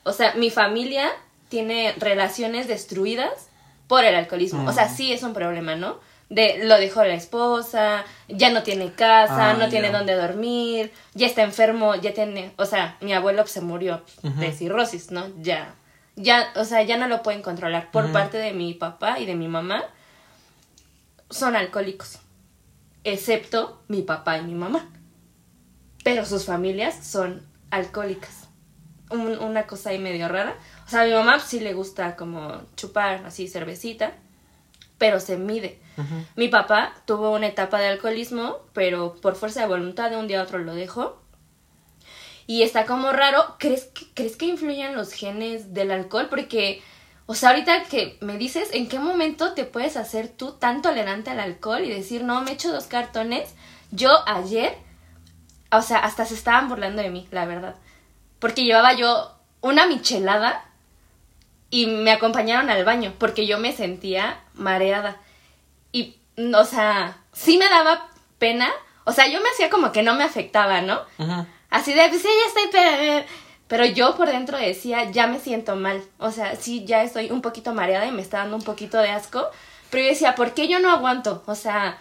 o 0.03 0.13
sea, 0.13 0.33
mi 0.35 0.49
familia 0.49 1.09
tiene 1.49 1.93
relaciones 1.97 2.67
destruidas 2.67 3.49
por 3.87 4.05
el 4.05 4.15
alcoholismo. 4.15 4.69
O 4.69 4.73
sea, 4.73 4.87
sí 4.87 5.11
es 5.11 5.21
un 5.23 5.33
problema, 5.33 5.75
¿no? 5.75 5.99
De 6.29 6.63
lo 6.63 6.77
dejó 6.77 7.03
la 7.03 7.13
esposa, 7.13 8.05
ya 8.29 8.51
no 8.51 8.63
tiene 8.63 8.93
casa, 8.93 9.51
Ah, 9.51 9.53
no 9.53 9.67
tiene 9.67 9.91
dónde 9.91 10.15
dormir, 10.15 10.93
ya 11.13 11.27
está 11.27 11.41
enfermo, 11.41 11.95
ya 11.95 12.13
tiene, 12.13 12.53
o 12.55 12.65
sea, 12.65 12.95
mi 13.01 13.11
abuelo 13.13 13.45
se 13.47 13.59
murió 13.59 14.01
de 14.23 14.53
cirrosis, 14.53 15.11
¿no? 15.11 15.27
Ya, 15.41 15.75
ya, 16.15 16.53
o 16.55 16.63
sea, 16.63 16.83
ya 16.83 16.95
no 16.95 17.09
lo 17.09 17.21
pueden 17.21 17.41
controlar 17.41 17.91
por 17.91 18.13
parte 18.13 18.37
de 18.37 18.53
mi 18.53 18.73
papá 18.73 19.19
y 19.19 19.25
de 19.25 19.35
mi 19.35 19.49
mamá. 19.49 19.83
Son 21.29 21.57
alcohólicos, 21.57 22.19
excepto 23.03 23.81
mi 23.89 24.01
papá 24.01 24.37
y 24.37 24.43
mi 24.43 24.55
mamá. 24.55 24.89
Pero 26.03 26.25
sus 26.25 26.45
familias 26.45 26.95
son 27.05 27.45
alcohólicas. 27.71 28.40
Un- 29.11 29.37
una 29.39 29.67
cosa 29.67 29.89
ahí 29.91 29.99
medio 29.99 30.27
rara. 30.27 30.55
O 30.85 30.89
sea, 30.89 31.01
a 31.01 31.05
mi 31.05 31.11
mamá 31.13 31.39
sí 31.39 31.59
le 31.59 31.73
gusta 31.73 32.15
como 32.15 32.61
chupar 32.75 33.23
así 33.25 33.47
cervecita, 33.47 34.13
pero 34.97 35.19
se 35.19 35.37
mide. 35.37 35.79
Mi 36.35 36.47
papá 36.47 36.93
tuvo 37.05 37.31
una 37.31 37.47
etapa 37.47 37.79
de 37.79 37.87
alcoholismo, 37.87 38.57
pero 38.73 39.15
por 39.21 39.35
fuerza 39.35 39.61
de 39.61 39.67
voluntad 39.67 40.09
de 40.09 40.17
un 40.17 40.27
día 40.27 40.39
a 40.39 40.43
otro 40.43 40.59
lo 40.59 40.73
dejó. 40.73 41.21
Y 42.47 42.63
está 42.63 42.85
como 42.85 43.11
raro. 43.11 43.55
¿Crees 43.59 43.85
que, 43.85 44.05
¿Crees 44.13 44.35
que 44.35 44.45
influyen 44.45 44.95
los 44.95 45.13
genes 45.13 45.73
del 45.73 45.91
alcohol? 45.91 46.27
Porque, 46.29 46.81
o 47.25 47.35
sea, 47.35 47.49
ahorita 47.49 47.83
que 47.83 48.17
me 48.21 48.37
dices, 48.37 48.69
¿en 48.73 48.87
qué 48.89 48.99
momento 48.99 49.53
te 49.53 49.63
puedes 49.65 49.95
hacer 49.97 50.27
tú 50.29 50.53
tan 50.53 50.81
tolerante 50.81 51.29
al 51.29 51.39
alcohol 51.39 51.83
y 51.83 51.89
decir, 51.91 52.23
no, 52.23 52.41
me 52.41 52.51
echo 52.51 52.71
dos 52.71 52.85
cartones? 52.87 53.53
Yo 53.91 54.09
ayer, 54.27 54.75
o 55.71 55.81
sea, 55.81 55.99
hasta 55.99 56.25
se 56.25 56.33
estaban 56.33 56.67
burlando 56.67 57.01
de 57.01 57.09
mí, 57.09 57.27
la 57.31 57.45
verdad. 57.45 57.75
Porque 58.41 58.65
llevaba 58.65 58.91
yo 58.93 59.31
una 59.61 59.85
michelada 59.85 60.65
y 61.69 61.85
me 61.87 62.11
acompañaron 62.11 62.69
al 62.69 62.83
baño 62.83 63.13
porque 63.17 63.47
yo 63.47 63.57
me 63.57 63.71
sentía 63.71 64.41
mareada. 64.53 65.17
Y, 65.93 66.17
mm, 66.35 66.53
o 66.55 66.65
sea, 66.65 67.17
sí 67.31 67.57
me 67.57 67.69
daba 67.69 68.09
pena. 68.39 68.69
O 69.05 69.13
sea, 69.13 69.27
yo 69.27 69.39
me 69.41 69.49
hacía 69.49 69.69
como 69.69 69.93
que 69.93 70.03
no 70.03 70.15
me 70.15 70.25
afectaba, 70.25 70.81
¿no? 70.81 70.99
Así 71.69 71.93
de, 71.93 72.09
pues 72.09 72.21
sí, 72.21 72.27
ya 72.27 72.47
estoy, 72.47 72.63
pero, 72.71 73.25
pero 73.67 73.85
yo 73.85 74.15
por 74.17 74.27
dentro 74.27 74.57
decía, 74.57 75.09
ya 75.11 75.27
me 75.27 75.39
siento 75.39 75.77
mal. 75.77 76.03
O 76.17 76.31
sea, 76.31 76.55
sí, 76.57 76.83
ya 76.83 77.03
estoy 77.03 77.31
un 77.31 77.41
poquito 77.41 77.73
mareada 77.73 78.05
y 78.05 78.11
me 78.11 78.21
está 78.21 78.39
dando 78.39 78.57
un 78.57 78.63
poquito 78.63 78.97
de 78.97 79.09
asco. 79.09 79.49
Pero 79.89 80.03
yo 80.03 80.09
decía, 80.09 80.35
¿por 80.35 80.53
qué 80.53 80.67
yo 80.67 80.79
no 80.79 80.91
aguanto? 80.91 81.43
O 81.45 81.55
sea, 81.55 81.97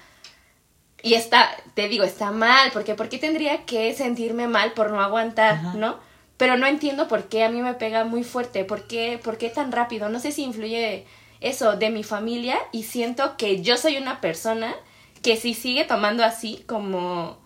y 1.03 1.15
está, 1.15 1.51
te 1.75 1.89
digo, 1.89 2.05
está 2.05 2.31
mal, 2.31 2.71
porque 2.73 2.95
¿por 2.95 3.09
qué 3.09 3.19
tendría 3.19 3.65
que 3.65 3.95
sentirme 3.95 4.49
mal 4.49 4.73
por 4.73 4.91
no 4.91 5.01
aguantar, 5.01 5.77
no? 5.77 5.99
Pero 6.41 6.57
no 6.57 6.67
entiendo 6.67 7.07
por 7.07 7.25
qué 7.25 7.45
a 7.45 7.51
mí 7.51 7.61
me 7.61 7.75
pega 7.75 8.05
muy 8.05 8.25
fuerte, 8.25 8.65
por 8.65 8.85
qué, 8.87 9.21
por 9.23 9.37
qué 9.37 9.51
tan 9.51 9.71
rápido. 9.73 10.09
No 10.09 10.21
sé 10.21 10.33
si 10.33 10.43
influye 10.43 11.05
eso 11.43 11.77
de 11.77 11.91
mi 11.91 12.03
familia 12.03 12.57
y 12.73 12.85
siento 12.85 13.37
que 13.37 13.61
yo 13.61 13.77
soy 13.77 13.99
una 13.99 14.23
persona 14.23 14.75
que 15.21 15.37
si 15.37 15.53
sigue 15.53 15.85
tomando 15.85 16.25
así 16.25 16.65
como, 16.67 17.37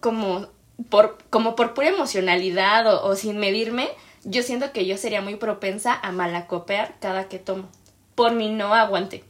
como 0.00 0.46
por, 0.88 1.18
como 1.28 1.54
por 1.54 1.74
pura 1.74 1.88
emocionalidad 1.88 2.86
o, 2.86 3.04
o 3.04 3.14
sin 3.14 3.36
medirme, 3.36 3.90
yo 4.24 4.42
siento 4.42 4.72
que 4.72 4.86
yo 4.86 4.96
sería 4.96 5.20
muy 5.20 5.36
propensa 5.36 5.92
a 6.02 6.10
malacopear 6.10 6.94
cada 6.98 7.28
que 7.28 7.38
tomo, 7.38 7.68
por 8.14 8.32
mi 8.32 8.48
no 8.48 8.72
aguante. 8.74 9.22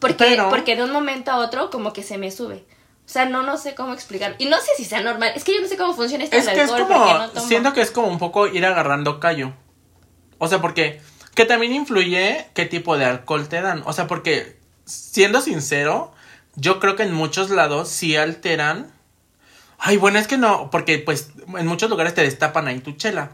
Porque, 0.00 0.16
Pero- 0.18 0.50
porque 0.50 0.76
de 0.76 0.84
un 0.84 0.92
momento 0.92 1.30
a 1.30 1.38
otro 1.38 1.70
como 1.70 1.94
que 1.94 2.02
se 2.02 2.18
me 2.18 2.30
sube. 2.30 2.62
O 3.04 3.08
sea, 3.12 3.26
no, 3.26 3.42
no 3.42 3.58
sé 3.58 3.74
cómo 3.74 3.92
explicar. 3.92 4.36
Y 4.38 4.46
no 4.46 4.56
sé 4.58 4.70
si 4.76 4.84
sea 4.84 5.02
normal. 5.02 5.32
Es 5.34 5.44
que 5.44 5.54
yo 5.54 5.60
no 5.60 5.68
sé 5.68 5.76
cómo 5.76 5.92
funciona 5.94 6.24
esto 6.24 6.36
Es 6.36 6.46
del 6.46 6.54
que 6.54 6.62
es 6.62 6.70
alcohol 6.70 6.88
como, 6.88 7.04
porque 7.04 7.18
no 7.18 7.30
tomo. 7.30 7.46
siento 7.48 7.72
que 7.74 7.80
es 7.82 7.90
como 7.90 8.08
un 8.08 8.18
poco 8.18 8.46
ir 8.46 8.64
agarrando 8.64 9.20
callo. 9.20 9.52
O 10.38 10.48
sea, 10.48 10.60
porque, 10.60 11.00
que 11.34 11.44
también 11.44 11.72
influye 11.74 12.46
qué 12.54 12.64
tipo 12.64 12.96
de 12.96 13.04
alcohol 13.04 13.48
te 13.48 13.60
dan. 13.60 13.82
O 13.86 13.92
sea, 13.92 14.06
porque, 14.06 14.58
siendo 14.86 15.40
sincero, 15.40 16.12
yo 16.54 16.80
creo 16.80 16.96
que 16.96 17.02
en 17.02 17.12
muchos 17.12 17.50
lados 17.50 17.88
sí 17.88 18.16
alteran. 18.16 18.90
Ay, 19.78 19.96
bueno, 19.96 20.18
es 20.18 20.26
que 20.28 20.38
no, 20.38 20.70
porque 20.70 20.98
pues 20.98 21.30
en 21.58 21.66
muchos 21.66 21.90
lugares 21.90 22.14
te 22.14 22.22
destapan 22.22 22.68
ahí 22.68 22.78
tu 22.78 22.92
chela. 22.92 23.32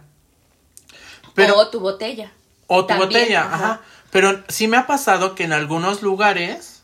Pero, 1.34 1.56
O 1.56 1.68
tu 1.68 1.78
botella. 1.78 2.32
O 2.66 2.82
tu 2.82 2.88
También, 2.88 3.08
botella, 3.10 3.42
ajá. 3.42 3.54
ajá. 3.54 3.80
Pero 4.10 4.42
sí 4.48 4.66
me 4.66 4.76
ha 4.78 4.86
pasado 4.86 5.34
que 5.34 5.44
en 5.44 5.52
algunos 5.52 6.02
lugares 6.02 6.77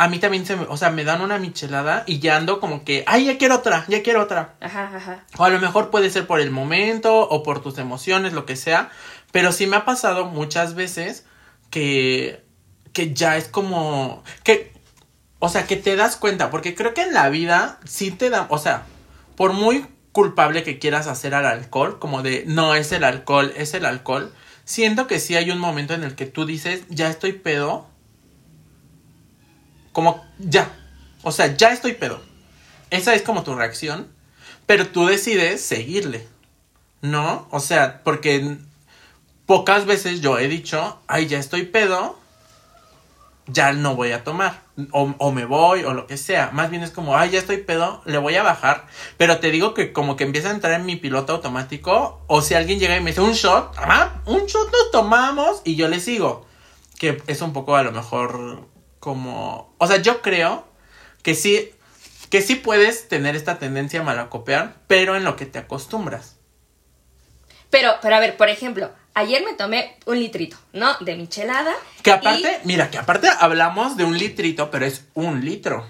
a 0.00 0.08
mí 0.08 0.18
también 0.18 0.46
se 0.46 0.56
me, 0.56 0.62
o 0.62 0.78
sea, 0.78 0.88
me 0.88 1.04
dan 1.04 1.20
una 1.20 1.36
michelada 1.36 2.04
y 2.06 2.20
ya 2.20 2.36
ando 2.36 2.58
como 2.58 2.84
que, 2.84 3.04
ay, 3.06 3.26
ya 3.26 3.36
quiero 3.36 3.56
otra, 3.56 3.84
ya 3.86 4.02
quiero 4.02 4.22
otra. 4.22 4.54
Ajá, 4.58 4.90
ajá. 4.96 5.26
O 5.36 5.44
a 5.44 5.50
lo 5.50 5.60
mejor 5.60 5.90
puede 5.90 6.08
ser 6.08 6.26
por 6.26 6.40
el 6.40 6.50
momento 6.50 7.20
o 7.20 7.42
por 7.42 7.60
tus 7.60 7.76
emociones, 7.76 8.32
lo 8.32 8.46
que 8.46 8.56
sea. 8.56 8.88
Pero 9.30 9.52
sí 9.52 9.66
me 9.66 9.76
ha 9.76 9.84
pasado 9.84 10.24
muchas 10.24 10.74
veces 10.74 11.26
que, 11.68 12.42
que 12.94 13.12
ya 13.12 13.36
es 13.36 13.48
como, 13.48 14.24
que, 14.42 14.72
o 15.38 15.50
sea, 15.50 15.66
que 15.66 15.76
te 15.76 15.94
das 15.96 16.16
cuenta, 16.16 16.48
porque 16.48 16.74
creo 16.74 16.94
que 16.94 17.02
en 17.02 17.12
la 17.12 17.28
vida 17.28 17.78
sí 17.84 18.10
te 18.10 18.30
da, 18.30 18.46
o 18.48 18.56
sea, 18.56 18.84
por 19.36 19.52
muy 19.52 19.86
culpable 20.12 20.62
que 20.62 20.78
quieras 20.78 21.08
hacer 21.08 21.34
al 21.34 21.44
alcohol, 21.44 21.98
como 21.98 22.22
de, 22.22 22.44
no, 22.46 22.74
es 22.74 22.90
el 22.92 23.04
alcohol, 23.04 23.52
es 23.54 23.74
el 23.74 23.84
alcohol, 23.84 24.32
siento 24.64 25.06
que 25.06 25.20
sí 25.20 25.36
hay 25.36 25.50
un 25.50 25.58
momento 25.58 25.92
en 25.92 26.04
el 26.04 26.14
que 26.14 26.24
tú 26.24 26.46
dices, 26.46 26.84
ya 26.88 27.10
estoy 27.10 27.34
pedo, 27.34 27.86
como, 29.92 30.24
ya, 30.38 30.70
o 31.22 31.32
sea, 31.32 31.56
ya 31.56 31.72
estoy 31.72 31.94
pedo. 31.94 32.20
Esa 32.90 33.14
es 33.14 33.22
como 33.22 33.42
tu 33.42 33.54
reacción, 33.54 34.08
pero 34.66 34.88
tú 34.88 35.06
decides 35.06 35.62
seguirle, 35.62 36.26
¿no? 37.02 37.46
O 37.50 37.60
sea, 37.60 38.02
porque 38.02 38.56
pocas 39.46 39.86
veces 39.86 40.20
yo 40.20 40.38
he 40.38 40.48
dicho, 40.48 41.00
ay, 41.06 41.26
ya 41.26 41.38
estoy 41.38 41.64
pedo, 41.64 42.18
ya 43.46 43.72
no 43.72 43.96
voy 43.96 44.12
a 44.12 44.24
tomar. 44.24 44.62
O, 44.92 45.12
o, 45.18 45.32
me 45.32 45.44
voy, 45.44 45.84
o 45.84 45.92
lo 45.92 46.06
que 46.06 46.16
sea. 46.16 46.50
Más 46.52 46.70
bien 46.70 46.82
es 46.82 46.90
como, 46.90 47.16
ay, 47.16 47.30
ya 47.30 47.38
estoy 47.38 47.58
pedo, 47.58 48.00
le 48.04 48.18
voy 48.18 48.36
a 48.36 48.42
bajar. 48.42 48.86
Pero 49.16 49.40
te 49.40 49.50
digo 49.50 49.74
que 49.74 49.92
como 49.92 50.16
que 50.16 50.24
empieza 50.24 50.48
a 50.48 50.52
entrar 50.52 50.74
en 50.74 50.86
mi 50.86 50.96
piloto 50.96 51.34
automático. 51.34 52.22
O 52.28 52.40
si 52.42 52.54
alguien 52.54 52.78
llega 52.78 52.96
y 52.96 53.00
me 53.00 53.10
dice 53.10 53.20
un 53.20 53.32
shot, 53.32 53.74
ah, 53.76 54.20
un 54.26 54.46
shot 54.46 54.70
lo 54.70 54.90
tomamos 54.90 55.62
y 55.64 55.76
yo 55.76 55.88
le 55.88 56.00
sigo. 56.00 56.46
Que 56.98 57.22
es 57.26 57.42
un 57.42 57.52
poco 57.52 57.76
a 57.76 57.82
lo 57.82 57.92
mejor 57.92 58.68
como. 59.00 59.74
O 59.78 59.86
sea, 59.86 59.96
yo 59.96 60.22
creo 60.22 60.64
que 61.22 61.34
sí. 61.34 61.70
Que 62.28 62.42
sí 62.42 62.54
puedes 62.54 63.08
tener 63.08 63.34
esta 63.34 63.58
tendencia 63.58 64.00
a 64.00 64.04
malacopear, 64.04 64.76
pero 64.86 65.16
en 65.16 65.24
lo 65.24 65.34
que 65.34 65.46
te 65.46 65.58
acostumbras. 65.58 66.36
Pero, 67.70 67.94
pero 68.00 68.14
a 68.14 68.20
ver, 68.20 68.36
por 68.36 68.48
ejemplo, 68.48 68.92
ayer 69.14 69.44
me 69.44 69.54
tomé 69.54 69.96
un 70.06 70.20
litrito, 70.20 70.56
¿no? 70.72 70.96
De 71.00 71.16
michelada. 71.16 71.72
Que 72.02 72.12
aparte, 72.12 72.60
y... 72.62 72.66
mira, 72.68 72.88
que 72.88 72.98
aparte 72.98 73.28
hablamos 73.40 73.96
de 73.96 74.04
un 74.04 74.16
litrito, 74.16 74.70
pero 74.70 74.86
es 74.86 75.06
un 75.14 75.44
litro. 75.44 75.84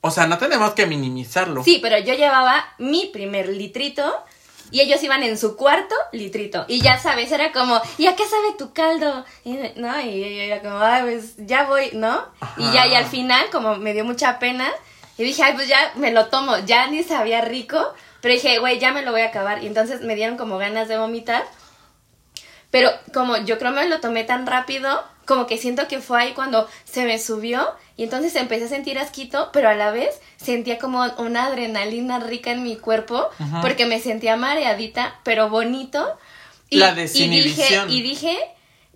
O 0.00 0.10
sea, 0.10 0.26
no 0.26 0.38
tenemos 0.38 0.72
que 0.74 0.86
minimizarlo. 0.86 1.62
Sí, 1.64 1.78
pero 1.82 1.98
yo 1.98 2.14
llevaba 2.14 2.64
mi 2.78 3.06
primer 3.12 3.48
litrito 3.48 4.24
y 4.70 4.80
ellos 4.80 5.02
iban 5.02 5.22
en 5.22 5.38
su 5.38 5.56
cuarto 5.56 5.94
litrito. 6.12 6.64
Y 6.68 6.80
ya 6.80 6.98
sabes, 6.98 7.32
era 7.32 7.52
como, 7.52 7.80
¿y 7.96 8.06
a 8.06 8.16
qué 8.16 8.24
sabe 8.26 8.54
tu 8.58 8.72
caldo? 8.72 9.24
Y, 9.44 9.58
¿No? 9.76 10.00
Y 10.00 10.20
yo 10.20 10.42
era 10.42 10.60
como, 10.60 10.78
ay, 10.78 11.02
pues 11.02 11.34
ya 11.38 11.64
voy, 11.64 11.90
¿no? 11.92 12.24
Ajá. 12.40 12.54
Y 12.56 12.72
ya, 12.72 12.86
y 12.86 12.94
al 12.94 13.06
final, 13.06 13.46
como 13.50 13.76
me 13.76 13.94
dio 13.94 14.04
mucha 14.04 14.38
pena, 14.38 14.70
y 15.18 15.24
dije, 15.24 15.42
ay, 15.42 15.54
pues 15.54 15.66
ya 15.66 15.92
me 15.96 16.12
lo 16.12 16.26
tomo. 16.26 16.56
Ya 16.58 16.86
ni 16.86 17.02
sabía 17.02 17.40
rico. 17.40 17.92
Pero 18.20 18.34
dije, 18.34 18.60
güey, 18.60 18.78
ya 18.78 18.92
me 18.92 19.02
lo 19.02 19.10
voy 19.10 19.22
a 19.22 19.26
acabar. 19.26 19.62
Y 19.62 19.66
entonces 19.66 20.00
me 20.00 20.14
dieron 20.14 20.38
como 20.38 20.58
ganas 20.58 20.86
de 20.86 20.96
vomitar. 20.96 21.44
Pero 22.70 22.90
como 23.12 23.36
yo 23.38 23.58
creo 23.58 23.72
me 23.72 23.88
lo 23.88 24.00
tomé 24.00 24.22
tan 24.22 24.46
rápido, 24.46 25.02
como 25.28 25.46
que 25.46 25.58
siento 25.58 25.86
que 25.86 26.00
fue 26.00 26.20
ahí 26.20 26.32
cuando 26.32 26.66
se 26.84 27.04
me 27.04 27.18
subió. 27.18 27.68
Y 27.96 28.04
entonces 28.04 28.34
empecé 28.34 28.64
a 28.64 28.68
sentir 28.68 28.98
asquito, 28.98 29.50
pero 29.52 29.68
a 29.68 29.74
la 29.74 29.90
vez 29.90 30.20
sentía 30.38 30.78
como 30.78 31.04
una 31.18 31.46
adrenalina 31.46 32.18
rica 32.18 32.50
en 32.50 32.62
mi 32.62 32.76
cuerpo. 32.76 33.28
Ajá. 33.38 33.60
Porque 33.60 33.84
me 33.84 34.00
sentía 34.00 34.36
mareadita, 34.36 35.20
pero 35.22 35.50
bonito. 35.50 36.18
Y, 36.70 36.78
La 36.78 36.94
desinhibición. 36.94 37.90
Y 37.90 38.00
dije, 38.00 38.30
y 38.30 38.32
dije, 38.32 38.38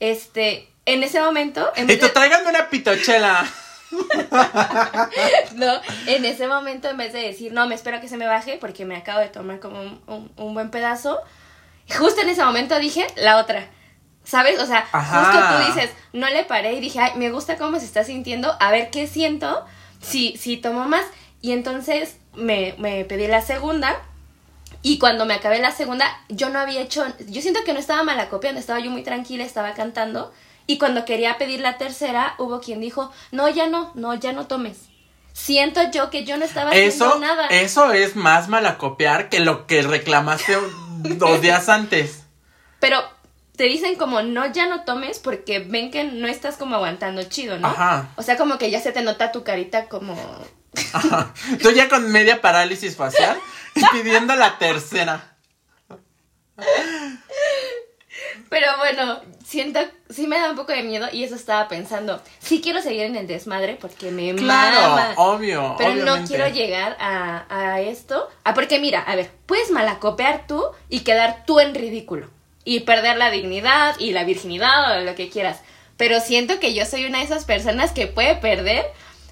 este, 0.00 0.68
en 0.86 1.02
ese 1.02 1.20
momento... 1.20 1.70
En 1.76 1.86
tú 1.86 1.92
de... 1.92 2.08
tráigame 2.08 2.48
una 2.48 2.70
pitochela. 2.70 3.46
no, 5.54 5.80
en 6.06 6.24
ese 6.24 6.46
momento 6.46 6.88
en 6.88 6.96
vez 6.96 7.12
de 7.12 7.20
decir, 7.20 7.52
no, 7.52 7.66
me 7.66 7.74
espero 7.74 8.00
que 8.00 8.08
se 8.08 8.16
me 8.16 8.26
baje 8.26 8.56
porque 8.58 8.86
me 8.86 8.96
acabo 8.96 9.20
de 9.20 9.28
tomar 9.28 9.60
como 9.60 9.82
un, 9.82 10.00
un, 10.06 10.32
un 10.36 10.54
buen 10.54 10.70
pedazo, 10.70 11.20
justo 11.94 12.22
en 12.22 12.30
ese 12.30 12.42
momento 12.42 12.78
dije 12.78 13.06
la 13.16 13.36
otra. 13.36 13.68
¿Sabes? 14.24 14.60
O 14.60 14.66
sea, 14.66 14.86
Ajá. 14.92 15.24
justo 15.24 15.56
tú 15.56 15.72
dices, 15.72 15.90
no 16.12 16.28
le 16.28 16.44
paré 16.44 16.74
y 16.74 16.80
dije, 16.80 17.00
ay, 17.00 17.12
me 17.16 17.30
gusta 17.30 17.56
cómo 17.56 17.78
se 17.78 17.86
está 17.86 18.04
sintiendo, 18.04 18.56
a 18.60 18.70
ver 18.70 18.90
qué 18.90 19.06
siento, 19.06 19.64
si, 20.00 20.36
si 20.36 20.56
tomo 20.56 20.84
más. 20.84 21.04
Y 21.40 21.52
entonces 21.52 22.16
me, 22.34 22.74
me 22.78 23.04
pedí 23.04 23.26
la 23.26 23.42
segunda. 23.42 24.00
Y 24.82 24.98
cuando 24.98 25.26
me 25.26 25.34
acabé 25.34 25.58
la 25.60 25.70
segunda, 25.70 26.06
yo 26.28 26.50
no 26.50 26.58
había 26.58 26.80
hecho, 26.80 27.04
yo 27.28 27.40
siento 27.40 27.60
que 27.64 27.72
no 27.72 27.78
estaba 27.78 28.02
malacopiando, 28.02 28.60
estaba 28.60 28.80
yo 28.80 28.90
muy 28.90 29.02
tranquila, 29.02 29.44
estaba 29.44 29.74
cantando. 29.74 30.32
Y 30.66 30.78
cuando 30.78 31.04
quería 31.04 31.38
pedir 31.38 31.60
la 31.60 31.78
tercera, 31.78 32.34
hubo 32.38 32.60
quien 32.60 32.80
dijo, 32.80 33.12
no, 33.30 33.48
ya 33.48 33.66
no, 33.66 33.92
no, 33.94 34.14
ya 34.14 34.32
no 34.32 34.46
tomes. 34.46 34.88
Siento 35.32 35.80
yo 35.90 36.10
que 36.10 36.24
yo 36.24 36.36
no 36.36 36.44
estaba 36.44 36.72
eso, 36.72 37.06
haciendo 37.06 37.26
nada. 37.26 37.46
Eso 37.48 37.92
es 37.92 38.16
más 38.16 38.48
malacopiar 38.48 39.28
que 39.28 39.40
lo 39.40 39.66
que 39.66 39.82
reclamaste 39.82 40.56
dos 41.16 41.40
días 41.40 41.68
antes. 41.68 42.24
Pero 42.80 43.02
te 43.62 43.68
dicen 43.68 43.94
como, 43.94 44.22
no, 44.22 44.52
ya 44.52 44.66
no 44.66 44.82
tomes 44.82 45.20
porque 45.20 45.60
ven 45.60 45.92
que 45.92 46.02
no 46.02 46.26
estás 46.26 46.56
como 46.56 46.74
aguantando 46.74 47.22
chido, 47.22 47.60
¿no? 47.60 47.68
Ajá. 47.68 48.08
O 48.16 48.22
sea, 48.24 48.36
como 48.36 48.58
que 48.58 48.72
ya 48.72 48.80
se 48.80 48.90
te 48.90 49.02
nota 49.02 49.30
tu 49.30 49.44
carita 49.44 49.88
como... 49.88 50.16
Ajá. 50.92 51.32
Tú 51.62 51.70
ya 51.70 51.88
con 51.88 52.10
media 52.10 52.40
parálisis 52.40 52.96
facial 52.96 53.38
y 53.76 53.82
pidiendo 53.92 54.34
la 54.34 54.58
tercera. 54.58 55.36
Pero 58.50 58.66
bueno, 58.78 59.20
siento, 59.46 59.78
sí 60.10 60.26
me 60.26 60.40
da 60.40 60.50
un 60.50 60.56
poco 60.56 60.72
de 60.72 60.82
miedo 60.82 61.06
y 61.12 61.22
eso 61.22 61.36
estaba 61.36 61.68
pensando. 61.68 62.20
Sí 62.40 62.60
quiero 62.60 62.82
seguir 62.82 63.02
en 63.02 63.14
el 63.14 63.28
desmadre 63.28 63.78
porque 63.80 64.10
me 64.10 64.34
claro, 64.34 64.80
mama. 64.80 65.14
obvio. 65.18 65.76
Pero 65.78 65.92
obviamente. 65.92 66.20
no 66.20 66.26
quiero 66.26 66.48
llegar 66.48 66.96
a, 66.98 67.44
a 67.48 67.80
esto. 67.80 68.28
Ah, 68.42 68.54
porque 68.54 68.80
mira, 68.80 69.02
a 69.02 69.14
ver, 69.14 69.30
puedes 69.46 69.70
malacopear 69.70 70.48
tú 70.48 70.64
y 70.88 71.04
quedar 71.04 71.44
tú 71.46 71.60
en 71.60 71.76
ridículo. 71.76 72.28
Y 72.64 72.80
perder 72.80 73.16
la 73.16 73.30
dignidad 73.30 73.96
y 73.98 74.12
la 74.12 74.24
virginidad 74.24 74.98
o 74.98 75.04
lo 75.04 75.14
que 75.14 75.28
quieras. 75.28 75.60
Pero 75.96 76.20
siento 76.20 76.58
que 76.60 76.74
yo 76.74 76.84
soy 76.86 77.04
una 77.06 77.18
de 77.18 77.24
esas 77.24 77.44
personas 77.44 77.92
que 77.92 78.06
puede 78.06 78.34
perder 78.36 78.84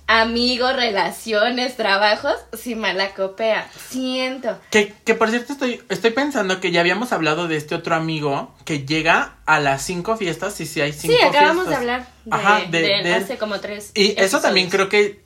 amigos, 0.06 0.74
relaciones, 0.74 1.76
trabajos, 1.76 2.34
si 2.52 2.74
malacopea. 2.74 3.68
Siento. 3.88 4.58
Que, 4.70 4.92
que 5.04 5.14
por 5.14 5.30
cierto 5.30 5.52
estoy, 5.52 5.80
estoy 5.88 6.10
pensando 6.10 6.60
que 6.60 6.72
ya 6.72 6.80
habíamos 6.80 7.12
hablado 7.12 7.46
de 7.46 7.56
este 7.56 7.76
otro 7.76 7.94
amigo 7.94 8.52
que 8.64 8.84
llega 8.84 9.36
a 9.46 9.60
las 9.60 9.82
cinco 9.82 10.16
fiestas 10.16 10.60
y 10.60 10.66
si 10.66 10.80
hay 10.80 10.92
cinco 10.92 11.14
Sí, 11.16 11.22
acabamos 11.24 11.66
fiestas. 11.66 11.68
de 11.68 11.76
hablar 11.76 12.06
de, 12.24 12.32
Ajá, 12.36 12.60
de- 12.60 12.66
de 12.82 12.94
él 12.96 13.02
de 13.04 13.16
él. 13.16 13.22
hace 13.22 13.38
como 13.38 13.60
tres. 13.60 13.92
Y 13.94 14.20
eso 14.20 14.40
también 14.40 14.68
creo 14.68 14.88
que 14.88 15.22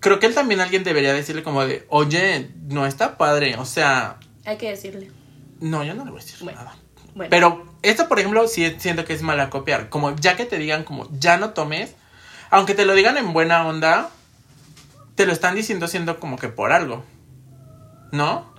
creo 0.00 0.18
que 0.18 0.26
él 0.26 0.34
también 0.34 0.60
alguien 0.60 0.84
debería 0.84 1.14
decirle 1.14 1.42
como 1.42 1.64
de, 1.64 1.86
oye, 1.88 2.50
no 2.68 2.86
está 2.86 3.16
padre, 3.16 3.56
o 3.56 3.64
sea, 3.64 4.18
Hay 4.44 4.58
que 4.58 4.68
decirle. 4.68 5.10
no, 5.60 5.82
yo 5.82 5.94
no 5.94 6.04
le 6.04 6.10
voy 6.10 6.20
a 6.20 6.24
decir 6.24 6.38
Bueno. 6.42 6.58
nada. 6.58 6.76
Bueno. 7.14 7.30
Pero 7.30 7.66
esto, 7.82 8.08
por 8.08 8.18
ejemplo, 8.18 8.46
sí 8.48 8.74
siento 8.78 9.04
que 9.04 9.12
es 9.12 9.22
mala 9.22 9.50
copiar. 9.50 9.88
Como 9.88 10.14
ya 10.16 10.36
que 10.36 10.46
te 10.46 10.58
digan 10.58 10.84
como 10.84 11.08
ya 11.18 11.36
no 11.36 11.50
tomes, 11.50 11.94
aunque 12.50 12.74
te 12.74 12.84
lo 12.84 12.94
digan 12.94 13.16
en 13.16 13.32
buena 13.32 13.66
onda, 13.66 14.10
te 15.14 15.26
lo 15.26 15.32
están 15.32 15.54
diciendo 15.54 15.88
siendo 15.88 16.18
como 16.18 16.36
que 16.36 16.48
por 16.48 16.72
algo. 16.72 17.04
¿No? 18.12 18.52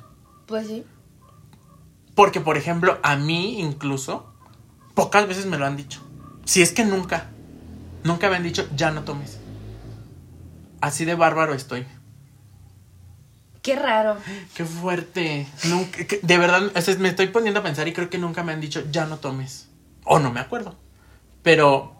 Pues 0.45 0.67
sí. 0.67 0.85
Porque, 2.13 2.39
por 2.39 2.57
ejemplo, 2.57 2.97
a 3.03 3.15
mí 3.17 3.59
incluso, 3.59 4.31
pocas 4.93 5.27
veces 5.27 5.45
me 5.45 5.57
lo 5.57 5.65
han 5.65 5.75
dicho. 5.75 6.01
Si 6.45 6.61
es 6.61 6.71
que 6.71 6.85
nunca, 6.85 7.27
nunca 8.03 8.29
me 8.29 8.37
han 8.37 8.43
dicho, 8.43 8.67
ya 8.75 8.91
no 8.91 9.03
tomes. 9.03 9.39
Así 10.79 11.03
de 11.03 11.15
bárbaro 11.15 11.53
estoy. 11.53 11.85
Qué 13.65 13.75
raro. 13.75 14.17
Qué 14.53 14.63
fuerte. 14.63 15.47
Nunca, 15.63 16.05
que- 16.05 16.19
de 16.21 16.37
verdad, 16.37 16.71
o 16.75 16.81
sea, 16.81 16.95
me 16.97 17.09
estoy 17.09 17.27
poniendo 17.27 17.61
a 17.61 17.63
pensar 17.63 17.87
y 17.87 17.93
creo 17.93 18.11
que 18.11 18.19
nunca 18.19 18.43
me 18.43 18.53
han 18.53 18.61
dicho, 18.61 18.83
ya 18.91 19.07
no 19.07 19.17
tomes. 19.17 19.69
O 20.03 20.19
no 20.19 20.31
me 20.31 20.39
acuerdo. 20.39 20.75
Pero, 21.41 21.99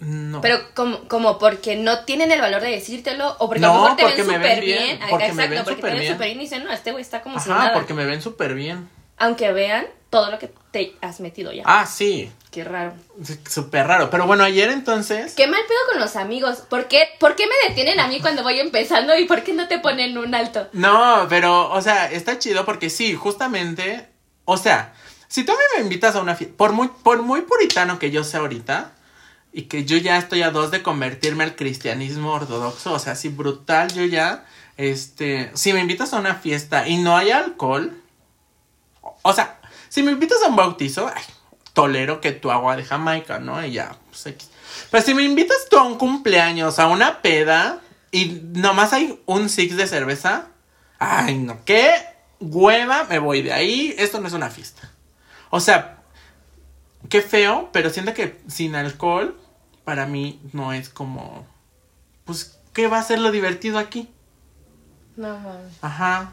no. 0.00 0.42
Pero 0.42 0.58
como, 0.74 1.08
como 1.08 1.38
porque 1.38 1.76
no 1.76 2.04
tienen 2.04 2.30
el 2.30 2.42
valor 2.42 2.60
de 2.60 2.72
decírtelo 2.72 3.36
o 3.38 3.46
porque 3.48 3.60
No, 3.60 3.70
a 3.70 3.74
lo 3.74 3.80
mejor 3.84 3.96
te 3.96 4.02
porque 4.02 4.22
ven 4.22 4.26
me 4.26 4.34
súper 4.34 4.60
bien, 4.60 4.78
bien. 4.98 5.00
Porque 5.08 5.32
me 5.32 5.44
Exacto, 5.44 5.50
ven 5.54 5.64
porque 5.64 5.82
te 5.82 5.98
ven 5.98 6.12
súper 6.12 6.26
bien 6.26 6.38
y 6.38 6.42
dicen, 6.44 6.64
no, 6.64 6.72
este 6.72 6.92
güey 6.92 7.00
está 7.00 7.22
como 7.22 7.40
si 7.40 7.50
Ajá, 7.50 7.58
nada. 7.58 7.72
porque 7.72 7.94
me 7.94 8.04
ven 8.04 8.20
súper 8.20 8.54
bien. 8.54 8.86
Aunque 9.18 9.52
vean 9.52 9.86
todo 10.10 10.30
lo 10.30 10.38
que 10.38 10.52
te 10.70 10.96
has 11.00 11.20
metido 11.20 11.52
ya. 11.52 11.62
Ah, 11.66 11.86
sí. 11.86 12.30
Qué 12.50 12.64
raro. 12.64 12.94
Súper 13.48 13.86
raro. 13.86 14.10
Pero 14.10 14.26
bueno, 14.26 14.44
ayer 14.44 14.70
entonces. 14.70 15.34
Qué 15.34 15.46
mal 15.46 15.60
pedo 15.68 15.78
con 15.90 16.00
los 16.00 16.16
amigos. 16.16 16.62
¿Por 16.68 16.88
qué, 16.88 17.08
¿Por 17.20 17.36
qué 17.36 17.46
me 17.46 17.68
detienen 17.68 18.00
a 18.00 18.08
mí 18.08 18.20
cuando 18.20 18.42
voy 18.42 18.58
empezando 18.58 19.16
y 19.18 19.26
por 19.26 19.42
qué 19.42 19.52
no 19.52 19.68
te 19.68 19.78
ponen 19.78 20.16
un 20.16 20.34
alto? 20.34 20.68
No, 20.72 21.26
pero, 21.28 21.70
o 21.70 21.82
sea, 21.82 22.10
está 22.10 22.38
chido 22.38 22.64
porque 22.64 22.88
sí, 22.90 23.14
justamente. 23.14 24.08
O 24.44 24.56
sea, 24.56 24.94
si 25.26 25.44
tú 25.44 25.52
a 25.52 25.56
mí 25.56 25.60
me 25.76 25.82
invitas 25.82 26.16
a 26.16 26.22
una 26.22 26.34
fiesta, 26.34 26.56
por 26.56 26.72
muy, 26.72 26.88
por 26.88 27.22
muy 27.22 27.42
puritano 27.42 27.98
que 27.98 28.10
yo 28.10 28.24
sea 28.24 28.40
ahorita, 28.40 28.92
y 29.52 29.62
que 29.62 29.84
yo 29.84 29.96
ya 29.96 30.18
estoy 30.18 30.42
a 30.42 30.50
dos 30.50 30.70
de 30.70 30.82
convertirme 30.82 31.44
al 31.44 31.56
cristianismo 31.56 32.32
ortodoxo, 32.32 32.92
o 32.92 32.98
sea, 32.98 33.12
así 33.14 33.28
brutal, 33.28 33.92
yo 33.92 34.04
ya, 34.04 34.46
este, 34.76 35.50
si 35.54 35.72
me 35.72 35.80
invitas 35.80 36.12
a 36.12 36.18
una 36.18 36.34
fiesta 36.34 36.88
y 36.88 36.98
no 36.98 37.16
hay 37.16 37.30
alcohol, 37.30 37.97
o 39.28 39.32
sea, 39.34 39.60
si 39.90 40.02
me 40.02 40.12
invitas 40.12 40.42
a 40.42 40.48
un 40.48 40.56
bautizo, 40.56 41.10
ay, 41.14 41.22
tolero 41.74 42.20
que 42.20 42.32
tu 42.32 42.50
agua 42.50 42.76
de 42.76 42.84
Jamaica, 42.84 43.38
¿no? 43.38 43.62
Y 43.64 43.72
ya, 43.72 43.94
pues, 44.08 44.26
X. 44.26 44.50
Pues 44.90 45.04
si 45.04 45.12
me 45.12 45.22
invitas 45.22 45.68
tú 45.70 45.76
a 45.76 45.82
un 45.82 45.98
cumpleaños, 45.98 46.78
a 46.78 46.86
una 46.86 47.20
peda, 47.20 47.80
y 48.10 48.40
nomás 48.54 48.94
hay 48.94 49.20
un 49.26 49.50
six 49.50 49.76
de 49.76 49.86
cerveza, 49.86 50.46
ay, 50.98 51.36
no, 51.38 51.58
qué 51.66 51.94
hueva, 52.40 53.04
me 53.04 53.18
voy 53.18 53.42
de 53.42 53.52
ahí, 53.52 53.94
esto 53.98 54.18
no 54.18 54.28
es 54.28 54.32
una 54.32 54.48
fiesta. 54.48 54.90
O 55.50 55.60
sea, 55.60 55.98
qué 57.10 57.20
feo, 57.20 57.68
pero 57.70 57.90
siento 57.90 58.14
que 58.14 58.40
sin 58.48 58.74
alcohol, 58.74 59.38
para 59.84 60.06
mí 60.06 60.40
no 60.54 60.72
es 60.72 60.88
como, 60.88 61.46
pues, 62.24 62.58
¿qué 62.72 62.88
va 62.88 62.98
a 62.98 63.02
ser 63.02 63.18
lo 63.18 63.30
divertido 63.30 63.78
aquí? 63.78 64.08
No 65.16 65.38
mames. 65.38 65.74
Ajá. 65.82 66.32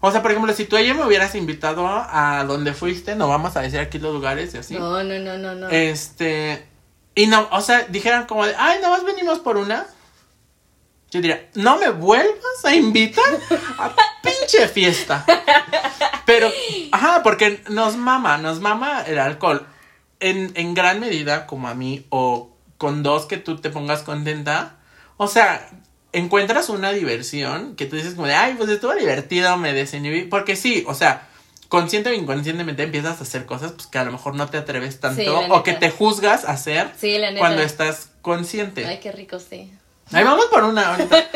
O 0.00 0.10
sea, 0.12 0.22
por 0.22 0.30
ejemplo, 0.30 0.52
si 0.52 0.66
tú 0.66 0.76
ayer 0.76 0.94
me 0.94 1.04
hubieras 1.04 1.34
invitado 1.34 1.86
a 1.86 2.44
donde 2.46 2.74
fuiste, 2.74 3.16
no 3.16 3.28
vamos 3.28 3.56
a 3.56 3.62
decir 3.62 3.80
aquí 3.80 3.98
los 3.98 4.12
lugares 4.12 4.54
y 4.54 4.58
así. 4.58 4.74
No, 4.74 5.02
no, 5.02 5.18
no, 5.18 5.38
no, 5.38 5.54
no. 5.54 5.68
Este. 5.68 6.66
Y 7.14 7.26
no, 7.26 7.48
o 7.50 7.62
sea, 7.62 7.82
dijeran 7.88 8.26
como 8.26 8.44
de, 8.44 8.54
ay, 8.58 8.78
nada 8.82 8.96
más 8.96 9.04
venimos 9.04 9.38
por 9.38 9.56
una. 9.56 9.86
Yo 11.10 11.20
diría, 11.20 11.48
no 11.54 11.78
me 11.78 11.88
vuelvas 11.88 12.64
a 12.64 12.74
invitar 12.74 13.24
a 13.78 13.94
pinche 14.22 14.68
fiesta. 14.68 15.24
Pero, 16.26 16.50
ajá, 16.92 17.22
porque 17.22 17.62
nos 17.70 17.96
mama, 17.96 18.36
nos 18.36 18.60
mama 18.60 19.02
el 19.02 19.18
alcohol. 19.18 19.66
En, 20.20 20.52
en 20.54 20.74
gran 20.74 21.00
medida, 21.00 21.46
como 21.46 21.68
a 21.68 21.74
mí, 21.74 22.06
o 22.10 22.50
con 22.78 23.02
dos 23.02 23.26
que 23.26 23.38
tú 23.38 23.58
te 23.58 23.70
pongas 23.70 24.02
contenta. 24.02 24.76
O 25.16 25.28
sea, 25.28 25.70
encuentras 26.18 26.68
una 26.68 26.92
diversión 26.92 27.76
que 27.76 27.86
tú 27.86 27.96
dices 27.96 28.14
como 28.14 28.26
de, 28.26 28.34
ay, 28.34 28.54
pues 28.56 28.70
estuvo 28.70 28.94
divertido, 28.94 29.56
me 29.56 29.72
desinhibí. 29.72 30.22
Porque 30.22 30.56
sí, 30.56 30.84
o 30.86 30.94
sea, 30.94 31.28
consciente 31.68 32.10
o 32.10 32.12
inconscientemente 32.14 32.82
empiezas 32.82 33.20
a 33.20 33.24
hacer 33.24 33.44
cosas 33.44 33.72
pues, 33.72 33.86
que 33.86 33.98
a 33.98 34.04
lo 34.04 34.12
mejor 34.12 34.34
no 34.34 34.48
te 34.48 34.56
atreves 34.56 34.98
tanto 35.00 35.20
Sí, 35.20 35.28
o 35.28 35.62
que 35.62 35.74
te 35.74 35.90
juzgas 35.90 36.44
a 36.44 36.52
hacer 36.52 36.90
Sí, 36.98 37.18
cuando 37.38 37.62
estás 37.62 38.08
consciente. 38.22 38.86
Ay, 38.86 38.98
qué 39.00 39.12
rico, 39.12 39.38
sí. 39.38 39.70
Ahí 40.12 40.22
vamos 40.22 40.46
por 40.46 40.62
una 40.64 40.92
ahorita. 40.92 41.16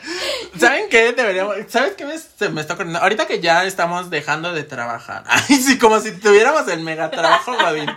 ¿Saben 0.58 0.88
qué? 0.88 1.12
Deberíamos. 1.12 1.56
¿Sabes 1.68 1.94
qué 1.94 2.04
me, 2.04 2.16
se 2.18 2.48
me 2.48 2.60
está 2.60 2.74
ocurriendo? 2.74 3.00
Ahorita 3.00 3.26
que 3.26 3.40
ya 3.40 3.64
estamos 3.64 4.10
dejando 4.10 4.52
de 4.52 4.62
trabajar. 4.62 5.24
Ay, 5.26 5.56
sí, 5.56 5.78
como 5.78 6.00
si 6.00 6.12
tuviéramos 6.12 6.68
el 6.68 6.80
mega 6.80 7.10
trabajo, 7.10 7.52
Godín. 7.56 7.90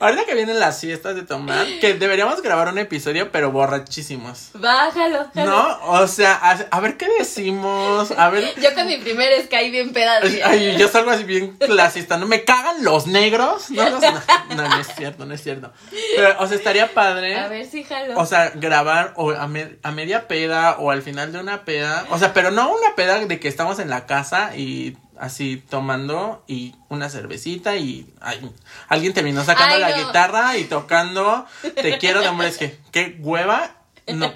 Ahorita 0.00 0.24
que 0.24 0.34
vienen 0.34 0.60
las 0.60 0.80
fiestas 0.80 1.14
de 1.16 1.22
tomar, 1.22 1.66
que 1.80 1.94
deberíamos 1.98 2.40
grabar 2.42 2.68
un 2.68 2.78
episodio, 2.78 3.32
pero 3.32 3.50
borrachísimos. 3.50 4.50
Bájalo, 4.54 5.26
jalo. 5.34 5.50
¿No? 5.50 5.78
O 5.84 6.06
sea, 6.06 6.34
a, 6.40 6.50
a 6.70 6.80
ver 6.80 6.96
qué 6.96 7.06
decimos. 7.18 8.10
A 8.12 8.28
ver. 8.30 8.54
Yo 8.60 8.74
con 8.74 8.86
mi 8.86 8.96
primer 8.98 9.28
Sky 9.44 9.70
bien 9.70 9.92
pedado. 9.92 10.26
Ay, 10.44 10.76
yo 10.78 10.88
salgo 10.88 11.10
así 11.10 11.24
bien 11.24 11.56
clasista, 11.56 12.16
¿no? 12.16 12.26
¿Me 12.26 12.44
cagan 12.44 12.84
los 12.84 13.06
negros? 13.06 13.70
No, 13.70 13.88
no, 13.90 14.00
no, 14.00 14.22
no, 14.54 14.68
no 14.68 14.80
es 14.80 14.88
cierto, 14.96 15.26
no 15.26 15.34
es 15.34 15.42
cierto. 15.42 15.72
Pero, 16.16 16.36
o 16.40 16.46
sea, 16.46 16.56
estaría 16.56 16.94
padre. 16.94 17.36
A 17.36 17.48
ver 17.48 17.66
si 17.66 17.84
jalo. 17.84 18.18
O 18.18 18.26
sea, 18.26 18.50
grabar 18.54 19.12
o 19.16 19.30
a, 19.32 19.46
me- 19.48 19.78
a 19.82 19.90
media 19.90 20.28
peda 20.28 20.76
o 20.78 20.90
al 20.90 21.02
final 21.02 21.32
de 21.32 21.40
una 21.40 21.64
peda. 21.64 22.06
O 22.10 22.18
sea, 22.18 22.32
pero 22.34 22.50
no 22.50 22.70
una 22.72 22.94
peda 22.94 23.18
de 23.18 23.40
que 23.40 23.48
estamos 23.48 23.78
en 23.78 23.90
la 23.90 24.06
casa 24.06 24.56
y 24.56 24.96
así 25.20 25.56
tomando 25.68 26.44
y 26.46 26.74
una 26.88 27.08
cervecita 27.10 27.76
y 27.76 28.12
ay, 28.20 28.50
alguien 28.88 29.12
terminó 29.12 29.44
sacando 29.44 29.74
Ay, 29.74 29.80
la 29.80 29.92
guitarra 29.92 30.56
y 30.56 30.64
tocando 30.64 31.46
Te 31.74 31.98
quiero 31.98 32.20
de 32.20 32.28
hombres 32.28 32.58
que 32.58 32.78
qué 32.92 33.16
hueva. 33.20 33.74
No. 34.06 34.32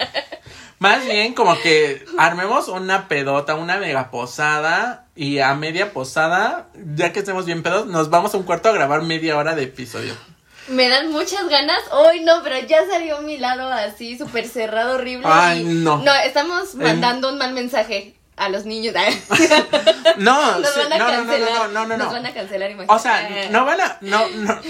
Más 0.79 1.05
bien 1.05 1.33
como 1.35 1.59
que 1.61 2.05
armemos 2.19 2.69
una 2.69 3.07
pedota, 3.09 3.55
una 3.55 3.77
mega 3.79 4.11
posada 4.11 5.07
y 5.15 5.39
a 5.39 5.55
media 5.55 5.93
posada, 5.93 6.69
ya 6.95 7.13
que 7.13 7.21
estemos 7.21 7.47
bien 7.47 7.63
pedos, 7.63 7.87
nos 7.87 8.11
vamos 8.11 8.35
a 8.35 8.37
un 8.37 8.43
cuarto 8.43 8.69
a 8.69 8.73
grabar 8.73 9.03
media 9.03 9.37
hora 9.37 9.55
de 9.55 9.63
episodio. 9.63 10.15
Me 10.69 10.89
dan 10.89 11.11
muchas 11.11 11.49
ganas. 11.49 11.81
Hoy 11.93 12.21
no, 12.21 12.43
pero 12.43 12.59
ya 12.67 12.87
salió 12.91 13.21
mi 13.23 13.39
lado 13.39 13.69
así, 13.73 14.19
súper 14.19 14.47
cerrado, 14.49 14.97
horrible. 14.97 15.27
Ay, 15.29 15.61
y- 15.61 15.65
no. 15.65 15.99
No, 15.99 16.15
estamos 16.15 16.75
mandando 16.75 17.31
un 17.31 17.39
mal 17.39 17.53
mensaje 17.53 18.17
a 18.37 18.49
los 18.49 18.65
niños. 18.65 18.95
No, 20.19 20.59
Nos 20.59 20.69
sí, 20.75 20.81
van 20.81 20.93
a 20.93 20.99
no, 20.99 21.25
no, 21.25 21.25
no, 21.25 21.39
no, 21.39 21.69
no, 21.69 21.87
no, 21.87 21.97
Nos 21.97 22.13
van 22.13 22.27
a 22.27 22.35
cancelar, 22.35 22.71
imagínate. 22.71 22.93
O 22.95 22.99
sea, 22.99 23.49
no 23.51 23.65
van 23.65 23.81
a, 23.81 23.99
no, 24.03 24.29
no, 24.29 24.61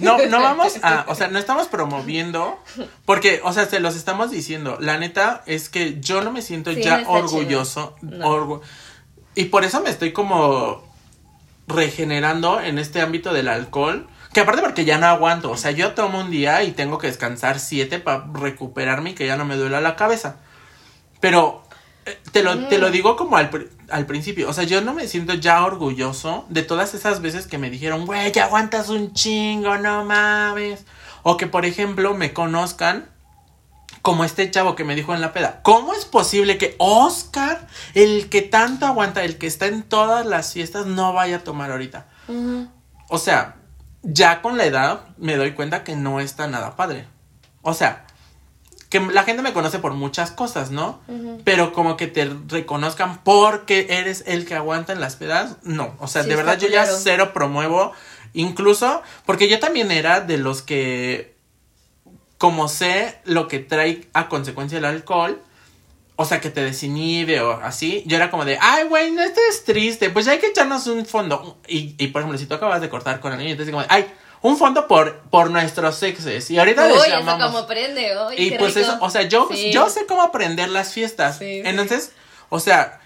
no, 0.00 0.26
no 0.26 0.40
vamos 0.42 0.74
a, 0.82 1.04
o 1.06 1.14
sea, 1.14 1.28
no 1.28 1.38
estamos 1.38 1.68
promoviendo, 1.68 2.58
porque, 3.04 3.40
o 3.44 3.52
sea, 3.52 3.66
se 3.66 3.78
los 3.80 3.94
estamos 3.94 4.30
diciendo. 4.30 4.78
La 4.80 4.98
neta 4.98 5.42
es 5.46 5.68
que 5.68 6.00
yo 6.00 6.22
no 6.22 6.32
me 6.32 6.42
siento 6.42 6.72
Sí, 6.72 6.82
ya 6.82 7.04
orgulloso, 7.06 7.94
orgu- 8.02 8.62
y 9.36 9.44
por 9.46 9.64
eso 9.64 9.80
me 9.80 9.90
estoy 9.90 10.12
como 10.12 10.82
regenerando 11.68 12.60
en 12.60 12.78
este 12.78 13.00
ámbito 13.00 13.32
del 13.32 13.48
alcohol. 13.48 14.08
Que 14.32 14.40
aparte 14.40 14.62
porque 14.62 14.84
ya 14.84 14.98
no 14.98 15.06
aguanto, 15.06 15.50
o 15.50 15.56
sea, 15.56 15.72
yo 15.72 15.92
tomo 15.94 16.20
un 16.20 16.30
día 16.30 16.62
y 16.62 16.70
tengo 16.70 16.98
que 16.98 17.08
descansar 17.08 17.58
siete 17.58 17.98
para 17.98 18.24
recuperarme 18.32 19.10
y 19.10 19.14
que 19.14 19.26
ya 19.26 19.36
no 19.36 19.44
me 19.44 19.56
duela 19.56 19.80
la 19.80 19.96
cabeza. 19.96 20.36
Pero 21.20 21.59
te 22.32 22.42
lo, 22.42 22.68
te 22.68 22.78
Mm. 22.78 22.80
lo 22.80 22.90
digo 22.90 23.16
como 23.16 23.36
al, 23.36 23.50
al 23.90 24.06
principio, 24.06 24.48
o 24.48 24.52
sea, 24.52 24.64
yo 24.64 24.80
no 24.80 24.94
me 24.94 25.06
siento 25.06 25.34
ya 25.34 25.64
orgulloso 25.64 26.46
de 26.48 26.62
todas 26.62 26.94
esas 26.94 27.20
veces 27.20 27.46
que 27.46 27.58
me 27.58 27.70
dijeron, 27.70 28.06
güey, 28.06 28.32
ya 28.32 28.44
aguantas 28.44 28.88
un 28.88 29.12
chingo, 29.12 29.76
no 29.78 30.04
mames. 30.04 30.84
O 31.22 31.36
que, 31.36 31.46
por 31.46 31.64
ejemplo, 31.66 32.14
me 32.14 32.32
conozcan 32.32 33.08
como 34.02 34.24
este 34.24 34.50
chavo 34.50 34.76
que 34.76 34.84
me 34.84 34.94
dijo 34.94 35.14
en 35.14 35.20
la 35.20 35.34
peda, 35.34 35.60
¿cómo 35.62 35.92
es 35.92 36.06
posible 36.06 36.56
que 36.56 36.74
Oscar, 36.78 37.66
el 37.94 38.30
que 38.30 38.40
tanto 38.40 38.86
aguanta, 38.86 39.22
el 39.24 39.36
que 39.36 39.46
está 39.46 39.66
en 39.66 39.82
todas 39.82 40.24
las 40.24 40.54
fiestas, 40.54 40.86
no 40.86 41.12
vaya 41.12 41.36
a 41.36 41.44
tomar 41.44 41.70
ahorita? 41.70 42.06
O 43.08 43.18
sea, 43.18 43.56
ya 44.02 44.40
con 44.40 44.56
la 44.56 44.64
edad 44.64 45.00
me 45.18 45.36
doy 45.36 45.52
cuenta 45.52 45.84
que 45.84 45.96
no 45.96 46.20
está 46.20 46.46
nada 46.46 46.76
padre. 46.76 47.06
O 47.60 47.74
sea, 47.74 48.06
que 48.90 48.98
la 48.98 49.22
gente 49.22 49.40
me 49.40 49.52
conoce 49.52 49.78
por 49.78 49.94
muchas 49.94 50.32
cosas, 50.32 50.72
¿no? 50.72 51.00
Pero 51.44 51.72
como 51.72 51.96
que 51.96 52.08
te 52.08 52.28
reconozcan 52.48 53.22
porque 53.22 53.86
eres 53.88 54.24
el 54.26 54.44
que 54.44 54.56
aguanta 54.56 54.92
en 54.92 55.00
las 55.00 55.14
pedas, 55.14 55.56
no. 55.62 55.94
O 56.00 56.08
sea, 56.08 56.24
Sí, 56.24 56.28
de 56.28 56.36
verdad 56.36 56.58
yo 56.58 56.68
ya 56.68 56.84
cero 56.84 57.32
promuevo, 57.32 57.92
incluso 58.34 59.02
porque 59.24 59.48
yo 59.48 59.60
también 59.60 59.92
era 59.92 60.20
de 60.20 60.38
los 60.38 60.62
que, 60.62 61.36
como 62.36 62.66
sé 62.68 63.20
lo 63.24 63.46
que 63.46 63.60
trae 63.60 64.08
a 64.12 64.28
consecuencia 64.28 64.78
el 64.78 64.84
alcohol, 64.84 65.40
o 66.16 66.24
sea, 66.24 66.40
que 66.40 66.50
te 66.50 66.62
desinhibe 66.62 67.40
o 67.40 67.52
así. 67.62 68.02
Yo 68.06 68.16
era 68.16 68.28
como 68.28 68.44
de, 68.44 68.58
ay, 68.60 68.88
güey, 68.88 69.12
no 69.12 69.22
estés 69.22 69.64
triste, 69.64 70.10
pues 70.10 70.26
ya 70.26 70.32
hay 70.32 70.38
que 70.38 70.48
echarnos 70.48 70.88
un 70.88 71.06
fondo. 71.06 71.58
Y, 71.68 71.94
y 71.96 72.08
por 72.08 72.22
ejemplo, 72.22 72.38
si 72.38 72.46
tú 72.46 72.54
acabas 72.54 72.80
de 72.80 72.88
cortar 72.88 73.20
con 73.20 73.32
el 73.32 73.38
niño, 73.38 73.52
entonces 73.52 73.72
como, 73.72 73.82
de, 73.82 73.88
ay, 73.88 74.06
un 74.42 74.56
fondo 74.56 74.86
por, 74.88 75.20
por 75.30 75.50
nuestros 75.50 75.96
sexes. 75.96 76.50
Y 76.50 76.58
ahorita 76.58 76.86
les 76.88 76.96
Uy, 76.96 77.02
eso 77.08 77.18
llamamos. 77.18 77.46
como 77.50 77.66
prende. 77.66 78.12
Uy, 78.28 78.34
y 78.36 78.50
pues 78.58 78.74
rico. 78.74 78.88
eso, 78.88 78.98
o 79.02 79.10
sea, 79.10 79.22
yo, 79.22 79.48
Sí. 79.52 79.70
yo 79.72 79.88
sé 79.90 80.06
cómo 80.06 80.22
aprender 80.22 80.68
las 80.70 80.92
fiestas. 80.92 81.38
Sí, 81.38 81.44
sí. 81.44 81.62
Entonces, 81.64 82.12
o 82.48 82.58
sea, 82.60 83.00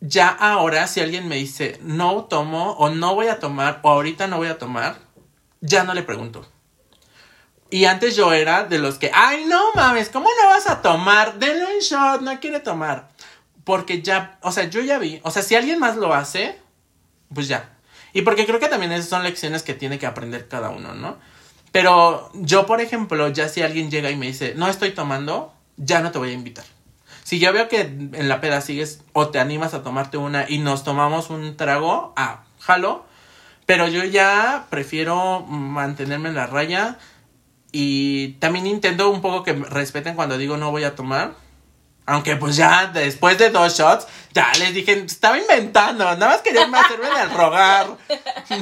ya 0.00 0.28
ahora 0.28 0.86
si 0.86 1.00
alguien 1.00 1.28
me 1.28 1.36
dice, 1.36 1.78
no 1.82 2.24
tomo 2.24 2.72
o 2.72 2.90
no 2.90 3.14
voy 3.14 3.28
a 3.28 3.38
tomar 3.40 3.80
o 3.82 3.90
ahorita 3.90 4.26
no 4.26 4.36
voy 4.38 4.48
a 4.48 4.58
tomar, 4.58 4.96
ya 5.60 5.84
no 5.84 5.94
le 5.94 6.02
pregunto. 6.02 6.46
Y 7.70 7.86
antes 7.86 8.14
yo 8.16 8.32
era 8.32 8.64
de 8.64 8.78
los 8.78 8.98
que, 8.98 9.10
ay, 9.14 9.44
no 9.46 9.72
mames, 9.74 10.10
¿cómo 10.10 10.28
no 10.42 10.48
vas 10.48 10.68
a 10.68 10.82
tomar? 10.82 11.38
Denle 11.38 11.64
un 11.64 11.80
shot, 11.80 12.20
no 12.20 12.38
quiere 12.38 12.60
tomar. 12.60 13.08
Porque 13.64 14.02
ya, 14.02 14.38
o 14.42 14.52
sea, 14.52 14.64
yo 14.64 14.80
ya 14.80 14.98
vi, 14.98 15.20
o 15.24 15.30
sea, 15.30 15.42
si 15.42 15.54
alguien 15.54 15.78
más 15.78 15.96
lo 15.96 16.12
hace, 16.12 16.60
pues 17.34 17.48
ya. 17.48 17.70
Y 18.12 18.22
porque 18.22 18.46
creo 18.46 18.60
que 18.60 18.68
también 18.68 18.92
esas 18.92 19.08
son 19.08 19.22
lecciones 19.22 19.62
que 19.62 19.74
tiene 19.74 19.98
que 19.98 20.06
aprender 20.06 20.48
cada 20.48 20.70
uno, 20.70 20.94
¿no? 20.94 21.16
Pero 21.72 22.30
yo, 22.34 22.66
por 22.66 22.80
ejemplo, 22.80 23.28
ya 23.28 23.48
si 23.48 23.62
alguien 23.62 23.90
llega 23.90 24.10
y 24.10 24.16
me 24.16 24.26
dice, 24.26 24.54
no 24.56 24.68
estoy 24.68 24.90
tomando, 24.90 25.52
ya 25.78 26.00
no 26.00 26.12
te 26.12 26.18
voy 26.18 26.30
a 26.30 26.34
invitar. 26.34 26.64
Si 27.24 27.38
yo 27.38 27.52
veo 27.52 27.68
que 27.68 27.80
en 27.80 28.28
la 28.28 28.40
peda 28.40 28.60
sigues 28.60 29.00
o 29.14 29.28
te 29.28 29.38
animas 29.38 29.72
a 29.72 29.82
tomarte 29.82 30.18
una 30.18 30.44
y 30.48 30.58
nos 30.58 30.84
tomamos 30.84 31.30
un 31.30 31.56
trago, 31.56 32.12
ah, 32.16 32.44
jalo. 32.60 33.06
Pero 33.64 33.88
yo 33.88 34.04
ya 34.04 34.66
prefiero 34.68 35.40
mantenerme 35.40 36.28
en 36.28 36.34
la 36.34 36.46
raya 36.46 36.98
y 37.70 38.32
también 38.34 38.66
intento 38.66 39.08
un 39.08 39.22
poco 39.22 39.44
que 39.44 39.54
respeten 39.54 40.14
cuando 40.14 40.36
digo 40.36 40.58
no 40.58 40.70
voy 40.70 40.84
a 40.84 40.94
tomar. 40.94 41.34
Aunque 42.06 42.36
pues 42.36 42.56
ya 42.56 42.86
después 42.92 43.38
de 43.38 43.50
dos 43.50 43.78
shots, 43.78 44.06
ya 44.32 44.50
les 44.58 44.74
dije, 44.74 44.92
estaba 44.92 45.38
inventando, 45.38 46.04
nada 46.04 46.28
más 46.28 46.40
quería 46.42 46.62
hacerme 46.64 47.08
del 47.08 47.30
rogar. 47.30 47.86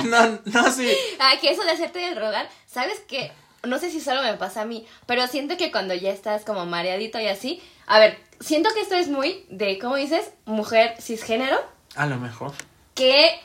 No, 0.04 0.38
no, 0.44 0.70
sí. 0.72 0.90
Ah, 1.18 1.32
que 1.40 1.50
eso 1.50 1.62
de 1.64 1.70
hacerte 1.72 2.06
el 2.06 2.16
rogar, 2.16 2.48
¿sabes 2.66 3.00
qué? 3.08 3.32
No 3.62 3.78
sé 3.78 3.90
si 3.90 4.00
solo 4.00 4.22
me 4.22 4.34
pasa 4.34 4.62
a 4.62 4.64
mí, 4.64 4.86
pero 5.06 5.26
siento 5.26 5.56
que 5.56 5.70
cuando 5.70 5.94
ya 5.94 6.10
estás 6.10 6.44
como 6.44 6.64
mareadito 6.66 7.18
y 7.20 7.26
así, 7.28 7.62
a 7.86 7.98
ver, 7.98 8.18
siento 8.40 8.70
que 8.74 8.80
esto 8.80 8.94
es 8.94 9.08
muy 9.08 9.44
de, 9.50 9.78
¿cómo 9.78 9.96
dices? 9.96 10.30
Mujer 10.44 10.94
cisgénero, 11.00 11.58
A 11.96 12.06
lo 12.06 12.16
mejor. 12.16 12.52
que 12.94 13.38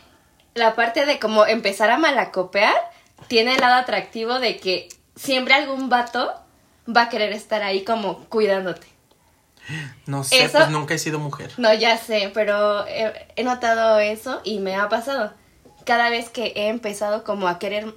la 0.53 0.75
parte 0.75 1.05
de 1.05 1.19
como 1.19 1.45
empezar 1.45 1.89
a 1.89 1.97
malacopear 1.97 2.75
tiene 3.27 3.55
el 3.55 3.61
lado 3.61 3.75
atractivo 3.75 4.39
de 4.39 4.57
que 4.57 4.87
siempre 5.15 5.53
algún 5.53 5.89
vato 5.89 6.33
va 6.87 7.03
a 7.03 7.09
querer 7.09 7.33
estar 7.33 7.63
ahí 7.63 7.83
como 7.83 8.25
cuidándote. 8.25 8.87
No 10.05 10.23
sé, 10.23 10.43
Eso- 10.43 10.57
pues 10.59 10.69
nunca 10.69 10.93
he 10.93 10.97
sido 10.99 11.19
mujer. 11.19 11.51
No, 11.57 11.73
ya 11.73 11.97
sé, 11.97 12.31
pero 12.33 12.85
he, 12.87 13.27
he 13.35 13.43
notado 13.43 13.99
eso 13.99 14.41
y 14.43 14.59
me 14.59 14.75
ha 14.75 14.89
pasado. 14.89 15.33
Cada 15.85 16.09
vez 16.09 16.29
que 16.29 16.53
he 16.55 16.67
empezado 16.69 17.23
como 17.23 17.47
a 17.47 17.59
querer 17.59 17.93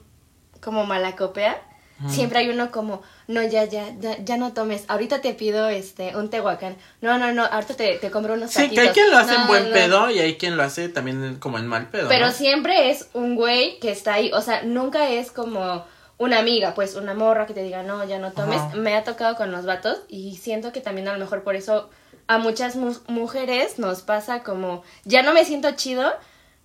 como 0.60 0.84
malacopear, 0.86 1.62
siempre 2.08 2.38
hay 2.38 2.48
uno 2.48 2.70
como, 2.70 3.02
no, 3.26 3.42
ya, 3.42 3.64
ya, 3.64 3.92
ya, 3.98 4.18
ya 4.18 4.36
no 4.36 4.52
tomes, 4.52 4.84
ahorita 4.86 5.20
te 5.20 5.34
pido 5.34 5.68
este, 5.68 6.14
un 6.16 6.30
tehuacán, 6.30 6.76
no, 7.00 7.18
no, 7.18 7.32
no, 7.32 7.44
ahorita 7.44 7.74
te, 7.74 7.96
te 7.98 8.10
compro 8.10 8.34
unos 8.34 8.52
Sí, 8.52 8.68
que 8.70 8.80
hay 8.80 8.88
quien 8.90 9.10
lo 9.10 9.18
hace 9.18 9.34
en 9.34 9.46
buen 9.48 9.72
pedo 9.72 10.08
y 10.10 10.20
hay 10.20 10.36
quien 10.36 10.56
lo 10.56 10.62
hace 10.62 10.88
también 10.88 11.36
como 11.40 11.58
en 11.58 11.66
mal 11.66 11.88
pedo. 11.88 12.08
Pero 12.08 12.30
siempre 12.30 12.90
es 12.90 13.08
un 13.14 13.34
güey 13.34 13.80
que 13.80 13.90
está 13.90 14.14
ahí, 14.14 14.30
o 14.32 14.40
sea, 14.42 14.62
nunca 14.62 15.08
es 15.08 15.32
como 15.32 15.84
una 16.18 16.38
amiga, 16.40 16.74
pues 16.74 16.96
una 16.96 17.14
morra 17.14 17.46
que 17.46 17.54
te 17.54 17.62
diga, 17.62 17.82
no, 17.82 18.04
ya 18.04 18.18
no 18.18 18.32
tomes. 18.32 18.60
Me 18.74 18.96
ha 18.96 19.04
tocado 19.04 19.36
con 19.36 19.52
los 19.52 19.64
vatos 19.64 20.00
y 20.08 20.36
siento 20.36 20.72
que 20.72 20.80
también 20.80 21.08
a 21.08 21.12
lo 21.12 21.18
mejor 21.18 21.44
por 21.44 21.54
eso 21.54 21.88
a 22.26 22.38
muchas 22.38 22.76
mujeres 23.06 23.78
nos 23.78 24.02
pasa 24.02 24.42
como, 24.42 24.82
ya 25.04 25.22
no 25.22 25.32
me 25.32 25.44
siento 25.44 25.70
chido, 25.72 26.12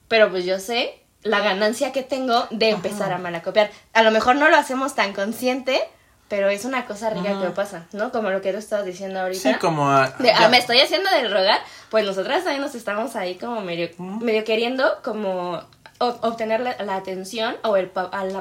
pero 0.08 0.30
pues 0.30 0.44
yo 0.44 0.60
sé 0.60 1.00
la 1.22 1.40
ganancia 1.40 1.92
que 1.92 2.04
tengo 2.04 2.48
de 2.50 2.70
empezar 2.70 3.14
a 3.14 3.18
malacopiar. 3.18 3.72
A 3.94 4.04
lo 4.04 4.12
mejor 4.12 4.36
no 4.36 4.50
lo 4.50 4.58
hacemos 4.58 4.96
tan 4.96 5.14
consciente, 5.14 5.80
pero 6.28 6.50
es 6.50 6.66
una 6.66 6.86
cosa 6.86 7.12
rica 7.12 7.40
que 7.40 7.50
pasa, 7.52 7.86
¿no? 7.94 8.12
Como 8.12 8.30
lo 8.32 8.42
que 8.42 8.52
tú 8.52 8.58
estabas 8.58 8.86
diciendo 8.86 9.22
ahorita. 9.22 9.54
Sí, 9.54 9.60
como... 9.60 9.88
Ah, 9.88 10.16
me 10.50 10.58
estoy 10.58 10.80
haciendo 10.80 11.10
del 11.12 11.32
rogar, 11.32 11.62
pues 11.90 12.06
nosotras 12.06 12.44
también 12.44 12.62
nos 12.62 12.76
estamos 12.76 13.16
ahí 13.16 13.36
como 13.36 13.62
medio, 13.62 13.90
medio 14.00 14.44
queriendo 14.44 15.00
como 15.04 15.62
obtener 16.08 16.62
la, 16.62 16.96
atención 16.96 17.56
o 17.64 17.76
el, 17.78 17.92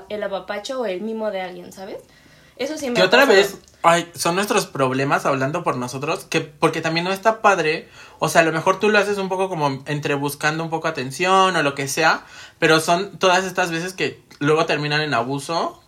el 0.08 0.22
apapacho 0.22 0.80
o 0.80 0.86
el 0.86 1.00
mimo 1.00 1.30
de 1.30 1.40
alguien, 1.40 1.72
¿sabes? 1.72 1.98
Eso 2.56 2.76
sí 2.76 2.90
me 2.90 2.94
Que 2.94 3.02
otra 3.02 3.24
vez, 3.24 3.58
ay, 3.82 4.10
son 4.14 4.34
nuestros 4.34 4.66
problemas 4.66 5.26
hablando 5.26 5.64
por 5.64 5.76
nosotros, 5.76 6.24
que 6.24 6.40
porque 6.40 6.80
también 6.80 7.04
no 7.04 7.12
está 7.12 7.40
padre, 7.40 7.88
o 8.18 8.28
sea, 8.28 8.42
a 8.42 8.44
lo 8.44 8.52
mejor 8.52 8.78
tú 8.78 8.90
lo 8.90 8.98
haces 8.98 9.18
un 9.18 9.28
poco 9.28 9.48
como 9.48 9.82
entre 9.86 10.14
buscando 10.14 10.62
un 10.62 10.70
poco 10.70 10.88
atención 10.88 11.56
o 11.56 11.62
lo 11.62 11.74
que 11.74 11.88
sea, 11.88 12.24
pero 12.58 12.80
son 12.80 13.18
todas 13.18 13.44
estas 13.44 13.70
veces 13.70 13.94
que 13.94 14.22
luego 14.38 14.66
terminan 14.66 15.00
en 15.00 15.14
abuso, 15.14 15.81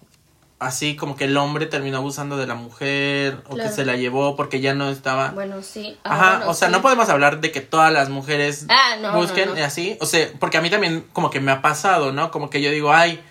así 0.65 0.97
como 0.97 1.17
que 1.17 1.25
el 1.25 1.37
hombre 1.37 1.67
terminó 1.67 1.99
abusando 1.99 2.37
de 2.37 2.47
la 2.47 2.55
mujer 2.55 3.43
o 3.49 3.57
que 3.57 3.69
se 3.69 3.85
la 3.85 3.97
llevó 3.97 4.37
porque 4.37 4.61
ya 4.61 4.75
no 4.75 4.91
estaba. 4.91 5.31
Bueno, 5.31 5.63
sí. 5.63 5.97
Ah, 6.05 6.15
Ajá, 6.15 6.49
o 6.49 6.55
sea, 6.55 6.69
no 6.69 6.83
podemos 6.83 7.09
hablar 7.09 7.41
de 7.41 7.53
que 7.53 7.61
todas 7.61 7.93
las 7.93 8.09
mujeres 8.09 8.67
ah, 8.69 9.13
busquen 9.15 9.57
y 9.57 9.61
así, 9.61 9.97
o 10.01 10.07
sea, 10.07 10.29
porque 10.41 10.59
a 10.59 10.61
mí 10.61 10.71
también 10.71 11.05
como 11.13 11.31
que 11.31 11.41
me 11.41 11.53
ha 11.53 11.63
pasado, 11.63 12.13
¿no? 12.13 12.31
Como 12.31 12.51
que 12.51 12.61
yo 12.61 12.71
digo, 12.71 12.93
ay, 12.93 13.23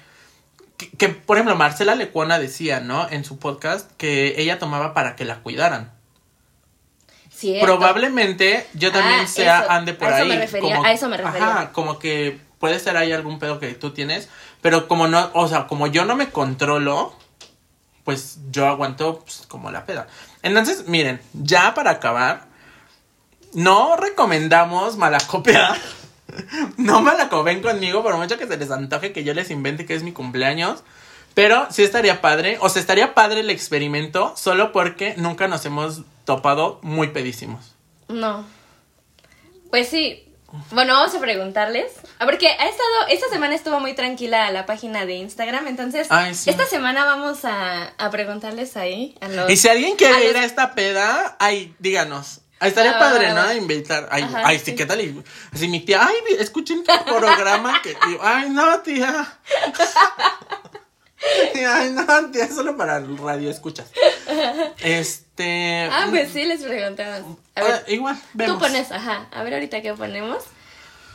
que, 0.97 1.09
por 1.09 1.37
ejemplo, 1.37 1.55
Marcela 1.55 1.95
Lecuona 1.95 2.39
decía, 2.39 2.79
¿no? 2.79 3.07
En 3.09 3.25
su 3.25 3.37
podcast 3.37 3.91
que 3.97 4.35
ella 4.41 4.59
tomaba 4.59 4.93
para 4.93 5.15
que 5.15 5.25
la 5.25 5.39
cuidaran. 5.39 5.91
Probablemente 7.61 8.65
yo 8.73 8.91
también 8.91 9.21
ah, 9.23 9.27
sea 9.27 9.65
ande 9.69 9.93
por 9.93 10.07
a 10.07 10.17
ahí. 10.17 10.23
Eso 10.23 10.29
me 10.29 10.39
refería, 10.39 10.81
a 10.81 10.93
eso 10.93 11.09
me 11.09 11.17
refería. 11.17 11.47
Ajá, 11.47 11.71
como 11.73 11.99
que 11.99 12.39
puede 12.59 12.79
ser 12.79 12.95
ahí 12.95 13.11
algún 13.11 13.39
pedo 13.39 13.59
que 13.59 13.73
tú 13.73 13.91
tienes, 13.91 14.29
pero 14.61 14.87
como 14.87 15.07
no, 15.07 15.29
o 15.33 15.47
sea, 15.47 15.67
como 15.67 15.87
yo 15.87 16.05
no 16.05 16.15
me 16.15 16.29
controlo, 16.29 17.13
pues 18.03 18.39
yo 18.51 18.67
aguanto 18.67 19.19
pues, 19.19 19.45
como 19.47 19.71
la 19.71 19.85
peda. 19.85 20.07
Entonces, 20.41 20.87
miren, 20.87 21.21
ya 21.33 21.73
para 21.73 21.91
acabar, 21.91 22.45
no 23.53 23.95
recomendamos 23.95 24.97
malacopiar. 24.97 25.77
no 26.77 27.01
malacopen 27.01 27.61
conmigo 27.61 28.03
por 28.03 28.17
mucho 28.17 28.37
que 28.37 28.47
se 28.47 28.57
les 28.57 28.71
antoje 28.71 29.13
que 29.13 29.23
yo 29.23 29.33
les 29.33 29.51
invente 29.51 29.85
que 29.85 29.95
es 29.95 30.03
mi 30.03 30.11
cumpleaños. 30.11 30.83
Pero 31.33 31.67
sí 31.71 31.81
estaría 31.83 32.21
padre, 32.21 32.57
o 32.61 32.69
sea, 32.69 32.79
estaría 32.79 33.15
padre 33.15 33.39
el 33.39 33.49
experimento 33.49 34.33
solo 34.37 34.71
porque 34.71 35.15
nunca 35.17 35.47
nos 35.47 35.65
hemos 35.65 36.01
topado 36.25 36.79
muy 36.83 37.07
pedísimos. 37.07 37.73
No. 38.07 38.45
Pues 39.71 39.89
sí. 39.89 40.32
Bueno, 40.71 40.93
vamos 40.93 41.15
a 41.15 41.19
preguntarles. 41.19 41.91
A 42.19 42.25
ver, 42.25 42.37
que 42.37 42.47
ha 42.47 42.69
estado, 42.69 43.07
esta 43.09 43.27
semana 43.29 43.55
estuvo 43.55 43.79
muy 43.79 43.95
tranquila 43.95 44.51
la 44.51 44.65
página 44.67 45.05
de 45.05 45.15
Instagram, 45.15 45.67
entonces 45.67 46.07
esta 46.45 46.65
semana 46.67 47.05
vamos 47.05 47.39
a, 47.43 47.93
preguntarles 48.11 48.77
ahí 48.77 49.15
a 49.21 49.27
los... 49.29 49.49
Y 49.49 49.57
si 49.57 49.67
alguien 49.67 49.95
quiere 49.95 50.29
ir 50.29 50.37
a 50.37 50.45
esta 50.45 50.75
peda, 50.75 51.35
ahí, 51.39 51.75
díganos. 51.79 52.41
Estaría 52.61 52.91
ah, 52.91 52.99
padre, 52.99 53.33
¿no? 53.33 53.53
Invitar. 53.53 54.07
Ay, 54.11 54.25
ay 54.31 54.59
sí, 54.59 54.75
¿qué 54.75 54.85
tal? 54.85 55.01
así 55.51 55.67
mi 55.67 55.81
tía, 55.81 56.05
ay, 56.07 56.15
escuché 56.39 56.75
un 56.75 56.83
programa 56.83 57.81
que. 57.81 57.97
ay, 58.21 58.49
no, 58.49 58.79
tía. 58.81 59.39
Ay, 61.55 61.91
no, 61.91 62.31
tía, 62.31 62.49
solo 62.49 62.75
para 62.75 62.99
radio 62.99 63.49
escuchas. 63.49 63.87
Este. 64.79 65.22
Ah, 65.39 66.07
pues 66.09 66.31
sí, 66.31 66.45
les 66.45 66.61
preguntamos. 66.63 67.37
A 67.55 67.63
ver, 67.63 67.73
ah, 67.73 67.91
igual, 67.91 68.21
vemos. 68.33 68.53
Tú 68.53 68.59
pones, 68.59 68.91
ajá. 68.91 69.27
A 69.31 69.43
ver 69.43 69.55
ahorita 69.55 69.81
qué 69.81 69.93
ponemos. 69.93 70.43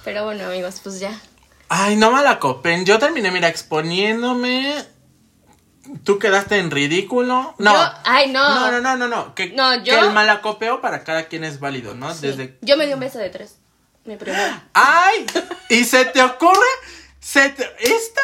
Pero 0.05 0.25
bueno, 0.25 0.47
amigos, 0.47 0.81
pues 0.83 1.01
ya. 1.01 1.19
Ay, 1.69 1.97
no 1.97 2.11
me 2.11 2.23
la 2.23 2.39
copen. 2.39 2.85
Yo 2.85 2.99
terminé, 2.99 3.31
mira, 3.31 3.49
exponiéndome. 3.49 4.85
Tú 6.05 6.19
quedaste 6.19 6.59
en 6.59 6.71
ridículo. 6.71 7.55
No. 7.59 7.75
ay, 8.05 8.31
no. 8.31 8.55
No, 8.55 8.71
no, 8.71 8.81
no, 8.81 8.97
no, 8.97 9.09
no. 9.09 9.35
Que, 9.35 9.51
no, 9.51 9.77
yo... 9.77 9.95
que 9.95 10.01
el 10.01 10.11
malacopeo 10.13 10.81
para 10.81 11.05
cada 11.05 11.27
quien 11.27 11.45
es 11.45 11.61
válido, 11.61 11.95
¿no? 11.95 12.15
Desde... 12.15 12.59
Yo 12.63 12.77
me 12.77 12.87
di 12.87 12.93
un 12.93 13.01
beso 13.01 13.19
de 13.19 13.31
tres. 13.31 13.57
Mi 14.05 14.17
primero. 14.17 14.61
¡Ay! 14.75 15.27
¿Y 15.69 15.85
se 15.85 16.05
te 16.07 16.23
ocurre? 16.23 16.67
Se 17.21 17.51
te... 17.51 17.65
Esta 17.81 18.21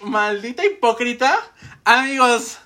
maldita 0.00 0.64
hipócrita. 0.64 1.38
Amigos, 1.84 2.58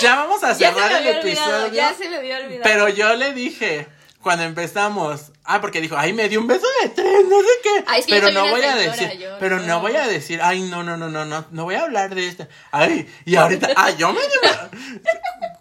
ya 0.00 0.16
vamos 0.16 0.42
a 0.44 0.54
cerrar 0.54 0.92
el 1.00 1.06
episodio. 1.18 1.72
ya 1.72 1.94
se 1.94 2.08
me 2.08 2.16
había 2.16 2.38
olvidado. 2.38 2.62
Pero 2.62 2.88
yo 2.88 3.14
le 3.14 3.32
dije, 3.32 3.86
cuando 4.24 4.44
empezamos, 4.44 5.32
ah, 5.44 5.60
porque 5.60 5.80
dijo, 5.80 5.96
ay, 5.96 6.12
me 6.12 6.28
dio 6.28 6.40
un 6.40 6.46
beso 6.46 6.66
de 6.82 6.88
tres, 6.88 7.24
no 7.28 7.40
sé 7.40 7.46
qué. 7.62 8.04
pero 8.08 8.32
no 8.32 8.48
voy 8.48 8.62
a 8.62 8.74
decir, 8.74 9.28
pero 9.38 9.60
no. 9.60 9.80
voy 9.80 9.94
a 9.96 10.08
decir, 10.08 10.40
ay, 10.42 10.62
no, 10.62 10.82
no, 10.82 10.96
no, 10.96 11.08
no, 11.08 11.24
no, 11.24 11.46
no 11.50 11.64
voy 11.64 11.74
a 11.74 11.82
hablar 11.82 12.14
de 12.14 12.26
esto. 12.26 12.48
Ay, 12.72 13.06
y 13.24 13.36
ahorita, 13.36 13.68
ay, 13.76 13.94
yo 13.98 14.12
me 14.12 14.20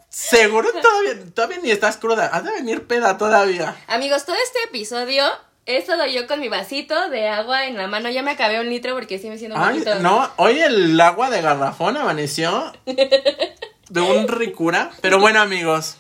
Seguro 0.10 0.70
todavía, 0.72 1.26
todavía 1.34 1.58
ni 1.62 1.72
estás 1.72 1.98
cruda, 1.98 2.28
has 2.28 2.44
de 2.44 2.52
venir 2.52 2.88
peda 2.88 3.18
todavía. 3.18 3.76
Amigos, 3.88 4.26
todo 4.26 4.36
este 4.44 4.60
episodio 4.64 5.26
he 5.66 5.78
estado 5.78 6.06
yo 6.06 6.28
con 6.28 6.40
mi 6.40 6.50
vasito 6.50 7.10
de 7.10 7.28
agua 7.28 7.66
en 7.66 7.78
la 7.78 7.88
mano. 7.88 8.10
Ya 8.10 8.22
me 8.22 8.32
acabé 8.32 8.60
un 8.60 8.70
litro 8.70 8.94
porque 8.94 9.18
sí 9.20 9.30
me 9.30 9.38
siento 9.38 9.58
un 9.58 9.64
Ay, 9.64 9.84
No, 10.02 10.32
hoy 10.38 10.60
el 10.60 11.00
agua 11.02 11.30
de 11.30 11.42
garrafón 11.42 11.98
amaneció 11.98 12.72
de 13.90 14.02
un 14.02 14.28
ricura. 14.28 14.92
Pero 15.02 15.20
bueno, 15.20 15.42
amigos, 15.42 15.98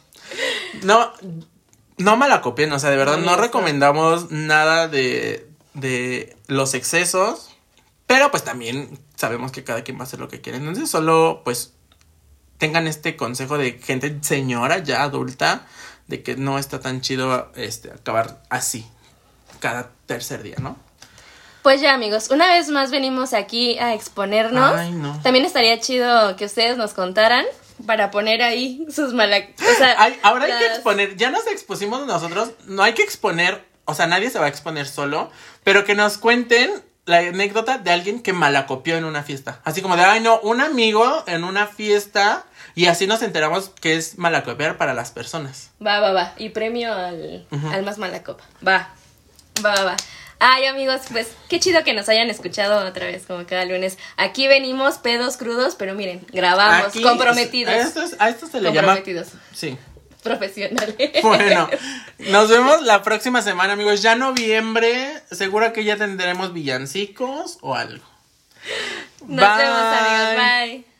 no, 0.84 1.12
no 1.98 2.18
me 2.18 2.28
la 2.28 2.42
copien, 2.42 2.72
o 2.72 2.80
sea, 2.80 2.90
de 2.90 2.98
verdad 2.98 3.18
no, 3.18 3.36
recomendamos 3.36 4.32
nada 4.32 4.88
de, 4.88 5.48
de 5.74 6.36
los 6.48 6.74
excesos. 6.74 7.50
Pero 8.06 8.30
pues 8.32 8.44
también 8.44 9.00
sabemos 9.16 9.52
que 9.52 9.64
cada 9.64 9.84
quien 9.84 9.98
va 9.98 10.02
a 10.02 10.04
hacer 10.04 10.20
lo 10.20 10.28
que 10.28 10.42
quiere. 10.42 10.58
Entonces 10.58 10.90
solo 10.90 11.42
pues 11.44 11.74
tengan 12.58 12.88
este 12.88 13.16
consejo 13.16 13.58
de 13.58 13.80
gente 13.82 14.18
señora 14.22 14.80
ya 14.80 15.04
adulta 15.04 15.66
de 16.08 16.22
que 16.22 16.36
no 16.36 16.60
está 16.60 16.80
tan 16.80 17.02
chido 17.02 17.52
este 17.56 17.92
acabar 17.92 18.42
así 18.50 18.86
cada 19.60 19.92
tercer 20.06 20.44
día, 20.44 20.58
¿no? 20.62 20.78
Pues 21.62 21.80
ya 21.80 21.94
amigos, 21.94 22.30
una 22.30 22.48
vez 22.48 22.68
más 22.70 22.92
venimos 22.92 23.34
aquí 23.34 23.80
a 23.80 23.94
exponernos. 23.94 24.76
Ay, 24.76 24.92
no. 24.92 25.18
También 25.24 25.46
estaría 25.46 25.80
chido 25.80 26.36
que 26.36 26.46
ustedes 26.46 26.78
nos 26.78 26.94
contaran 26.94 27.46
para 27.86 28.12
poner 28.12 28.42
ahí 28.42 28.86
sus 28.94 29.14
malas... 29.14 29.44
O 29.60 29.78
sea, 29.78 29.96
ahora 30.24 30.46
hay 30.46 30.60
que 30.60 30.66
exponer, 30.68 31.16
ya 31.16 31.32
nos 31.32 31.48
expusimos 31.48 32.06
nosotros, 32.06 32.52
no 32.66 32.84
hay 32.84 32.94
que 32.94 33.04
exponer, 33.04 33.64
o 33.86 33.94
sea, 33.94 34.08
nadie 34.08 34.30
se 34.30 34.40
va 34.40 34.46
a 34.46 34.50
exponer 34.50 34.88
solo, 34.88 35.32
pero 35.64 35.86
que 35.86 35.96
nos 35.96 36.18
cuenten 36.18 36.72
la 37.06 37.18
anécdota 37.18 37.78
de 37.78 37.92
alguien 37.92 38.22
que 38.22 38.34
malacopió 38.34 38.96
en 38.96 39.06
una 39.06 39.24
fiesta. 39.24 39.60
Así 39.64 39.82
como 39.82 39.98
de, 39.98 40.04
ay 40.04 40.22
no, 40.22 40.40
un 40.40 40.62
amigo 40.62 41.24
en 41.28 41.44
una 41.44 41.68
fiesta 41.68 42.46
y 42.76 42.86
así 42.86 43.08
nos 43.08 43.22
enteramos 43.22 43.70
que 43.70 43.96
es 43.96 44.18
malacopiar 44.18 44.78
para 44.78 44.94
las 44.94 45.12
personas. 45.12 45.72
Va, 45.86 46.00
va, 46.00 46.14
va. 46.14 46.34
Y 46.38 46.50
premio 46.50 46.94
al, 46.94 47.46
al 47.72 47.84
más 47.84 47.98
malacopa. 47.98 48.46
Va. 48.66 48.90
Va, 49.64 49.84
va. 49.84 49.96
Ay, 50.40 50.66
amigos, 50.66 51.02
pues 51.12 51.30
qué 51.48 51.60
chido 51.60 51.84
que 51.84 51.94
nos 51.94 52.10
hayan 52.10 52.30
escuchado 52.30 52.86
otra 52.88 53.06
vez, 53.06 53.24
como 53.26 53.46
cada 53.46 53.66
lunes. 53.66 53.98
Aquí 54.18 54.48
venimos 54.48 54.98
pedos 54.98 55.38
crudos, 55.38 55.76
pero 55.76 55.96
miren, 55.96 56.26
grabamos, 56.32 56.94
comprometidos. 56.94 57.74
A 58.20 58.30
esto, 58.30 58.48
se 58.48 58.62
le 58.62 58.74
llama. 58.74 59.00
Sí. 59.54 59.78
Profesionales. 60.22 60.96
Bueno, 61.22 61.70
nos 62.30 62.50
vemos 62.50 62.82
la 62.82 63.04
próxima 63.04 63.42
semana, 63.42 63.74
amigos. 63.74 64.02
Ya 64.02 64.16
noviembre, 64.16 65.22
seguro 65.32 65.74
que 65.74 65.84
ya 65.84 65.98
tendremos 65.98 66.54
villancicos 66.54 67.58
o 67.62 67.76
algo. 67.76 68.06
Nos 69.28 69.58
vemos, 69.58 69.80
amigos. 69.80 70.36
Bye. 70.38 70.93